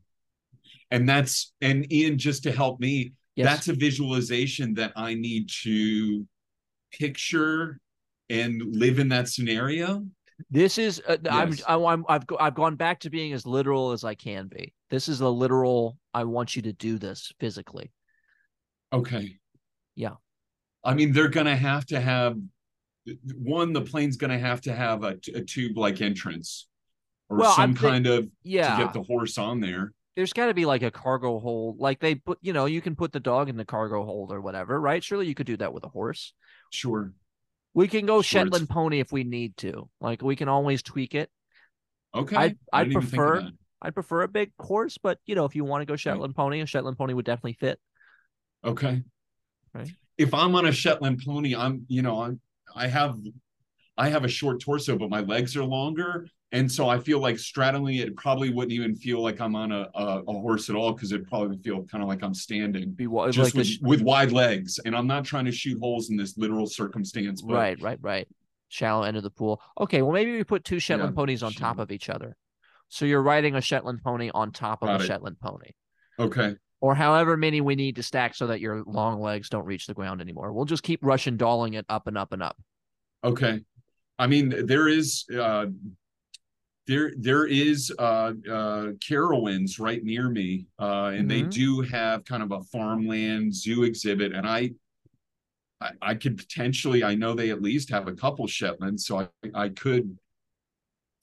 And 0.90 1.08
that's 1.08 1.54
and 1.62 1.94
Ian, 1.94 2.18
just 2.18 2.42
to 2.44 2.52
help 2.52 2.80
me, 2.80 3.12
Yes. 3.38 3.46
that's 3.46 3.68
a 3.68 3.74
visualization 3.74 4.74
that 4.76 4.94
I 4.96 5.14
need 5.14 5.50
to 5.64 6.26
picture 6.92 7.80
and 8.30 8.62
live 8.76 8.98
in 8.98 9.10
that 9.10 9.30
scenario. 9.30 10.06
This 10.50 10.78
is 10.78 11.02
uh, 11.08 11.18
I'm, 11.30 11.50
Yes. 11.50 11.64
I, 11.68 11.76
I'm 11.76 12.04
I've 12.10 12.24
I've 12.40 12.56
gone 12.56 12.76
back 12.76 13.00
to 13.02 13.10
being 13.10 13.34
as 13.34 13.46
literal 13.46 13.92
as 13.92 14.04
I 14.04 14.16
can 14.16 14.48
be. 14.48 14.74
This 14.90 15.08
is 15.08 15.22
a 15.22 15.30
literal. 15.30 15.98
I 16.14 16.24
want 16.24 16.56
you 16.56 16.62
to 16.64 16.74
do 16.74 16.98
this 16.98 17.32
physically. 17.40 17.92
Okay. 18.92 19.38
Yeah. 19.96 20.16
I 20.84 20.94
mean, 20.94 21.12
they're 21.12 21.28
gonna 21.28 21.56
have 21.56 21.86
to 21.88 22.00
have 22.00 22.38
one. 23.36 23.74
The 23.74 23.82
plane's 23.82 24.18
gonna 24.18 24.40
have 24.40 24.62
to 24.62 24.74
have 24.74 25.04
a, 25.04 25.18
a 25.34 25.42
tube-like 25.42 26.02
entrance, 26.02 26.68
or 27.30 27.38
Well, 27.38 27.54
some 27.54 27.72
I'm 27.72 27.76
kind 27.76 28.08
of 28.08 28.28
Yeah, 28.44 28.78
to 28.78 28.84
get 28.84 28.94
the 28.94 29.04
horse 29.04 29.38
on 29.38 29.60
there. 29.60 29.94
There's 30.18 30.34
got 30.34 30.48
to 30.48 30.54
be 30.56 30.66
like 30.66 30.82
a 30.82 30.90
cargo 30.90 31.40
hold. 31.40 31.80
Like 31.80 32.00
they 32.00 32.16
put, 32.16 32.40
you 32.42 32.52
know, 32.52 32.66
you 32.66 32.82
can 32.82 32.96
put 32.96 33.12
the 33.12 33.20
dog 33.20 33.50
in 33.50 33.56
the 33.56 33.64
cargo 33.64 34.04
hold 34.04 34.32
or 34.32 34.42
whatever, 34.42 34.82
right? 34.82 35.04
Surely 35.04 35.28
you 35.28 35.36
could 35.36 35.46
do 35.46 35.58
that 35.58 35.72
with 35.74 35.84
a 35.84 35.90
horse. 35.90 36.34
Sure. 36.72 37.14
We 37.76 37.88
can 37.88 38.08
go 38.08 38.24
Sure, 38.24 38.42
it's- 38.42 38.48
Shetland 38.52 38.68
pony 38.70 39.00
if 39.00 39.12
we 39.12 39.24
need 39.24 39.56
to. 39.58 39.88
Like 40.02 40.24
we 40.24 40.36
can 40.36 40.50
always 40.50 40.82
tweak 40.82 41.14
it. 41.14 41.30
Okay. 42.16 42.36
I'd- 42.36 42.58
I 42.74 42.82
I'd 42.82 42.84
didn't 42.86 42.92
even 42.94 43.02
think 43.04 43.14
of 43.22 43.28
prefer- 43.28 43.42
that. 43.44 43.52
I 43.80 43.90
prefer 43.92 44.22
a 44.24 44.28
big 44.28 44.52
horse, 44.60 44.98
but 44.98 45.20
you 45.28 45.36
know, 45.36 45.46
if 45.46 45.56
you 45.56 45.64
want 45.64 45.84
to 45.84 45.86
go 45.86 45.96
Shetland 45.96 46.36
pony, 46.36 46.62
a 46.62 46.66
Shetland 46.66 46.98
pony 46.98 47.14
would 47.14 47.26
definitely 47.26 47.54
fit. 47.54 47.80
Okay. 48.66 49.04
Right. 49.72 49.92
If 50.18 50.34
I'm 50.34 50.56
on 50.56 50.66
a 50.66 50.72
Shetland 50.72 51.22
pony, 51.24 51.56
I'm, 51.56 51.86
you 51.88 52.02
know, 52.02 52.24
I'm, 52.24 52.42
I 52.76 52.88
have, 52.88 53.20
I 53.96 54.10
have 54.10 54.26
a 54.26 54.28
short 54.28 54.62
torso, 54.62 54.98
but 54.98 55.12
my 55.12 55.20
legs 55.20 55.56
are 55.56 55.64
longer. 55.64 56.28
And 56.54 56.72
so 56.72 56.88
I 56.88 56.98
feel 56.98 57.20
like 57.20 57.38
straddling 57.38 57.96
it 57.96 58.16
probably 58.16 58.52
wouldn't 58.52 58.72
even 58.72 58.96
feel 58.96 59.22
like 59.22 59.42
I'm 59.42 59.54
on 59.56 59.74
a, 59.74 59.90
a, 59.94 60.24
a 60.28 60.32
horse 60.32 60.70
at 60.70 60.78
all 60.78 60.94
because 60.94 61.12
it'd 61.12 61.28
probably 61.28 61.58
feel 61.58 61.84
kind 61.84 62.02
of 62.02 62.08
like 62.08 62.24
I'm 62.24 62.34
standing 62.34 62.92
Be 62.92 63.08
wa- 63.08 63.30
just 63.30 63.54
like 63.54 63.60
with, 63.60 63.68
sh- 63.68 63.80
with 63.82 64.02
wide 64.02 64.32
legs. 64.32 64.80
And 64.86 64.96
I'm 64.96 65.08
not 65.08 65.26
trying 65.26 65.44
to 65.46 65.52
shoot 65.52 65.78
holes 65.80 66.10
in 66.10 66.16
this 66.16 66.38
literal 66.38 66.66
circumstance. 66.66 67.42
But 67.42 67.54
right, 67.56 67.82
right, 67.82 68.00
right. 68.02 68.28
Shallow 68.70 69.04
end 69.04 69.18
of 69.18 69.24
the 69.24 69.30
pool. 69.30 69.62
Okay, 69.80 70.02
well 70.02 70.14
maybe 70.14 70.32
we 70.32 70.44
put 70.46 70.64
two 70.64 70.80
Shetland 70.80 71.12
Yeah, 71.14 71.16
ponies 71.16 71.44
on 71.44 71.52
top 71.52 71.80
of 71.80 71.92
each 71.92 72.10
other. 72.10 72.38
So 72.88 73.06
you're 73.06 73.22
riding 73.22 73.56
a 73.56 73.62
Shetland 73.62 74.02
pony 74.02 74.32
on 74.34 74.52
top 74.54 74.82
of 74.82 74.88
Got 74.88 75.02
a 75.02 75.04
it. 75.04 75.08
Shetland 75.08 75.38
pony. 75.42 75.72
Okay. 76.18 76.56
Or 76.80 76.96
however 76.96 77.36
many 77.36 77.60
we 77.60 77.76
need 77.76 77.98
to 77.98 78.04
stack 78.04 78.36
so 78.36 78.48
that 78.48 78.62
your 78.62 78.84
long 78.86 79.20
legs 79.20 79.50
don't 79.50 79.66
reach 79.66 79.88
the 79.88 79.94
ground 79.94 80.22
anymore. 80.22 80.54
We'll 80.54 80.66
just 80.66 80.84
keep 80.84 81.04
Russian 81.04 81.36
dolling 81.36 81.74
it 81.74 81.86
up 81.90 82.08
and 82.08 82.18
up 82.18 82.32
and 82.32 82.42
up. 82.42 82.56
Okay. 83.24 83.62
I 84.18 84.28
mean, 84.28 84.66
there 84.66 84.88
is 84.88 85.26
uh 85.38 85.66
there 86.88 87.12
there 87.18 87.46
is 87.46 87.92
uh 88.00 88.32
uh 88.50 88.86
Carowinds 89.08 89.80
right 89.80 90.04
near 90.04 90.30
me. 90.30 90.68
Uh 90.80 91.12
and 91.16 91.30
they 91.30 91.44
Mhm. 91.44 91.52
do 91.52 91.82
have 91.82 92.24
kind 92.26 92.42
of 92.44 92.52
a 92.52 92.64
farmland 92.64 93.54
zoo 93.54 93.84
exhibit. 93.84 94.34
And 94.34 94.48
I 94.48 94.72
I, 95.80 95.92
I 96.02 96.16
could 96.16 96.38
potentially 96.38 97.04
I 97.04 97.14
know 97.16 97.34
they 97.34 97.52
at 97.52 97.62
least 97.62 97.90
have 97.90 98.08
a 98.08 98.14
couple 98.14 98.48
Shetlands, 98.48 99.06
so 99.06 99.20
I 99.20 99.28
I 99.54 99.70
could 99.70 100.18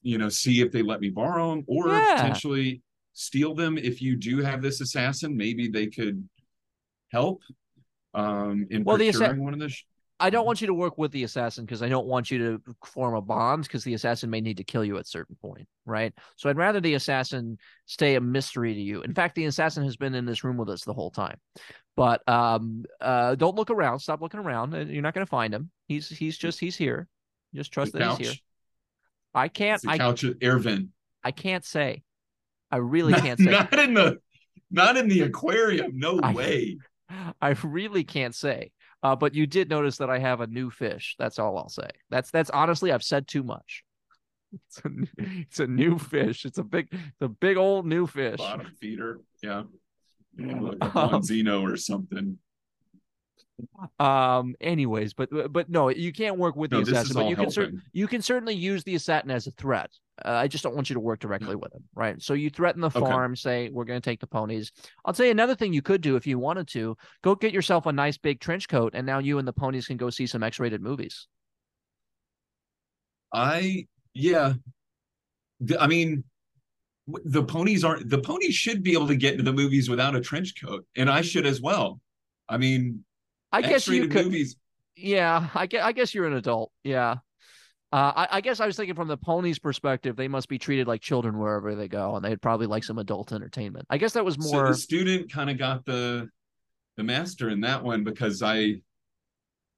you 0.03 0.19
know 0.19 0.29
see 0.29 0.61
if 0.61 0.71
they 0.71 0.83
let 0.83 1.01
me 1.01 1.09
borrow 1.09 1.51
them 1.51 1.65
or 1.67 1.89
Yeah. 1.89 2.15
potentially 2.17 2.83
steal 3.15 3.55
them 3.55 3.79
if 3.79 4.03
you 4.03 4.17
do 4.17 4.39
have 4.43 4.61
this 4.61 4.81
assassin. 4.81 5.37
Maybe 5.37 5.69
they 5.69 5.87
could 5.87 6.29
help 7.11 7.43
um 8.13 8.67
in 8.71 8.85
Well, 8.85 8.99
the 8.99 9.09
assa- 9.09 9.19
procuring 9.21 9.45
one 9.45 9.55
of 9.55 9.61
the 9.61 9.71
sh- 9.71 9.85
I 10.21 10.31
don't 10.31 10.47
want 10.47 10.61
you 10.61 10.69
to 10.69 10.75
work 10.75 10.97
with 10.97 11.11
the 11.11 11.25
assassin 11.25 11.65
because 11.65 11.83
I 11.83 11.89
don't 11.89 12.07
want 12.07 12.31
you 12.31 12.39
to 12.39 12.75
form 12.85 13.15
a 13.15 13.21
bond 13.21 13.65
because 13.65 13.83
the 13.83 13.95
assassin 13.95 14.31
may 14.31 14.41
need 14.41 14.59
to 14.59 14.65
kill 14.65 14.85
you 14.85 14.97
at 14.97 15.03
a 15.05 15.09
certain 15.09 15.37
point, 15.43 15.67
right? 15.87 16.13
So 16.37 16.49
I'd 16.49 16.57
rather 16.57 16.81
the 16.81 16.95
assassin 16.95 17.59
stay 17.87 18.15
a 18.15 18.21
mystery 18.21 18.75
to 18.75 18.81
you. 18.81 19.03
In 19.03 19.13
fact, 19.13 19.35
the 19.35 19.47
assassin 19.47 19.83
has 19.85 19.97
been 19.97 20.15
in 20.15 20.25
this 20.25 20.45
room 20.45 20.57
with 20.57 20.71
us 20.71 20.85
the 20.85 20.93
whole 20.95 21.11
time. 21.11 21.39
But 21.97 22.27
um, 22.29 22.85
uh, 23.01 23.35
don't 23.35 23.57
look 23.57 23.71
around. 23.71 23.99
Stop 24.01 24.21
looking 24.21 24.41
around. 24.41 24.75
Uh, 24.75 24.79
You're 24.79 25.03
not 25.03 25.15
going 25.15 25.27
to 25.27 25.31
find 25.31 25.53
him. 25.53 25.71
He's 25.89 26.09
he's 26.09 26.39
just 26.39 26.61
he's 26.61 26.77
here. 26.77 27.09
Just 27.55 27.73
trust 27.73 27.93
the 27.93 27.99
that 27.99 28.09
couch. 28.11 28.19
he's 28.19 28.29
here. 28.29 28.39
I 29.35 29.49
can't. 29.49 29.83
the 29.83 29.91
I 29.91 29.99
couch 29.99 30.25
air 30.41 30.59
vent. 30.59 30.89
I 31.23 31.33
can't 31.33 31.65
say. 31.65 32.03
I 32.71 32.77
really 32.79 33.13
not, 33.13 33.23
can't 33.23 33.39
say. 33.39 33.51
not 33.51 33.79
in 33.79 33.95
the 33.95 34.19
not 34.71 34.97
in 34.97 35.09
the 35.09 35.21
aquarium 35.23 35.93
no 35.99 36.19
I- 36.21 36.33
way 36.33 36.79
I 37.41 37.51
really 37.63 38.05
can't 38.05 38.35
say. 38.35 38.73
Uh, 39.05 39.15
but 39.15 39.35
you 39.35 39.47
did 39.47 39.69
notice 39.69 39.99
that 39.99 40.09
I 40.11 40.19
have 40.19 40.41
a 40.41 40.47
new 40.47 40.71
fish. 40.71 41.15
That's 41.19 41.39
all 41.39 41.59
I'll 41.59 41.69
say. 41.69 41.91
That's 42.11 42.31
that's 42.33 42.51
honestly 42.51 42.91
I've 42.91 43.03
said 43.05 43.29
too 43.29 43.43
much. 43.45 43.85
It's 44.55 44.79
a, 44.85 44.91
it's 45.19 45.61
a 45.61 45.67
new 45.67 45.99
fish. 45.99 46.45
It's 46.45 46.59
a 46.59 46.63
big 46.63 46.87
it's 46.93 47.21
a 47.23 47.29
big 47.29 47.57
old 47.57 47.87
new 47.87 48.07
fish. 48.07 48.39
bottom 48.39 48.71
feeder 48.81 49.21
yeah 49.43 49.65
like 50.39 50.49
Um, 50.81 50.81
a 50.81 50.91
Branzino 50.91 51.61
or 51.63 51.77
something 51.77 52.39
Um. 53.99 54.55
Anyways, 54.61 55.15
but 55.15 55.31
but 55.53 55.69
no, 55.71 55.89
you 55.89 56.13
can't 56.13 56.39
work 56.39 56.57
with 56.57 56.73
no 56.73 56.83
the 56.83 56.91
assassin. 56.93 57.15
But 57.15 57.29
you 57.29 57.37
can 57.37 57.51
cer- 57.51 57.73
you 57.93 58.09
can 58.09 58.21
certainly 58.23 58.55
use 58.55 58.83
the 58.85 58.95
assassin 58.97 59.31
as 59.31 59.47
a 59.47 59.53
threat. 59.53 59.91
Uh, 60.25 60.31
I 60.31 60.49
just 60.49 60.63
don't 60.65 60.75
want 60.75 60.91
you 60.91 60.95
to 60.95 61.01
work 61.01 61.21
directly 61.21 61.57
with 61.57 61.73
him, 61.75 61.83
right? 61.95 62.21
So 62.23 62.35
you 62.35 62.49
threaten 62.51 62.81
the 62.81 62.87
Okay. 62.89 63.01
farm, 63.01 63.35
say 63.35 63.69
we're 63.71 63.85
going 63.85 64.01
to 64.01 64.05
take 64.11 64.21
the 64.21 64.27
ponies. 64.29 64.71
I'll 65.05 65.13
tell 65.13 65.27
you 65.27 65.33
another 65.33 65.55
thing 65.57 65.73
you 65.73 65.83
could 65.83 66.01
do 66.01 66.15
if 66.17 66.27
you 66.27 66.39
wanted 66.39 66.69
to. 66.69 66.97
Go 67.23 67.35
get 67.35 67.53
yourself 67.53 67.87
a 67.87 67.93
nice 67.93 68.17
big 68.17 68.41
trench 68.41 68.69
coat, 68.69 68.93
and 68.95 69.07
now 69.07 69.19
you 69.19 69.39
and 69.39 69.47
the 69.47 69.53
ponies 69.53 69.87
can 69.87 69.97
go 69.97 70.11
see 70.11 70.27
some 70.27 70.43
X-rated 70.43 70.81
movies. 70.83 71.27
I 73.33 73.87
yeah 74.15 74.55
I 75.81 75.87
mean 75.89 76.23
the 77.07 77.43
ponies 77.43 77.85
aren't 77.85 78.09
the 78.09 78.19
ponies 78.21 78.55
should 78.55 78.83
be 78.83 78.93
able 78.93 79.09
to 79.09 79.17
get 79.17 79.33
into 79.33 79.45
the 79.45 79.53
movies 79.53 79.91
without 79.91 80.15
a 80.15 80.21
trench 80.21 80.55
coat 80.63 80.87
and 80.97 81.11
I 81.11 81.21
should 81.23 81.45
as 81.47 81.61
well 81.61 82.01
I 82.49 82.57
mean 82.59 83.05
I 83.57 83.63
guess 83.63 83.87
you 83.89 84.09
could. 84.09 84.25
movies 84.27 84.57
Yeah, 84.97 85.49
I 85.55 85.67
guess, 85.67 85.85
I 85.85 85.93
guess 85.93 86.15
you're 86.15 86.27
an 86.27 86.35
adult. 86.35 86.71
Yeah. 86.83 87.17
Uh, 87.93 88.13
I, 88.17 88.29
I 88.33 88.41
guess 88.41 88.59
I 88.59 88.67
was 88.67 88.77
thinking 88.77 88.97
from 88.97 89.07
the 89.07 89.17
ponies' 89.17 89.59
perspective, 89.61 90.17
they 90.17 90.27
must 90.27 90.49
be 90.49 90.59
treated 90.59 90.89
like 90.89 91.01
children 91.01 91.39
wherever 91.39 91.77
they 91.77 91.87
go, 91.87 92.17
and 92.17 92.25
they'd 92.25 92.43
probably 92.43 92.67
like 92.67 92.83
some 92.83 92.99
adult 92.99 93.33
entertainment. 93.33 93.87
I 93.89 93.99
guess 93.99 94.15
that 94.15 94.25
was 94.25 94.35
so 94.35 94.51
more. 94.53 94.69
the 94.69 94.75
student 94.75 95.33
kind 95.33 95.49
of 95.49 95.59
got 95.59 95.85
the 95.85 96.29
the 96.97 97.05
master 97.05 97.51
in 97.51 97.61
that 97.61 97.83
one 97.85 98.03
because 98.05 98.43
I 98.43 98.83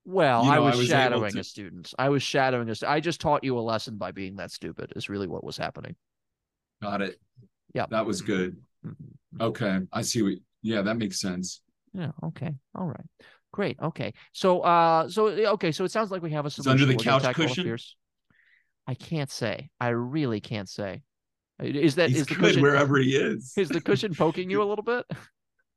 well, 0.05 0.45
you 0.45 0.51
I 0.51 0.55
know, 0.57 0.63
I 0.65 0.67
was, 0.71 0.77
was 0.79 0.87
shadowing 0.89 1.33
to- 1.33 1.41
a 1.41 1.45
student. 1.45 1.93
I 1.99 2.09
was 2.09 2.23
shadowing 2.23 2.71
a 2.71 2.75
I 2.87 3.01
just 3.01 3.21
taught 3.21 3.45
you 3.45 3.59
a 3.59 3.61
lesson 3.61 3.97
by 3.97 4.13
being 4.13 4.37
that 4.37 4.51
stupid. 4.51 4.93
Is 4.97 5.09
really 5.09 5.27
what 5.27 5.45
was 5.45 5.57
happening. 5.57 5.97
got 6.83 7.03
it 7.03 7.19
Yeah. 7.75 7.87
that 7.91 8.07
was 8.07 8.23
good 8.23 8.57
Mhm. 8.87 8.95
okay 9.41 9.81
I 9.93 10.03
see 10.03 10.23
what 10.23 10.35
yeah 10.63 10.83
that 10.83 10.97
makes 10.97 11.21
sense 11.21 11.61
Yeah. 11.93 12.13
Okay. 12.23 12.55
All 12.75 12.87
right. 12.87 13.07
Great. 13.57 13.79
Okay. 13.81 14.13
So, 14.33 14.61
uh, 14.61 15.09
so 15.09 15.29
okay. 15.29 15.73
So 15.73 15.85
it 15.85 15.91
sounds 15.91 16.11
like 16.11 16.21
we 16.21 16.31
have 16.33 16.45
a 16.45 16.51
solution. 16.51 16.73
under 16.73 16.85
the 16.85 17.03
couch 17.03 17.23
cushion? 17.35 17.79
I 18.87 18.93
can't 18.93 19.31
say. 19.31 19.71
I 19.81 19.89
really 19.89 20.41
can't 20.41 20.69
say. 20.69 21.01
Is 21.59 21.95
that 21.95 22.11
he's 22.11 22.21
is 22.21 22.27
the 22.27 22.35
cushion 22.35 22.61
wherever 22.61 22.99
he 22.99 23.17
is 23.17 23.55
is 23.57 23.71
the 23.71 23.81
cushion 23.81 24.15
poking 24.15 24.51
you 24.51 24.63
a 24.63 24.67
little 24.67 24.85
bit? 24.85 25.07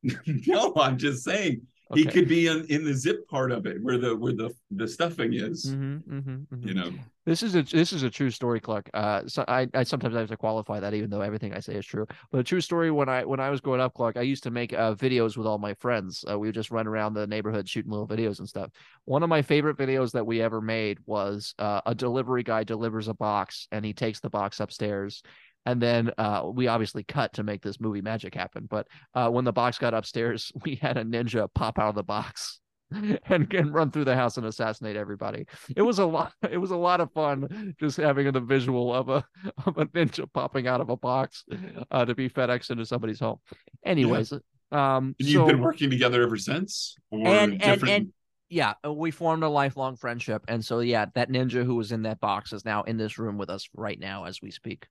no, 0.46 0.74
I'm 0.76 0.98
just 0.98 1.24
saying 1.24 1.62
he 1.96 2.06
could 2.06 2.28
be 2.28 2.48
in, 2.48 2.66
in 2.66 2.84
the 2.84 2.94
zip 2.94 3.28
part 3.28 3.52
of 3.52 3.66
it 3.66 3.82
where 3.82 3.98
the 3.98 4.16
where 4.16 4.34
the 4.34 4.54
the 4.72 4.88
stuffing 4.88 5.34
is. 5.34 5.66
Mhm, 5.66 6.04
mhm, 6.04 6.48
mhm. 6.48 6.68
You 6.68 6.74
know, 6.74 6.92
This 7.26 7.42
is 7.42 7.56
a 7.56 7.64
this 7.64 7.94
is 7.94 8.04
a 8.04 8.10
true 8.10 8.30
story, 8.30 8.60
Clark. 8.60 8.90
Uh, 8.94 9.24
so 9.28 9.44
I, 9.48 9.68
I 9.74 9.84
sometimes 9.84 10.16
I 10.16 10.20
have 10.20 10.30
to 10.30 10.38
qualify 10.38 10.80
that, 10.80 10.94
even 10.94 11.10
though 11.10 11.22
everything 11.22 11.54
I 11.54 11.60
say 11.60 11.76
is 11.76 11.86
true. 11.86 12.06
But 12.32 12.40
a 12.40 12.44
true 12.44 12.62
story. 12.62 12.92
When 12.92 13.10
I 13.10 13.26
when 13.26 13.40
I 13.40 13.50
was 13.50 13.62
growing 13.62 13.82
up, 13.82 13.94
Clark, 13.94 14.18
I 14.18 14.22
used 14.22 14.44
to 14.44 14.52
make 14.52 14.74
uh, 14.74 14.94
videos 14.96 15.36
with 15.36 15.48
all 15.48 15.58
my 15.58 15.74
friends. 15.76 16.24
Uh, 16.30 16.38
we 16.38 16.48
would 16.48 16.56
just 16.56 16.72
run 16.72 16.88
around 16.88 17.14
the 17.14 17.28
neighborhood 17.28 17.68
shooting 17.68 17.92
little 17.92 18.08
videos 18.08 18.40
and 18.40 18.48
stuff. 18.48 18.70
One 19.06 19.24
of 19.24 19.30
my 19.30 19.42
favorite 19.42 19.78
videos 19.78 20.12
that 20.12 20.26
we 20.26 20.42
ever 20.42 20.62
made 20.62 21.00
was 21.06 21.56
uh, 21.60 21.82
a 21.86 21.96
delivery 21.96 22.44
guy 22.44 22.64
delivers 22.64 23.08
a 23.08 23.14
box 23.14 23.68
and 23.72 23.84
he 23.84 23.94
takes 23.94 24.20
the 24.20 24.30
box 24.30 24.60
upstairs. 24.60 25.24
And 25.66 25.82
then 25.82 26.12
uh, 26.18 26.50
we 26.54 26.68
obviously 26.68 27.04
cut 27.04 27.34
to 27.34 27.44
make 27.44 27.62
this 27.62 27.80
movie 27.80 28.02
magic 28.02 28.34
happen. 28.34 28.68
But 28.70 28.88
uh, 29.14 29.30
when 29.30 29.46
the 29.46 29.52
box 29.54 29.78
got 29.78 29.94
upstairs, 29.94 30.52
we 30.64 30.76
had 30.76 30.98
a 30.98 31.04
ninja 31.04 31.48
pop 31.54 31.78
out 31.80 31.90
of 31.90 31.96
the 31.96 32.04
box 32.04 32.60
and, 32.92 33.54
and 33.54 33.74
run 33.74 33.92
through 33.92 34.06
the 34.06 34.16
house 34.16 34.38
and 34.38 34.46
assassinate 34.48 34.96
everybody. 34.96 35.46
It 35.76 35.82
was 35.84 36.00
a 36.00 36.06
lot. 36.06 36.34
It 36.50 36.58
was 36.58 36.72
a 36.72 36.78
lot 36.78 37.02
of 37.02 37.12
fun 37.14 37.76
just 37.80 37.98
having 37.98 38.32
the 38.32 38.40
visual 38.40 38.94
of 38.94 39.10
a 39.10 39.24
of 39.66 39.78
a 39.78 39.86
ninja 39.88 40.32
popping 40.34 40.68
out 40.68 40.82
of 40.82 40.90
a 40.90 40.98
box 40.98 41.44
uh, 41.92 42.06
to 42.06 42.16
be 42.16 42.30
FedEx 42.30 42.72
into 42.72 42.86
somebody's 42.86 43.20
home. 43.20 43.38
Anyways, 43.86 44.32
um, 44.32 44.40
and 44.72 45.16
so 45.20 45.26
you've 45.28 45.48
been 45.48 45.62
working 45.62 45.90
together 45.92 46.24
ever 46.24 46.38
since, 46.38 46.96
or 47.12 47.28
And- 47.28 47.52
and- 47.54 47.62
different. 47.62 47.94
and- 47.96 48.14
yeah, 48.52 48.74
uh, 48.84 48.92
we 48.92 49.12
formed 49.12 49.44
a 49.44 49.48
lifelong 49.50 49.96
friendship, 49.96 50.44
and 50.48 50.66
so 50.66 50.80
yeah, 50.80 51.06
that 51.14 51.30
ninja 51.30 51.64
who 51.64 51.76
was 51.76 51.92
in 51.92 52.02
that 52.04 52.20
box 52.20 52.52
is 52.52 52.66
now 52.66 52.82
in 52.82 52.98
this 52.98 53.20
room 53.20 53.38
with 53.38 53.52
us 53.52 53.70
right 53.76 54.00
now 54.00 54.24
as 54.24 54.42
we 54.42 54.50
speak. 54.50 54.88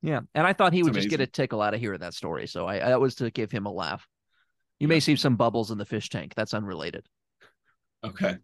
Yeah, 0.00 0.20
and 0.34 0.46
I 0.46 0.52
thought 0.52 0.72
he 0.72 0.82
would 0.82 0.94
just 0.94 1.08
get 1.08 1.20
a 1.20 1.26
tickle 1.26 1.60
out 1.60 1.74
of 1.74 1.80
hearing 1.80 2.00
that 2.00 2.14
story, 2.14 2.46
so 2.46 2.66
I 2.66 2.78
that 2.78 3.00
was 3.00 3.16
to 3.16 3.30
give 3.30 3.50
him 3.50 3.66
a 3.66 3.72
laugh. 3.72 4.06
You 4.78 4.86
may 4.86 5.00
see 5.00 5.16
some 5.16 5.36
bubbles 5.36 5.70
in 5.72 5.78
the 5.78 5.84
fish 5.84 6.08
tank. 6.08 6.34
That's 6.36 6.54
unrelated. 6.54 7.06
okay, 8.04 8.36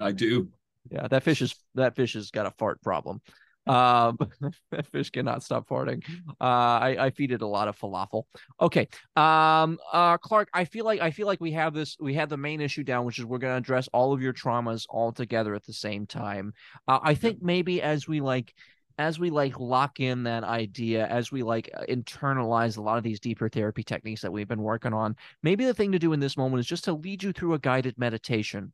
I 0.00 0.12
do. 0.12 0.48
Yeah, 0.90 1.08
that 1.08 1.22
fish 1.22 1.42
is 1.42 1.54
that 1.74 1.94
fish 1.94 2.14
has 2.14 2.30
got 2.30 2.46
a 2.46 2.50
fart 2.52 2.80
problem. 2.82 3.20
Um, 3.66 4.18
that 4.70 4.86
fish 4.86 5.10
cannot 5.10 5.42
stop 5.42 5.68
farting. 5.68 6.02
Uh, 6.40 6.44
I 6.44 6.96
I 6.98 7.10
feed 7.10 7.32
it 7.32 7.42
a 7.42 7.46
lot 7.46 7.68
of 7.68 7.78
falafel. 7.78 8.24
Okay. 8.60 8.88
Um, 9.14 9.78
uh, 9.92 10.18
Clark, 10.18 10.48
I 10.52 10.64
feel 10.64 10.84
like 10.84 11.00
I 11.00 11.10
feel 11.10 11.26
like 11.26 11.40
we 11.40 11.52
have 11.52 11.74
this. 11.74 11.96
We 12.00 12.14
had 12.14 12.28
the 12.28 12.36
main 12.36 12.60
issue 12.60 12.82
down, 12.82 13.04
which 13.04 13.18
is 13.18 13.24
we're 13.24 13.38
going 13.38 13.54
to 13.54 13.58
address 13.58 13.88
all 13.92 14.12
of 14.12 14.22
your 14.22 14.32
traumas 14.32 14.86
all 14.88 15.12
together 15.12 15.54
at 15.54 15.64
the 15.64 15.72
same 15.72 16.06
time. 16.06 16.52
Uh, 16.88 16.98
I 17.02 17.14
think 17.14 17.42
maybe 17.42 17.82
as 17.82 18.08
we 18.08 18.20
like. 18.20 18.54
As 19.02 19.18
we 19.18 19.30
like 19.30 19.58
lock 19.58 19.98
in 19.98 20.22
that 20.22 20.44
idea, 20.44 21.06
as 21.08 21.32
we 21.32 21.42
like 21.42 21.68
uh, 21.74 21.82
internalize 21.88 22.78
a 22.78 22.80
lot 22.80 22.98
of 22.98 23.04
these 23.04 23.18
deeper 23.18 23.48
therapy 23.48 23.82
techniques 23.82 24.22
that 24.22 24.32
we've 24.32 24.48
been 24.48 24.62
working 24.62 24.92
on, 24.92 25.16
maybe 25.42 25.64
the 25.64 25.74
thing 25.74 25.90
to 25.92 25.98
do 25.98 26.12
in 26.12 26.20
this 26.20 26.36
moment 26.36 26.60
is 26.60 26.66
just 26.66 26.84
to 26.84 26.92
lead 26.92 27.22
you 27.22 27.32
through 27.32 27.54
a 27.54 27.58
guided 27.58 27.98
meditation 27.98 28.72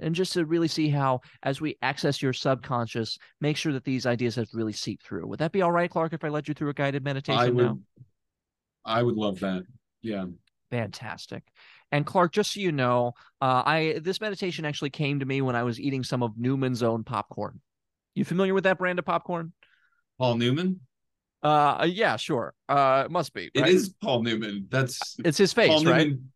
and 0.00 0.14
just 0.14 0.32
to 0.32 0.44
really 0.44 0.68
see 0.68 0.88
how 0.88 1.20
as 1.42 1.60
we 1.60 1.76
access 1.82 2.20
your 2.20 2.32
subconscious 2.32 3.18
make 3.40 3.56
sure 3.56 3.72
that 3.72 3.84
these 3.84 4.06
ideas 4.06 4.34
have 4.34 4.48
really 4.52 4.72
seeped 4.72 5.04
through 5.04 5.26
would 5.26 5.38
that 5.38 5.52
be 5.52 5.62
all 5.62 5.72
right 5.72 5.90
clark 5.90 6.12
if 6.12 6.24
i 6.24 6.28
led 6.28 6.48
you 6.48 6.54
through 6.54 6.70
a 6.70 6.74
guided 6.74 7.04
meditation 7.04 7.40
I 7.40 7.50
would. 7.50 7.64
now 7.64 7.78
I 8.84 9.02
would 9.02 9.16
love 9.16 9.40
that. 9.40 9.64
Yeah. 10.02 10.26
fantastic 10.70 11.42
and 11.92 12.06
clark 12.06 12.32
just 12.32 12.54
so 12.54 12.60
you 12.60 12.72
know 12.72 13.12
uh, 13.40 13.62
i 13.66 14.00
this 14.02 14.20
meditation 14.20 14.64
actually 14.64 14.90
came 14.90 15.20
to 15.20 15.26
me 15.26 15.42
when 15.42 15.56
i 15.56 15.62
was 15.62 15.78
eating 15.78 16.02
some 16.02 16.22
of 16.22 16.38
newman's 16.38 16.82
own 16.82 17.04
popcorn 17.04 17.60
you 18.14 18.24
familiar 18.24 18.54
with 18.54 18.64
that 18.64 18.78
brand 18.78 18.98
of 18.98 19.04
popcorn 19.04 19.52
Paul 20.20 20.36
Newman. 20.36 20.80
uh 21.42 21.86
yeah 21.90 22.16
sure 22.16 22.52
uh 22.68 23.02
it 23.06 23.10
must 23.10 23.32
be 23.32 23.50
It 23.54 23.60
right? 23.62 23.72
is 23.72 23.94
Paul 24.02 24.22
Newman. 24.22 24.66
That's 24.70 25.16
it's 25.24 25.38
his 25.38 25.52
face 25.52 25.70
Paul 25.70 25.84
right 25.84 26.08
Newman. 26.08 26.32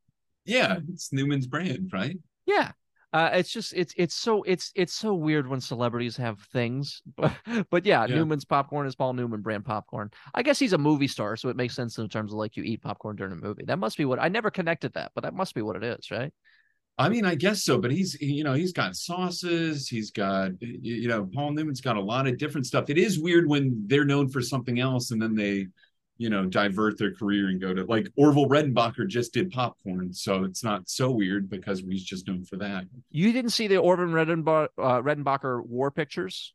Yeah, 0.46 0.78
it's 0.92 1.12
Newman's 1.12 1.46
brand, 1.46 1.90
right? 1.92 2.18
Yeah. 2.46 2.72
Uh, 3.14 3.30
it's 3.34 3.50
just 3.52 3.72
it's 3.74 3.94
it's 3.96 4.14
so 4.14 4.42
it's 4.42 4.72
it's 4.74 4.92
so 4.92 5.14
weird 5.14 5.46
when 5.48 5.60
celebrities 5.60 6.16
have 6.16 6.40
things, 6.52 7.00
but 7.16 7.32
but 7.70 7.86
yeah, 7.86 8.04
Yeah. 8.06 8.16
Newman's 8.16 8.44
popcorn 8.44 8.88
is 8.88 8.96
Paul 8.96 9.12
Newman 9.12 9.40
brand 9.40 9.64
popcorn. 9.64 10.10
I 10.34 10.42
guess 10.42 10.58
he's 10.58 10.72
a 10.72 10.78
movie 10.78 11.06
star, 11.06 11.36
so 11.36 11.48
it 11.48 11.54
makes 11.56 11.76
sense 11.76 11.96
in 11.98 12.08
terms 12.08 12.32
of 12.32 12.38
like 12.38 12.56
you 12.56 12.64
eat 12.64 12.82
popcorn 12.82 13.14
during 13.16 13.32
a 13.32 13.36
movie. 13.36 13.62
That 13.66 13.78
must 13.78 13.96
be 13.96 14.04
what 14.04 14.18
I 14.18 14.28
never 14.28 14.50
connected 14.50 14.92
that, 14.94 15.12
but 15.14 15.22
that 15.22 15.32
must 15.32 15.54
be 15.54 15.62
what 15.62 15.76
it 15.76 15.84
is, 15.84 16.10
right? 16.10 16.32
I 16.96 17.08
mean, 17.08 17.24
I 17.24 17.34
guess 17.34 17.64
so, 17.64 17.78
but 17.78 17.90
he's 17.90 18.20
you 18.20 18.44
know 18.44 18.54
he's 18.54 18.72
got 18.72 18.94
sauces. 18.94 19.88
He's 19.88 20.10
got 20.10 20.52
you 20.60 21.08
know 21.08 21.28
Paul 21.32 21.52
Newman's 21.52 21.80
got 21.80 21.96
a 21.96 22.00
lot 22.00 22.26
of 22.26 22.38
different 22.38 22.66
stuff. 22.66 22.88
It 22.88 22.98
is 22.98 23.18
weird 23.18 23.48
when 23.48 23.84
they're 23.86 24.04
known 24.04 24.28
for 24.28 24.40
something 24.40 24.78
else 24.78 25.10
and 25.10 25.20
then 25.20 25.34
they 25.34 25.66
you 26.18 26.30
know 26.30 26.46
divert 26.46 26.96
their 26.96 27.12
career 27.12 27.48
and 27.48 27.60
go 27.60 27.74
to 27.74 27.84
like 27.86 28.08
Orville 28.16 28.48
Redenbacher 28.48 29.08
just 29.08 29.32
did 29.34 29.50
popcorn, 29.50 30.12
so 30.12 30.44
it's 30.44 30.62
not 30.62 30.88
so 30.88 31.10
weird 31.10 31.50
because 31.50 31.80
he's 31.80 32.04
just 32.04 32.28
known 32.28 32.44
for 32.44 32.56
that. 32.58 32.84
You 33.10 33.32
didn't 33.32 33.50
see 33.50 33.66
the 33.66 33.78
Orville 33.78 34.06
Redenba- 34.06 34.68
uh, 34.78 35.02
Redenbacher 35.02 35.66
war 35.66 35.90
pictures? 35.90 36.54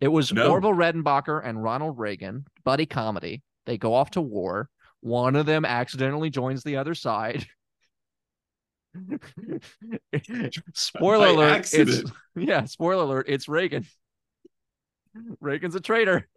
It 0.00 0.08
was 0.08 0.32
No. 0.32 0.50
Orville 0.50 0.74
Redenbacher 0.74 1.40
and 1.44 1.62
Ronald 1.62 1.98
Reagan, 1.98 2.44
buddy 2.64 2.86
comedy. 2.86 3.42
They 3.64 3.78
go 3.78 3.94
off 3.94 4.10
to 4.12 4.20
war. 4.20 4.68
One 5.00 5.34
of 5.36 5.46
them 5.46 5.64
accidentally 5.64 6.30
joins 6.30 6.62
the 6.62 6.76
other 6.76 6.94
side. 6.94 7.46
Spoiler 10.74 11.26
By 11.26 11.32
alert. 11.32 11.74
It's, 11.74 12.10
yeah, 12.36 12.64
spoiler 12.64 13.04
alert. 13.04 13.26
It's 13.28 13.48
Reagan. 13.48 13.86
Reagan's 15.40 15.74
a 15.74 15.80
traitor. 15.80 16.28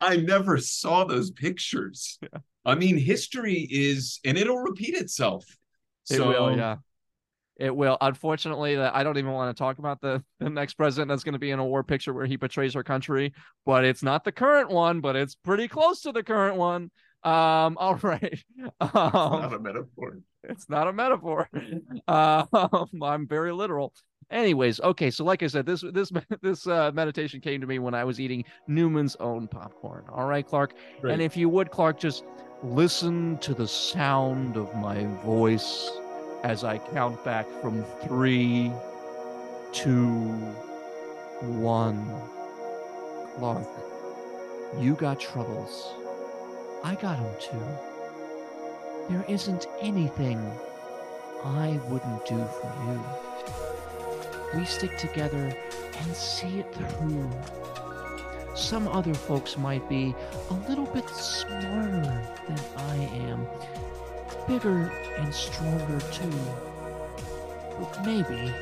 I 0.00 0.16
never 0.16 0.58
saw 0.58 1.04
those 1.04 1.30
pictures. 1.30 2.18
I 2.64 2.74
mean, 2.74 2.98
history 2.98 3.66
is, 3.70 4.20
and 4.24 4.36
it'll 4.36 4.58
repeat 4.58 4.94
itself. 4.94 5.44
It 6.10 6.16
So 6.16 6.28
will, 6.28 6.56
yeah. 6.56 6.76
It 7.58 7.74
will. 7.74 7.96
Unfortunately, 8.00 8.76
that 8.76 8.94
I 8.94 9.02
don't 9.02 9.16
even 9.16 9.32
want 9.32 9.56
to 9.56 9.58
talk 9.58 9.78
about 9.78 10.02
the, 10.02 10.22
the 10.40 10.50
next 10.50 10.74
president 10.74 11.08
that's 11.08 11.24
going 11.24 11.32
to 11.32 11.38
be 11.38 11.52
in 11.52 11.58
a 11.58 11.64
war 11.64 11.82
picture 11.82 12.12
where 12.12 12.26
he 12.26 12.36
betrays 12.36 12.76
our 12.76 12.82
country, 12.82 13.32
but 13.64 13.84
it's 13.86 14.02
not 14.02 14.24
the 14.24 14.32
current 14.32 14.68
one, 14.68 15.00
but 15.00 15.16
it's 15.16 15.34
pretty 15.34 15.66
close 15.66 16.02
to 16.02 16.12
the 16.12 16.22
current 16.22 16.56
one. 16.56 16.90
Um, 17.26 17.76
all 17.80 17.96
right. 17.96 18.42
Um, 18.80 18.90
not 18.92 19.52
a 19.52 19.58
metaphor. 19.58 20.18
it's 20.44 20.68
not 20.68 20.86
a 20.86 20.92
metaphor. 20.92 21.48
Uh, 22.06 22.46
I'm 23.02 23.26
very 23.26 23.52
literal. 23.52 23.92
Anyways, 24.30 24.80
okay. 24.80 25.10
So, 25.10 25.24
like 25.24 25.42
I 25.42 25.46
said, 25.48 25.66
this 25.66 25.84
this 25.92 26.10
this 26.42 26.66
uh, 26.66 26.90
meditation 26.94 27.40
came 27.40 27.60
to 27.60 27.66
me 27.66 27.78
when 27.78 27.94
I 27.94 28.04
was 28.04 28.20
eating 28.20 28.44
Newman's 28.68 29.16
own 29.16 29.48
popcorn. 29.48 30.04
All 30.10 30.26
right, 30.26 30.46
Clark. 30.46 30.74
Great. 31.00 31.12
And 31.12 31.22
if 31.22 31.36
you 31.36 31.48
would, 31.48 31.70
Clark, 31.70 31.98
just 31.98 32.24
listen 32.62 33.38
to 33.38 33.54
the 33.54 33.68
sound 33.68 34.56
of 34.56 34.74
my 34.76 35.04
voice 35.24 35.90
as 36.42 36.64
I 36.64 36.78
count 36.78 37.24
back 37.24 37.46
from 37.60 37.84
three, 38.06 38.70
two, 39.72 40.28
one. 41.40 42.08
Clark, 43.36 43.66
you 44.80 44.94
got 44.94 45.20
troubles. 45.20 45.94
I 46.86 46.94
got 46.94 47.18
them 47.18 47.34
too. 47.40 47.66
There 49.08 49.24
isn't 49.26 49.66
anything 49.80 50.38
I 51.42 51.80
wouldn't 51.88 52.24
do 52.24 52.36
for 52.36 52.72
you. 52.86 53.04
We 54.54 54.64
stick 54.66 54.96
together 54.96 55.52
and 55.98 56.16
see 56.16 56.60
it 56.60 56.72
through. 56.72 57.28
Some 58.54 58.86
other 58.86 59.14
folks 59.14 59.58
might 59.58 59.88
be 59.88 60.14
a 60.48 60.54
little 60.68 60.86
bit 60.86 61.08
smarter 61.08 62.22
than 62.46 62.60
I 62.76 62.96
am, 63.26 63.48
bigger 64.46 64.92
and 65.18 65.34
stronger 65.34 65.98
too. 66.12 66.38
But 67.80 68.06
maybe, 68.06 68.54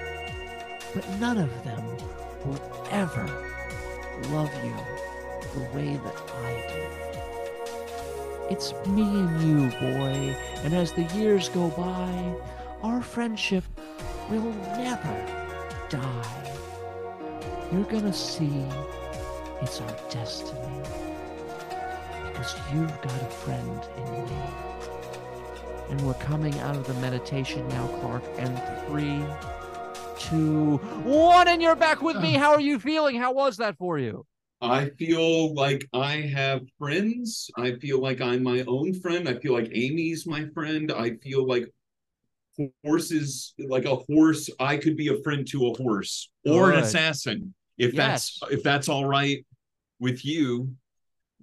but 0.94 1.06
none 1.20 1.36
of 1.36 1.62
them 1.62 1.84
will 2.46 2.86
ever 2.90 3.26
love 4.30 4.50
you 4.64 4.74
the 5.52 5.76
way 5.76 5.98
that 5.98 6.16
I 6.42 6.64
do. 6.72 7.03
It's 8.50 8.74
me 8.86 9.02
and 9.02 9.42
you, 9.42 9.70
boy, 9.80 10.36
and 10.64 10.74
as 10.74 10.92
the 10.92 11.04
years 11.16 11.48
go 11.48 11.68
by, 11.70 12.34
our 12.82 13.00
friendship 13.00 13.64
will 14.28 14.52
never 14.76 15.46
die. 15.88 16.50
You're 17.72 17.84
gonna 17.84 18.12
see 18.12 18.64
it's 19.62 19.80
our 19.80 19.96
destiny. 20.10 20.60
Because 22.26 22.54
you've 22.72 23.00
got 23.00 23.22
a 23.22 23.30
friend 23.30 23.80
in 23.96 24.24
me. 24.26 24.36
And 25.88 26.00
we're 26.02 26.14
coming 26.14 26.58
out 26.60 26.76
of 26.76 26.86
the 26.86 26.94
meditation 26.94 27.66
now, 27.68 27.86
Clark. 28.00 28.22
And 28.36 28.60
three, 28.86 29.24
two, 30.18 30.76
one, 31.04 31.48
and 31.48 31.62
you're 31.62 31.76
back 31.76 32.02
with 32.02 32.16
me. 32.16 32.36
Uh. 32.36 32.40
How 32.40 32.52
are 32.52 32.60
you 32.60 32.78
feeling? 32.78 33.16
How 33.16 33.32
was 33.32 33.56
that 33.56 33.78
for 33.78 33.98
you? 33.98 34.26
I 34.64 34.90
feel 34.98 35.54
like 35.54 35.86
I 35.92 36.16
have 36.16 36.62
friends. 36.78 37.50
I 37.56 37.76
feel 37.76 38.00
like 38.00 38.20
I'm 38.20 38.42
my 38.42 38.64
own 38.66 38.94
friend. 38.94 39.28
I 39.28 39.34
feel 39.38 39.52
like 39.52 39.70
Amy's 39.72 40.26
my 40.26 40.46
friend. 40.54 40.90
I 40.90 41.16
feel 41.22 41.46
like 41.46 41.70
horses, 42.84 43.54
like 43.58 43.84
a 43.84 43.96
horse, 43.96 44.48
I 44.58 44.76
could 44.76 44.96
be 44.96 45.08
a 45.08 45.22
friend 45.22 45.46
to 45.48 45.66
a 45.68 45.74
horse 45.74 46.30
or 46.46 46.72
an 46.72 46.78
assassin. 46.78 47.54
If 47.76 47.92
Yes. 47.94 48.38
that's 48.40 48.52
if 48.52 48.62
that's 48.62 48.88
all 48.88 49.04
right 49.04 49.44
with 49.98 50.24
you. 50.24 50.74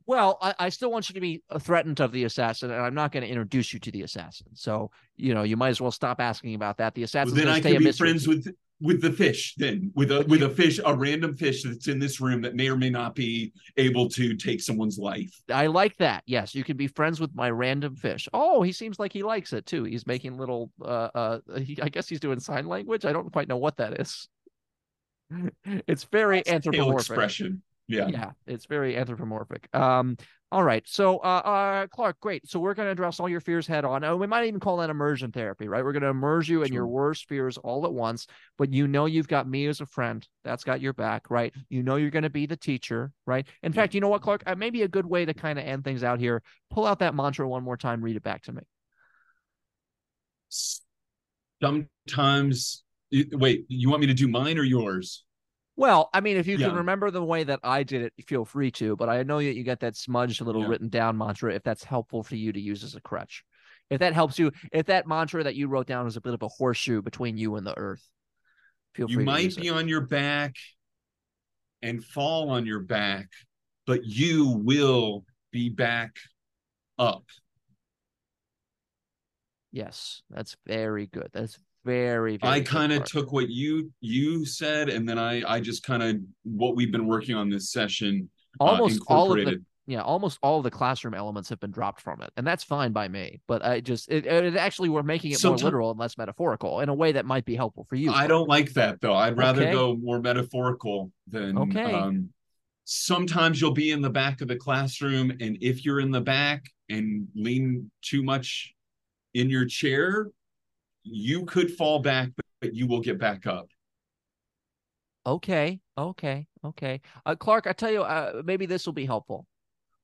Well, 0.07 0.39
I, 0.41 0.55
I 0.57 0.69
still 0.69 0.91
want 0.91 1.09
you 1.09 1.13
to 1.13 1.21
be 1.21 1.43
threatened 1.59 1.99
of 1.99 2.11
the 2.11 2.23
assassin, 2.23 2.71
and 2.71 2.81
I'm 2.81 2.95
not 2.95 3.11
going 3.11 3.23
to 3.23 3.29
introduce 3.29 3.71
you 3.71 3.79
to 3.81 3.91
the 3.91 4.01
assassin. 4.01 4.47
So, 4.55 4.89
you 5.15 5.33
know, 5.33 5.43
you 5.43 5.55
might 5.55 5.69
as 5.69 5.79
well 5.79 5.91
stop 5.91 6.19
asking 6.19 6.55
about 6.55 6.77
that. 6.77 6.95
The 6.95 7.03
assassin. 7.03 7.35
Well, 7.35 7.45
then 7.45 7.53
I 7.53 7.59
can 7.61 7.77
be 7.77 7.91
friends 7.91 8.27
with 8.27 8.47
with 8.81 9.01
the 9.01 9.11
fish 9.11 9.53
then 9.57 9.91
with 9.95 10.11
a 10.11 10.25
with 10.27 10.41
a 10.41 10.49
fish 10.49 10.79
a 10.83 10.95
random 10.95 11.35
fish 11.35 11.63
that's 11.63 11.87
in 11.87 11.99
this 11.99 12.19
room 12.19 12.41
that 12.41 12.55
may 12.55 12.67
or 12.67 12.75
may 12.75 12.89
not 12.89 13.13
be 13.13 13.53
able 13.77 14.09
to 14.09 14.35
take 14.35 14.59
someone's 14.59 14.97
life. 14.97 15.31
I 15.49 15.67
like 15.67 15.95
that. 15.97 16.23
Yes 16.25 16.55
you 16.55 16.63
can 16.63 16.77
be 16.77 16.87
friends 16.87 17.19
with 17.19 17.33
my 17.35 17.49
random 17.51 17.95
fish. 17.95 18.27
Oh 18.33 18.63
he 18.63 18.71
seems 18.71 18.99
like 18.99 19.13
he 19.13 19.23
likes 19.23 19.53
it 19.53 19.65
too. 19.65 19.83
He's 19.83 20.07
making 20.07 20.37
little 20.37 20.71
uh 20.83 21.09
uh 21.13 21.39
he, 21.59 21.79
i 21.81 21.89
guess 21.89 22.09
he's 22.09 22.19
doing 22.19 22.39
sign 22.39 22.65
language? 22.67 23.05
I 23.05 23.13
don't 23.13 23.31
quite 23.31 23.47
know 23.47 23.57
what 23.57 23.77
that 23.77 23.99
is. 24.01 24.27
It's 25.87 26.03
very 26.05 26.37
That's 26.37 26.49
anthropomorphic. 26.49 26.99
expression. 26.99 27.61
Yeah. 27.87 28.07
Yeah 28.07 28.31
it's 28.47 28.65
very 28.65 28.97
anthropomorphic. 28.97 29.73
Um 29.75 30.17
all 30.51 30.63
right 30.63 30.87
so 30.87 31.17
uh, 31.19 31.41
uh 31.43 31.87
clark 31.87 32.19
great. 32.19 32.49
So 32.49 32.59
we're 32.59 32.73
going 32.73 32.87
to 32.87 32.91
address 32.91 33.19
all 33.19 33.29
your 33.29 33.39
fears 33.39 33.67
head 33.67 33.85
on. 33.85 34.03
And 34.03 34.19
we 34.19 34.27
might 34.27 34.45
even 34.45 34.59
call 34.59 34.77
that 34.77 34.89
immersion 34.89 35.31
therapy 35.31 35.67
right? 35.67 35.83
We're 35.83 35.93
going 35.93 36.03
to 36.03 36.09
immerse 36.09 36.47
you 36.47 36.61
in 36.61 36.69
sure. 36.69 36.75
your 36.75 36.87
worst 36.87 37.27
fears 37.27 37.57
all 37.57 37.85
at 37.85 37.93
once 37.93 38.27
but 38.57 38.73
you 38.73 38.87
know 38.87 39.05
you've 39.05 39.27
got 39.27 39.47
me 39.47 39.65
as 39.67 39.81
a 39.81 39.85
friend 39.85 40.27
that's 40.43 40.63
got 40.63 40.81
your 40.81 40.93
back 40.93 41.29
right? 41.29 41.53
You 41.69 41.83
know 41.83 41.95
you're 41.95 42.09
going 42.09 42.23
to 42.23 42.29
be 42.29 42.45
the 42.45 42.57
teacher 42.57 43.11
right? 43.25 43.47
In 43.63 43.71
yeah. 43.71 43.81
fact 43.81 43.93
you 43.93 44.01
know 44.01 44.09
what 44.09 44.21
clark? 44.21 44.43
Uh, 44.45 44.55
maybe 44.55 44.81
a 44.83 44.87
good 44.87 45.05
way 45.05 45.25
to 45.25 45.33
kind 45.33 45.57
of 45.57 45.65
end 45.65 45.83
things 45.83 46.03
out 46.03 46.19
here 46.19 46.41
pull 46.69 46.85
out 46.85 46.99
that 46.99 47.15
mantra 47.15 47.47
one 47.47 47.63
more 47.63 47.77
time 47.77 48.01
read 48.01 48.15
it 48.15 48.23
back 48.23 48.43
to 48.43 48.51
me. 48.51 48.61
Sometimes 51.61 52.83
wait 53.31 53.65
you 53.67 53.89
want 53.89 54.01
me 54.01 54.07
to 54.07 54.13
do 54.13 54.27
mine 54.27 54.57
or 54.57 54.63
yours 54.63 55.23
well, 55.75 56.09
I 56.13 56.21
mean, 56.21 56.37
if 56.37 56.47
you 56.47 56.57
yeah. 56.57 56.67
can 56.67 56.77
remember 56.77 57.11
the 57.11 57.23
way 57.23 57.43
that 57.43 57.59
I 57.63 57.83
did 57.83 58.01
it, 58.01 58.13
feel 58.27 58.45
free 58.45 58.71
to. 58.71 58.95
But 58.95 59.09
I 59.09 59.23
know 59.23 59.37
that 59.37 59.55
you 59.55 59.63
got 59.63 59.79
that 59.79 59.95
smudged 59.95 60.41
little 60.41 60.61
yeah. 60.61 60.67
written 60.67 60.89
down 60.89 61.17
mantra. 61.17 61.53
If 61.53 61.63
that's 61.63 61.83
helpful 61.83 62.23
for 62.23 62.35
you 62.35 62.51
to 62.51 62.59
use 62.59 62.83
as 62.83 62.95
a 62.95 63.01
crutch, 63.01 63.43
if 63.89 63.99
that 63.99 64.13
helps 64.13 64.37
you, 64.37 64.51
if 64.71 64.87
that 64.87 65.07
mantra 65.07 65.43
that 65.43 65.55
you 65.55 65.67
wrote 65.67 65.87
down 65.87 66.07
is 66.07 66.17
a 66.17 66.21
bit 66.21 66.33
of 66.33 66.41
a 66.41 66.47
horseshoe 66.47 67.01
between 67.01 67.37
you 67.37 67.55
and 67.55 67.65
the 67.65 67.77
earth, 67.77 68.05
feel 68.93 69.09
you 69.09 69.15
free. 69.15 69.23
You 69.23 69.25
might 69.25 69.55
be 69.55 69.67
it. 69.67 69.73
on 69.73 69.87
your 69.87 70.01
back 70.01 70.55
and 71.81 72.03
fall 72.03 72.49
on 72.49 72.65
your 72.65 72.81
back, 72.81 73.29
but 73.87 74.05
you 74.05 74.49
will 74.63 75.25
be 75.51 75.69
back 75.69 76.15
up. 76.99 77.23
Yes, 79.71 80.21
that's 80.29 80.57
very 80.67 81.07
good. 81.07 81.29
That's 81.31 81.57
very, 81.83 82.37
very 82.37 82.53
I 82.53 82.61
kind 82.61 82.93
of 82.93 83.03
took 83.03 83.31
what 83.31 83.49
you 83.49 83.91
you 84.01 84.45
said, 84.45 84.89
and 84.89 85.07
then 85.07 85.17
I 85.17 85.43
I 85.47 85.59
just 85.59 85.83
kind 85.83 86.03
of 86.03 86.17
what 86.43 86.75
we've 86.75 86.91
been 86.91 87.07
working 87.07 87.35
on 87.35 87.49
this 87.49 87.71
session. 87.71 88.29
Uh, 88.59 88.65
almost 88.65 89.01
uh, 89.01 89.13
all 89.13 89.37
of 89.37 89.45
the 89.45 89.63
yeah, 89.87 90.01
almost 90.01 90.37
all 90.43 90.61
the 90.61 90.71
classroom 90.71 91.13
elements 91.13 91.49
have 91.49 91.59
been 91.59 91.71
dropped 91.71 92.01
from 92.01 92.21
it, 92.21 92.29
and 92.37 92.45
that's 92.45 92.63
fine 92.63 92.91
by 92.91 93.07
me. 93.07 93.41
But 93.47 93.65
I 93.65 93.81
just 93.81 94.09
it, 94.09 94.25
it 94.25 94.55
actually 94.55 94.89
we're 94.89 95.03
making 95.03 95.31
it 95.31 95.43
more 95.43 95.57
literal 95.57 95.91
and 95.91 95.99
less 95.99 96.17
metaphorical 96.17 96.81
in 96.81 96.89
a 96.89 96.93
way 96.93 97.11
that 97.13 97.25
might 97.25 97.45
be 97.45 97.55
helpful 97.55 97.85
for 97.89 97.95
you. 97.95 98.11
I 98.11 98.27
don't 98.27 98.47
like 98.47 98.73
that 98.73 99.01
though. 99.01 99.15
I'd 99.15 99.37
rather 99.37 99.63
okay. 99.63 99.71
go 99.71 99.95
more 99.95 100.21
metaphorical 100.21 101.11
than 101.27 101.57
okay. 101.57 101.93
Um, 101.93 102.29
sometimes 102.85 103.59
you'll 103.59 103.73
be 103.73 103.91
in 103.91 104.01
the 104.01 104.09
back 104.09 104.41
of 104.41 104.47
the 104.47 104.55
classroom, 104.55 105.31
and 105.41 105.57
if 105.61 105.83
you're 105.83 105.99
in 105.99 106.11
the 106.11 106.21
back 106.21 106.63
and 106.89 107.27
lean 107.35 107.89
too 108.01 108.21
much 108.21 108.73
in 109.33 109.49
your 109.49 109.65
chair, 109.65 110.27
you 111.03 111.45
could 111.45 111.71
fall 111.71 111.99
back, 111.99 112.29
but 112.59 112.73
you 112.73 112.87
will 112.87 113.01
get 113.01 113.19
back 113.19 113.47
up. 113.47 113.67
Okay, 115.25 115.79
okay, 115.97 116.47
okay. 116.65 117.01
Uh, 117.25 117.35
Clark, 117.35 117.67
I 117.67 117.73
tell 117.73 117.91
you, 117.91 118.01
uh, 118.01 118.41
maybe 118.43 118.65
this 118.65 118.85
will 118.85 118.93
be 118.93 119.05
helpful. 119.05 119.45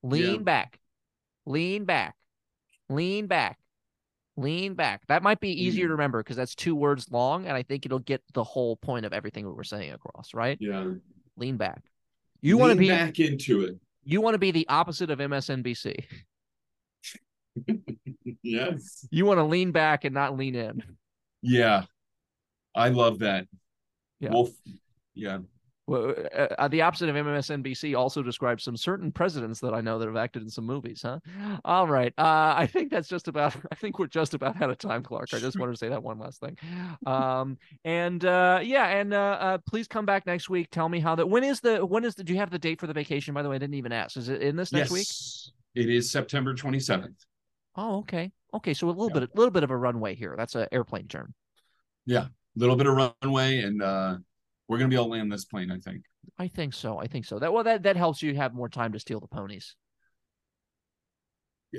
Lean 0.03 0.35
yeah. 0.35 0.41
back, 0.41 0.79
lean 1.45 1.85
back, 1.85 2.15
lean 2.87 3.25
back, 3.25 3.57
lean 4.35 4.75
back. 4.75 5.01
That 5.07 5.23
might 5.23 5.39
be 5.39 5.49
easier 5.49 5.85
mm. 5.85 5.89
to 5.89 5.93
remember 5.93 6.19
because 6.19 6.35
that's 6.35 6.53
two 6.53 6.75
words 6.75 7.11
long, 7.11 7.47
and 7.47 7.57
I 7.57 7.63
think 7.63 7.85
it'll 7.85 7.99
get 7.99 8.21
the 8.33 8.43
whole 8.43 8.75
point 8.77 9.05
of 9.05 9.13
everything 9.13 9.45
we 9.45 9.53
were 9.53 9.63
saying 9.63 9.91
across. 9.91 10.33
Right? 10.35 10.57
Yeah. 10.61 10.91
Lean 11.35 11.57
back. 11.57 11.83
You 12.41 12.57
want 12.57 12.73
to 12.73 12.77
be 12.77 12.89
back 12.89 13.19
into 13.19 13.61
it. 13.61 13.75
You 14.03 14.21
want 14.21 14.35
to 14.35 14.39
be 14.39 14.51
the 14.51 14.67
opposite 14.69 15.09
of 15.09 15.19
MSNBC. 15.19 16.05
yes. 18.43 19.05
You 19.11 19.25
want 19.25 19.39
to 19.39 19.43
lean 19.43 19.71
back 19.71 20.05
and 20.05 20.13
not 20.13 20.37
lean 20.37 20.55
in. 20.55 20.83
Yeah. 21.41 21.83
I 22.75 22.89
love 22.89 23.19
that. 23.19 23.47
Yeah. 24.19 24.31
Wolf. 24.31 24.49
Yeah. 25.13 25.39
Well, 25.87 26.13
uh, 26.35 26.47
uh 26.57 26.67
the 26.67 26.81
opposite 26.81 27.07
of 27.07 27.15
MSNBC 27.15 27.97
also 27.97 28.21
describes 28.21 28.63
some 28.63 28.75
certain 28.75 29.09
presidents 29.09 29.61
that 29.61 29.73
I 29.73 29.79
know 29.79 29.97
that 29.97 30.07
have 30.07 30.17
acted 30.17 30.43
in 30.43 30.49
some 30.49 30.65
movies, 30.65 31.01
huh? 31.01 31.19
All 31.63 31.87
right. 31.87 32.13
Uh, 32.17 32.53
I 32.57 32.67
think 32.67 32.91
that's 32.91 33.07
just 33.07 33.29
about, 33.29 33.55
I 33.71 33.75
think 33.75 33.97
we're 33.97 34.07
just 34.07 34.33
about 34.33 34.61
out 34.61 34.69
of 34.69 34.77
time, 34.77 35.01
Clark. 35.01 35.29
I 35.33 35.39
just 35.39 35.57
wanted 35.57 35.71
to 35.71 35.77
say 35.77 35.87
that 35.87 36.03
one 36.03 36.19
last 36.19 36.41
thing. 36.41 36.57
Um, 37.05 37.57
and 37.85 38.23
uh, 38.25 38.59
yeah, 38.61 38.87
and 38.87 39.13
uh, 39.13 39.37
uh, 39.39 39.57
please 39.59 39.87
come 39.87 40.05
back 40.05 40.25
next 40.25 40.49
week. 40.49 40.67
Tell 40.71 40.89
me 40.89 40.99
how 40.99 41.15
that, 41.15 41.27
when 41.27 41.45
is 41.45 41.61
the, 41.61 41.85
when 41.85 42.03
is 42.03 42.15
the, 42.15 42.23
do 42.23 42.33
you 42.33 42.39
have 42.39 42.51
the 42.51 42.59
date 42.59 42.81
for 42.81 42.87
the 42.87 42.93
vacation? 42.93 43.33
By 43.33 43.41
the 43.41 43.49
way, 43.49 43.55
I 43.55 43.59
didn't 43.59 43.75
even 43.75 43.93
ask. 43.93 44.17
Is 44.17 44.27
it 44.27 44.41
in 44.41 44.57
this 44.57 44.73
next 44.73 44.91
yes, 44.91 45.51
week? 45.73 45.85
It 45.85 45.89
is 45.89 46.11
September 46.11 46.53
27th. 46.53 47.15
Oh, 47.77 47.99
okay. 47.99 48.31
Okay. 48.53 48.73
So 48.73 48.87
a 48.87 48.89
little 48.89 49.09
yeah. 49.09 49.21
bit, 49.21 49.29
a 49.33 49.37
little 49.37 49.51
bit 49.51 49.63
of 49.63 49.71
a 49.71 49.77
runway 49.77 50.15
here. 50.15 50.35
That's 50.37 50.55
an 50.55 50.67
airplane 50.71 51.07
term. 51.07 51.33
Yeah. 52.05 52.25
A 52.25 52.29
little 52.55 52.75
bit 52.75 52.87
of 52.87 53.13
runway 53.23 53.59
and, 53.59 53.81
uh, 53.81 54.17
we're 54.67 54.77
gonna 54.77 54.89
be 54.89 54.95
able 54.95 55.05
to 55.05 55.11
land 55.11 55.31
this 55.31 55.45
plane, 55.45 55.71
I 55.71 55.79
think. 55.79 56.03
I 56.37 56.47
think 56.47 56.73
so. 56.73 56.99
I 56.99 57.07
think 57.07 57.25
so. 57.25 57.39
That 57.39 57.53
well, 57.53 57.63
that 57.63 57.83
that 57.83 57.95
helps 57.95 58.21
you 58.21 58.35
have 58.35 58.53
more 58.53 58.69
time 58.69 58.91
to 58.93 58.99
steal 58.99 59.19
the 59.19 59.27
ponies. 59.27 59.75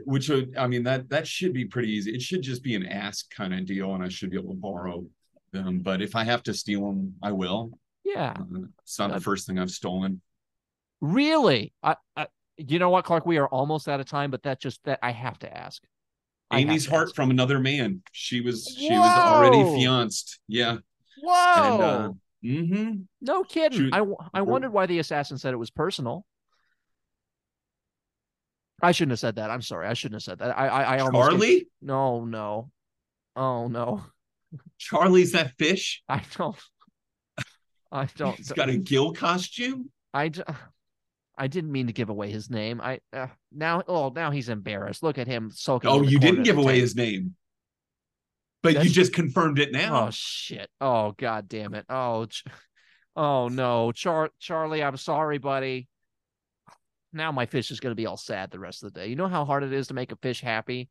Which 0.05 0.29
would, 0.29 0.57
I 0.57 0.67
mean, 0.67 0.85
that 0.85 1.09
that 1.11 1.27
should 1.27 1.53
be 1.53 1.65
pretty 1.65 1.91
easy. 1.91 2.15
It 2.15 2.23
should 2.23 2.43
just 2.43 2.63
be 2.63 2.75
an 2.75 2.87
ask 2.87 3.31
kind 3.31 3.55
of 3.55 3.67
deal, 3.67 3.95
and 3.95 4.03
I 4.03 4.09
should 4.09 4.31
be 4.31 4.39
able 4.39 4.55
to 4.55 4.61
borrow 4.61 5.05
them. 5.53 5.81
But 5.81 6.03
if 6.03 6.17
I 6.17 6.25
have 6.25 6.43
to 6.45 6.55
steal 6.55 6.87
them, 6.87 7.15
I 7.23 7.33
will. 7.33 7.79
Yeah, 8.05 8.35
uh, 8.39 8.61
it's 8.83 8.99
not 8.99 9.11
uh, 9.11 9.15
the 9.15 9.21
first 9.21 9.47
thing 9.47 9.59
I've 9.59 9.71
stolen. 9.71 10.21
Really? 11.01 11.73
I, 11.83 11.97
I, 12.17 12.27
you 12.59 12.79
know 12.79 12.91
what, 12.91 13.05
Clark? 13.05 13.27
We 13.27 13.39
are 13.39 13.49
almost 13.49 13.89
out 13.89 14.01
of 14.01 14.07
time, 14.07 14.31
but 14.31 14.43
that 14.43 14.61
just 14.61 14.83
that 14.85 14.99
I 15.03 15.13
have 15.13 15.39
to 15.41 15.57
ask. 15.57 15.83
Amy's 16.53 16.87
heart 16.87 17.09
ask. 17.09 17.15
from 17.15 17.31
another 17.31 17.59
man. 17.59 18.03
She 18.13 18.41
was 18.41 18.75
she 18.79 18.91
Whoa! 18.91 19.01
was 19.01 19.19
already 19.19 19.63
fianced. 19.79 20.41
Yeah. 20.49 20.79
Whoa. 21.23 21.75
And, 21.75 21.83
uh, 21.83 22.13
Mm-hmm. 22.45 23.01
No 23.21 23.43
kidding. 23.43 23.91
I, 23.93 24.05
I 24.33 24.43
wondered 24.43 24.73
why 24.73 24.87
the 24.87 24.99
assassin 25.01 25.39
said 25.39 25.55
it 25.55 25.59
was 25.59 25.71
personal. 25.71 26.25
I 28.81 28.93
shouldn't 28.93 29.13
have 29.13 29.19
said 29.19 29.37
that. 29.37 29.51
I'm 29.51 29.63
sorry. 29.63 29.89
I 29.89 29.95
shouldn't 29.95 30.17
have 30.17 30.23
said 30.23 30.39
that. 30.39 30.57
I 30.57 30.69
I, 30.69 30.83
I 30.83 30.99
almost 31.01 31.31
Charlie? 31.31 31.59
Get... 31.59 31.67
No, 31.83 32.25
no. 32.25 32.71
Oh 33.35 33.67
no. 33.67 34.05
Charlie's 34.79 35.33
that 35.33 35.53
fish? 35.59 36.03
I 36.09 36.23
don't. 36.37 36.57
I 37.91 38.07
don't. 38.17 38.37
He's 38.37 38.53
got 38.53 38.69
a 38.69 38.77
gill 38.77 39.13
costume. 39.13 39.91
I. 40.15 40.31
I 41.39 41.47
didn't 41.47 41.71
mean 41.71 41.87
to 41.87 41.93
give 41.93 42.09
away 42.09 42.31
his 42.31 42.51
name. 42.51 42.81
I 42.81 42.99
uh, 43.13 43.29
now 43.53 43.83
oh 43.87 44.13
now 44.15 44.31
he's 44.31 44.49
embarrassed. 44.49 45.03
Look 45.03 45.19
at 45.19 45.29
him 45.29 45.51
sulking. 45.53 45.89
Oh, 45.89 46.03
you 46.03 46.19
didn't 46.19 46.43
give 46.43 46.59
away 46.59 46.81
his 46.81 46.97
name. 46.97 47.37
But 48.63 48.75
That's... 48.75 48.87
you 48.87 48.93
just 48.93 49.13
confirmed 49.13 49.61
it 49.61 49.73
now. 49.73 50.07
Oh 50.07 50.11
shit. 50.11 50.69
Oh 50.81 51.15
god 51.17 51.49
damn 51.49 51.75
it. 51.75 51.87
Oh 51.89 52.27
Oh 53.17 53.49
no. 53.49 53.93
Char- 53.93 54.31
Charlie, 54.39 54.83
I'm 54.83 54.97
sorry, 54.97 55.39
buddy. 55.39 55.89
Now 57.13 57.33
my 57.33 57.47
fish 57.47 57.71
is 57.71 57.81
going 57.81 57.93
to 57.93 57.97
be 57.97 58.07
all 58.07 58.17
sad 58.17 58.51
the 58.51 58.59
rest 58.59 58.83
of 58.83 58.93
the 58.93 59.01
day. 59.01 59.07
You 59.07 59.17
know 59.17 59.29
how 59.29 59.45
hard 59.45 59.63
it 59.63 59.73
is 59.73 59.89
to 59.89 59.95
make 59.95 60.13
a 60.13 60.17
fish 60.17 60.41
happy? 60.41 60.91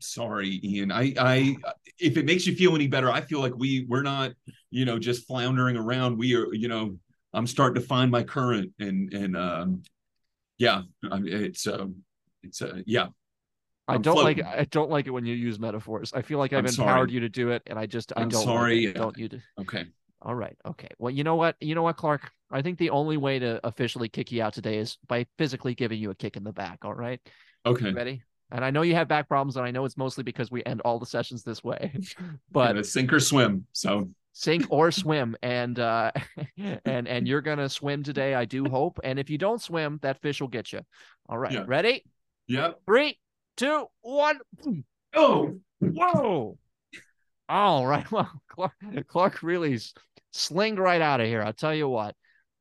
sorry 0.00 0.60
ian 0.62 0.92
i 0.92 1.12
i 1.18 1.56
if 1.98 2.16
it 2.16 2.24
makes 2.24 2.46
you 2.46 2.54
feel 2.54 2.74
any 2.74 2.86
better 2.86 3.10
i 3.10 3.20
feel 3.20 3.40
like 3.40 3.54
we 3.56 3.84
we're 3.88 4.02
not 4.02 4.32
you 4.70 4.84
know 4.84 4.98
just 4.98 5.26
floundering 5.26 5.76
around 5.76 6.16
we 6.16 6.36
are 6.36 6.52
you 6.54 6.68
know 6.68 6.96
i'm 7.34 7.46
starting 7.46 7.80
to 7.80 7.86
find 7.86 8.10
my 8.10 8.22
current 8.22 8.72
and 8.78 9.12
and 9.12 9.36
um 9.36 9.82
yeah 10.58 10.82
it's 11.02 11.66
uh 11.66 11.86
it's 12.42 12.62
uh 12.62 12.80
yeah 12.86 13.08
I 13.90 13.96
don't 13.96 14.16
floating. 14.16 14.44
like 14.44 14.58
I 14.58 14.64
don't 14.64 14.90
like 14.90 15.06
it 15.06 15.10
when 15.10 15.24
you 15.24 15.34
use 15.34 15.58
metaphors. 15.58 16.12
I 16.12 16.20
feel 16.20 16.38
like 16.38 16.52
I've 16.52 16.58
I'm 16.58 16.66
empowered 16.66 17.08
sorry. 17.08 17.12
you 17.12 17.20
to 17.20 17.28
do 17.30 17.52
it, 17.52 17.62
and 17.66 17.78
I 17.78 17.86
just 17.86 18.12
I 18.14 18.20
I'm 18.20 18.28
don't 18.28 18.44
sorry. 18.44 18.86
Like 18.86 18.96
don't 18.96 19.16
you? 19.16 19.28
Do... 19.30 19.40
Okay. 19.62 19.86
All 20.20 20.34
right. 20.34 20.56
Okay. 20.66 20.88
Well, 20.98 21.10
you 21.10 21.24
know 21.24 21.36
what? 21.36 21.56
You 21.60 21.74
know 21.74 21.82
what, 21.82 21.96
Clark? 21.96 22.30
I 22.50 22.60
think 22.60 22.78
the 22.78 22.90
only 22.90 23.16
way 23.16 23.38
to 23.38 23.66
officially 23.66 24.08
kick 24.08 24.30
you 24.30 24.42
out 24.42 24.52
today 24.52 24.76
is 24.78 24.98
by 25.06 25.26
physically 25.38 25.74
giving 25.74 25.98
you 25.98 26.10
a 26.10 26.14
kick 26.14 26.36
in 26.36 26.44
the 26.44 26.52
back. 26.52 26.84
All 26.84 26.94
right. 26.94 27.20
Okay. 27.64 27.92
Ready? 27.92 28.22
And 28.50 28.64
I 28.64 28.70
know 28.70 28.82
you 28.82 28.94
have 28.94 29.08
back 29.08 29.28
problems, 29.28 29.56
and 29.56 29.66
I 29.66 29.70
know 29.70 29.84
it's 29.84 29.96
mostly 29.96 30.24
because 30.24 30.50
we 30.50 30.64
end 30.64 30.80
all 30.82 30.98
the 30.98 31.06
sessions 31.06 31.42
this 31.42 31.62
way. 31.62 31.92
But 32.50 32.76
yeah, 32.76 32.82
sink 32.82 33.12
or 33.12 33.20
swim. 33.20 33.66
So 33.72 34.10
sink 34.38 34.66
or 34.70 34.92
swim, 34.92 35.36
and 35.42 35.78
uh, 35.78 36.12
and 36.84 37.08
and 37.08 37.26
you're 37.26 37.40
gonna 37.40 37.68
swim 37.68 38.04
today. 38.04 38.34
I 38.34 38.44
do 38.44 38.64
hope. 38.64 39.00
And 39.02 39.18
if 39.18 39.28
you 39.30 39.36
don't 39.36 39.60
swim, 39.60 39.98
that 40.02 40.22
fish 40.22 40.40
will 40.40 40.48
get 40.48 40.72
you. 40.72 40.80
All 41.28 41.38
right. 41.38 41.52
Yeah. 41.52 41.64
Ready? 41.66 42.04
Yep. 42.46 42.80
Three, 42.86 43.18
two, 43.56 43.86
one. 44.00 44.38
Oh, 45.14 45.58
whoa. 45.80 46.56
All 47.48 47.86
right. 47.86 48.06
Well, 48.12 48.30
Clark, 48.48 48.72
Clark 49.08 49.42
really 49.42 49.78
slinged 50.32 50.78
right 50.78 51.00
out 51.00 51.20
of 51.20 51.26
here. 51.26 51.42
I'll 51.42 51.52
tell 51.52 51.74
you 51.74 51.88
what. 51.88 52.14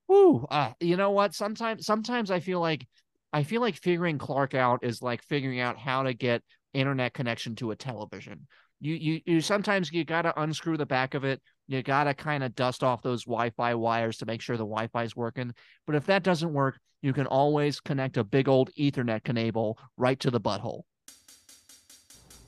Whoo. 0.08 0.46
Uh, 0.50 0.72
you 0.80 0.98
know 0.98 1.12
what? 1.12 1.34
Sometimes, 1.36 1.86
sometimes 1.86 2.32
I 2.32 2.40
feel 2.40 2.60
like 2.60 2.88
I 3.34 3.44
feel 3.44 3.62
like 3.62 3.76
figuring 3.76 4.18
Clark 4.18 4.56
out 4.56 4.84
is 4.84 5.02
like 5.02 5.22
figuring 5.24 5.60
out 5.60 5.78
how 5.78 6.04
to 6.04 6.14
get 6.14 6.42
internet 6.74 7.14
connection 7.14 7.56
to 7.58 7.72
a 7.72 7.76
television. 7.76 8.48
You 8.80 8.94
you 8.96 9.22
you 9.26 9.42
sometimes 9.42 9.92
you 9.92 10.06
got 10.06 10.24
to 10.24 10.40
unscrew 10.40 10.78
the 10.78 10.86
back 10.86 11.14
of 11.14 11.24
it. 11.24 11.42
You 11.68 11.82
got 11.82 12.06
to 12.06 12.14
kind 12.14 12.44
of 12.44 12.56
dust 12.56 12.84
off 12.84 13.02
those 13.02 13.26
Wi-Fi 13.26 13.76
wires 13.76 14.18
to 14.18 14.26
make 14.26 14.42
sure 14.42 14.56
the 14.56 14.64
Wi-Fi 14.64 15.04
is 15.04 15.16
working. 15.16 15.54
But 15.86 15.96
if 15.96 16.06
that 16.06 16.24
doesn't 16.24 16.54
work, 16.54 16.80
you 17.02 17.14
can 17.14 17.28
always 17.28 17.80
connect 17.80 18.18
a 18.18 18.24
big 18.24 18.48
old 18.48 18.70
Ethernet 18.80 19.24
cable 19.24 19.78
right 19.98 20.20
to 20.20 20.32
the 20.32 20.42
butthole. 20.42 20.84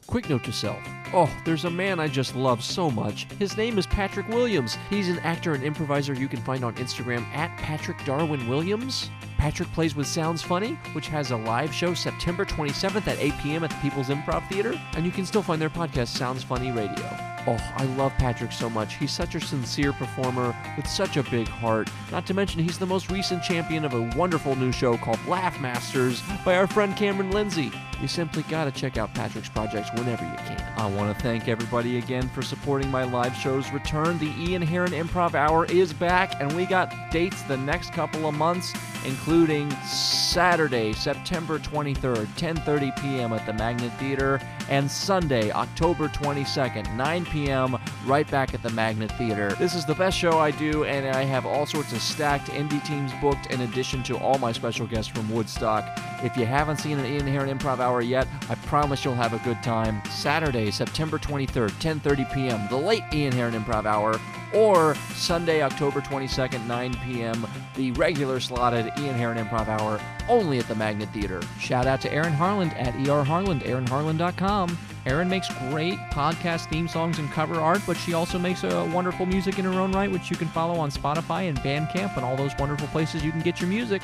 Quick 0.10 0.28
note 0.28 0.44
to 0.46 0.52
self. 0.52 0.80
Oh, 1.14 1.30
there's 1.46 1.66
a 1.66 1.70
man 1.70 2.00
I 2.00 2.08
just 2.08 2.36
love 2.36 2.64
so 2.64 2.90
much. 2.90 3.28
His 3.38 3.56
name 3.56 3.78
is 3.78 3.86
Patrick 3.86 4.28
Williams. 4.28 4.76
He's 4.90 5.08
an 5.08 5.20
actor 5.20 5.54
and 5.54 5.64
improviser 5.64 6.16
you 6.16 6.28
can 6.28 6.42
find 6.42 6.66
on 6.66 6.74
Instagram 6.78 7.22
at 7.26 7.56
Patrick 7.60 8.04
Darwin 8.06 8.50
Williams. 8.50 9.12
Patrick 9.38 9.72
plays 9.72 9.96
with 9.96 10.08
Sounds 10.08 10.42
Funny, 10.42 10.80
which 10.94 11.10
has 11.10 11.30
a 11.30 11.38
live 11.38 11.72
show 11.72 11.94
September 11.94 12.44
27th 12.44 13.06
at 13.06 13.20
8 13.20 13.34
p.m. 13.44 13.64
at 13.64 13.70
the 13.70 13.76
People's 13.84 14.10
Improv 14.10 14.50
Theater, 14.50 14.82
and 14.96 15.06
you 15.06 15.12
can 15.12 15.28
still 15.28 15.44
find 15.44 15.62
their 15.62 15.70
podcast 15.70 16.08
Sounds 16.08 16.42
Funny 16.42 16.72
Radio. 16.72 17.39
Oh, 17.52 17.58
I 17.78 17.86
love 17.96 18.14
Patrick 18.20 18.52
so 18.52 18.70
much. 18.70 18.98
He's 18.98 19.12
such 19.12 19.34
a 19.34 19.42
sincere 19.42 19.92
performer 19.92 20.56
with 20.78 20.86
such 20.86 21.18
a 21.18 21.24
big 21.24 21.48
heart. 21.48 21.90
Not 22.12 22.28
to 22.28 22.36
mention, 22.36 22.62
he's 22.62 22.78
the 22.78 22.86
most 22.86 23.10
recent 23.10 23.42
champion 23.42 23.84
of 23.86 23.96
a 23.96 24.04
wonderful 24.16 24.56
new 24.56 24.72
show 24.72 24.98
called 24.98 25.18
Laugh 25.26 25.60
Masters 25.60 26.22
by 26.46 26.58
our 26.58 26.68
friend 26.68 26.96
Cameron 26.96 27.32
Lindsay. 27.32 27.72
You 28.00 28.08
simply 28.08 28.44
gotta 28.44 28.70
check 28.70 28.98
out 28.98 29.16
Patrick's 29.16 29.50
projects 29.50 29.90
whenever 29.96 30.24
you 30.26 30.38
can. 30.46 30.62
I 30.78 30.86
want 30.92 31.18
to 31.18 31.24
thank 31.24 31.48
everybody 31.48 31.98
again 31.98 32.30
for 32.30 32.44
supporting 32.44 32.92
my 32.92 33.04
live 33.04 33.36
show's 33.36 33.72
return. 33.72 34.20
The 34.20 34.32
Ian 34.38 34.62
Herrin 34.62 34.92
Improv 34.92 35.34
Hour 35.34 35.66
is 35.66 35.92
back, 35.92 36.40
and 36.40 36.54
we 36.54 36.68
got 36.68 36.94
dates 37.12 37.42
the 37.42 37.58
next 37.58 37.94
couple 37.94 38.28
of 38.28 38.36
months, 38.36 38.74
including 39.06 39.72
Saturday, 39.88 40.94
September 40.94 41.58
23rd, 41.58 42.28
10:30 42.38 43.02
p.m. 43.02 43.34
at 43.34 43.44
the 43.48 43.54
Magnet 43.54 43.92
Theater, 43.94 44.40
and 44.70 44.90
Sunday, 44.90 45.52
October 45.52 46.08
22nd, 46.08 46.96
9 46.96 47.26
p.m. 47.26 47.78
right 48.06 48.30
back 48.30 48.54
at 48.54 48.64
the 48.64 48.70
Magnet 48.70 49.12
Theater. 49.14 49.56
This 49.60 49.76
is 49.76 49.86
the 49.86 49.96
best 49.96 50.18
show 50.18 50.40
I 50.40 50.52
do, 50.52 50.86
and 50.86 51.16
I 51.16 51.24
have 51.24 51.46
all 51.46 51.66
sorts 51.66 51.92
of 51.92 52.02
stacked 52.02 52.50
indie 52.50 52.84
teams 52.86 53.12
booked 53.22 53.48
in 53.48 53.62
addition 53.62 54.04
to 54.04 54.18
all 54.18 54.38
my 54.38 54.52
special 54.52 54.88
guests 54.88 55.12
from 55.12 55.30
Woodstock. 55.30 56.00
If 56.24 56.38
you 56.38 56.46
haven't 56.46 56.78
seen 56.78 57.00
an 57.00 57.06
Ian 57.06 57.26
Herrin 57.26 57.58
Improv 57.58 57.80
Hour 57.80 58.02
yet, 58.02 58.28
I 58.50 58.56
promise 58.56 59.04
you'll 59.04 59.16
have 59.16 59.34
a 59.34 59.40
good 59.40 59.62
time. 59.64 60.02
Saturday, 60.10 60.72
September 60.72 61.18
23rd, 61.18 61.72
10:30 61.72 62.34
p.m., 62.34 62.68
the 62.70 62.78
late 62.78 63.04
Ian 63.14 63.34
Herrin 63.34 63.60
Improv 63.60 63.86
Hour, 63.86 64.20
or 64.54 64.96
Sunday, 65.14 65.62
October 65.62 66.02
22nd, 66.02 66.66
9 66.66 66.94
p.m., 67.06 67.48
the 67.76 67.92
regular 67.94 68.40
slotted 68.40 68.92
Ian 68.98 69.16
Herrin 69.16 69.44
Improv 69.44 69.68
Hour, 69.68 70.00
only 70.28 70.60
at 70.60 70.68
the 70.68 70.76
Magnet 70.76 71.10
Theater. 71.14 71.42
Shout 71.60 71.86
out 71.86 72.02
to 72.02 72.14
Erin 72.14 72.34
Harland 72.34 72.74
at 72.74 72.96
ER 73.08 73.24
Harland, 73.24 73.62
aaronharland.com. 73.62 74.78
Erin 75.06 75.30
makes 75.30 75.48
great 75.70 75.98
podcast 76.12 76.70
theme 76.70 76.88
songs 76.88 77.20
and 77.20 77.30
cover 77.32 77.56
art, 77.56 77.82
but 77.88 77.98
she 77.98 78.14
also 78.14 78.38
makes 78.38 78.64
a 78.64 78.86
wonderful 78.94 79.26
music 79.26 79.60
in 79.60 79.66
her 79.66 79.80
own 79.80 79.92
right, 79.92 80.12
which 80.12 80.30
you 80.30 80.36
can 80.36 80.48
follow 80.50 80.80
on 80.80 80.92
Spotify 80.92 81.50
and 81.50 81.58
Bandcamp 81.60 82.16
and 82.16 82.26
all 82.26 82.36
those 82.36 82.52
wonderful 82.60 82.88
places 82.90 83.24
you 83.24 83.32
can 83.32 83.42
get 83.42 83.60
your 83.60 83.70
music. 83.70 84.02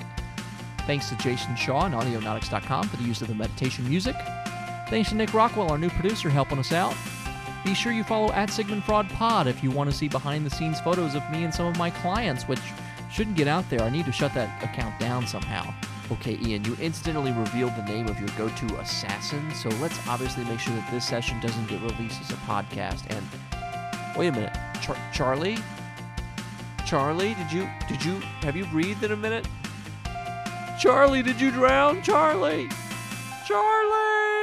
Thanks 0.87 1.09
to 1.09 1.15
Jason 1.17 1.55
Shaw 1.55 1.85
and 1.85 1.95
Audionautix.com 1.95 2.87
for 2.87 2.97
the 2.97 3.03
use 3.03 3.21
of 3.21 3.27
the 3.27 3.35
meditation 3.35 3.87
music. 3.89 4.15
Thanks 4.89 5.09
to 5.09 5.15
Nick 5.15 5.33
Rockwell, 5.33 5.71
our 5.71 5.77
new 5.77 5.89
producer, 5.89 6.29
helping 6.29 6.59
us 6.59 6.71
out. 6.71 6.95
Be 7.65 7.73
sure 7.73 7.91
you 7.91 8.03
follow 8.03 8.31
at 8.33 8.51
Sigmund 8.51 8.83
Fraud 8.83 9.09
Pod 9.09 9.47
if 9.47 9.63
you 9.63 9.71
want 9.71 9.89
to 9.89 9.95
see 9.95 10.07
behind 10.07 10.45
the 10.45 10.51
scenes 10.51 10.79
photos 10.79 11.15
of 11.15 11.27
me 11.31 11.43
and 11.43 11.51
some 11.53 11.65
of 11.65 11.75
my 11.79 11.89
clients, 11.89 12.43
which 12.43 12.59
shouldn't 13.11 13.35
get 13.35 13.47
out 13.47 13.67
there. 13.71 13.81
I 13.81 13.89
need 13.89 14.05
to 14.05 14.11
shut 14.11 14.35
that 14.35 14.63
account 14.63 14.99
down 14.99 15.25
somehow. 15.25 15.73
Okay, 16.11 16.37
Ian, 16.43 16.63
you 16.63 16.77
incidentally 16.79 17.31
revealed 17.31 17.75
the 17.75 17.83
name 17.85 18.07
of 18.07 18.19
your 18.19 18.29
go 18.37 18.49
to 18.49 18.75
assassin, 18.77 19.51
so 19.55 19.69
let's 19.81 19.97
obviously 20.07 20.43
make 20.45 20.59
sure 20.59 20.75
that 20.75 20.91
this 20.91 21.07
session 21.07 21.39
doesn't 21.39 21.67
get 21.67 21.81
released 21.81 22.21
as 22.21 22.29
a 22.29 22.35
podcast. 22.45 23.03
And 23.09 23.25
wait 24.15 24.27
a 24.27 24.31
minute, 24.31 24.55
Char- 24.83 24.97
Charlie? 25.11 25.57
Charlie, 26.85 27.33
did 27.33 27.51
you, 27.51 27.67
did 27.87 28.05
you, 28.05 28.19
have 28.43 28.55
you 28.55 28.65
breathed 28.67 29.03
in 29.03 29.11
a 29.11 29.17
minute? 29.17 29.47
Charlie, 30.79 31.23
did 31.23 31.41
you 31.41 31.49
drown? 31.49 32.03
Charlie! 32.03 32.69
Charlie! 33.47 34.34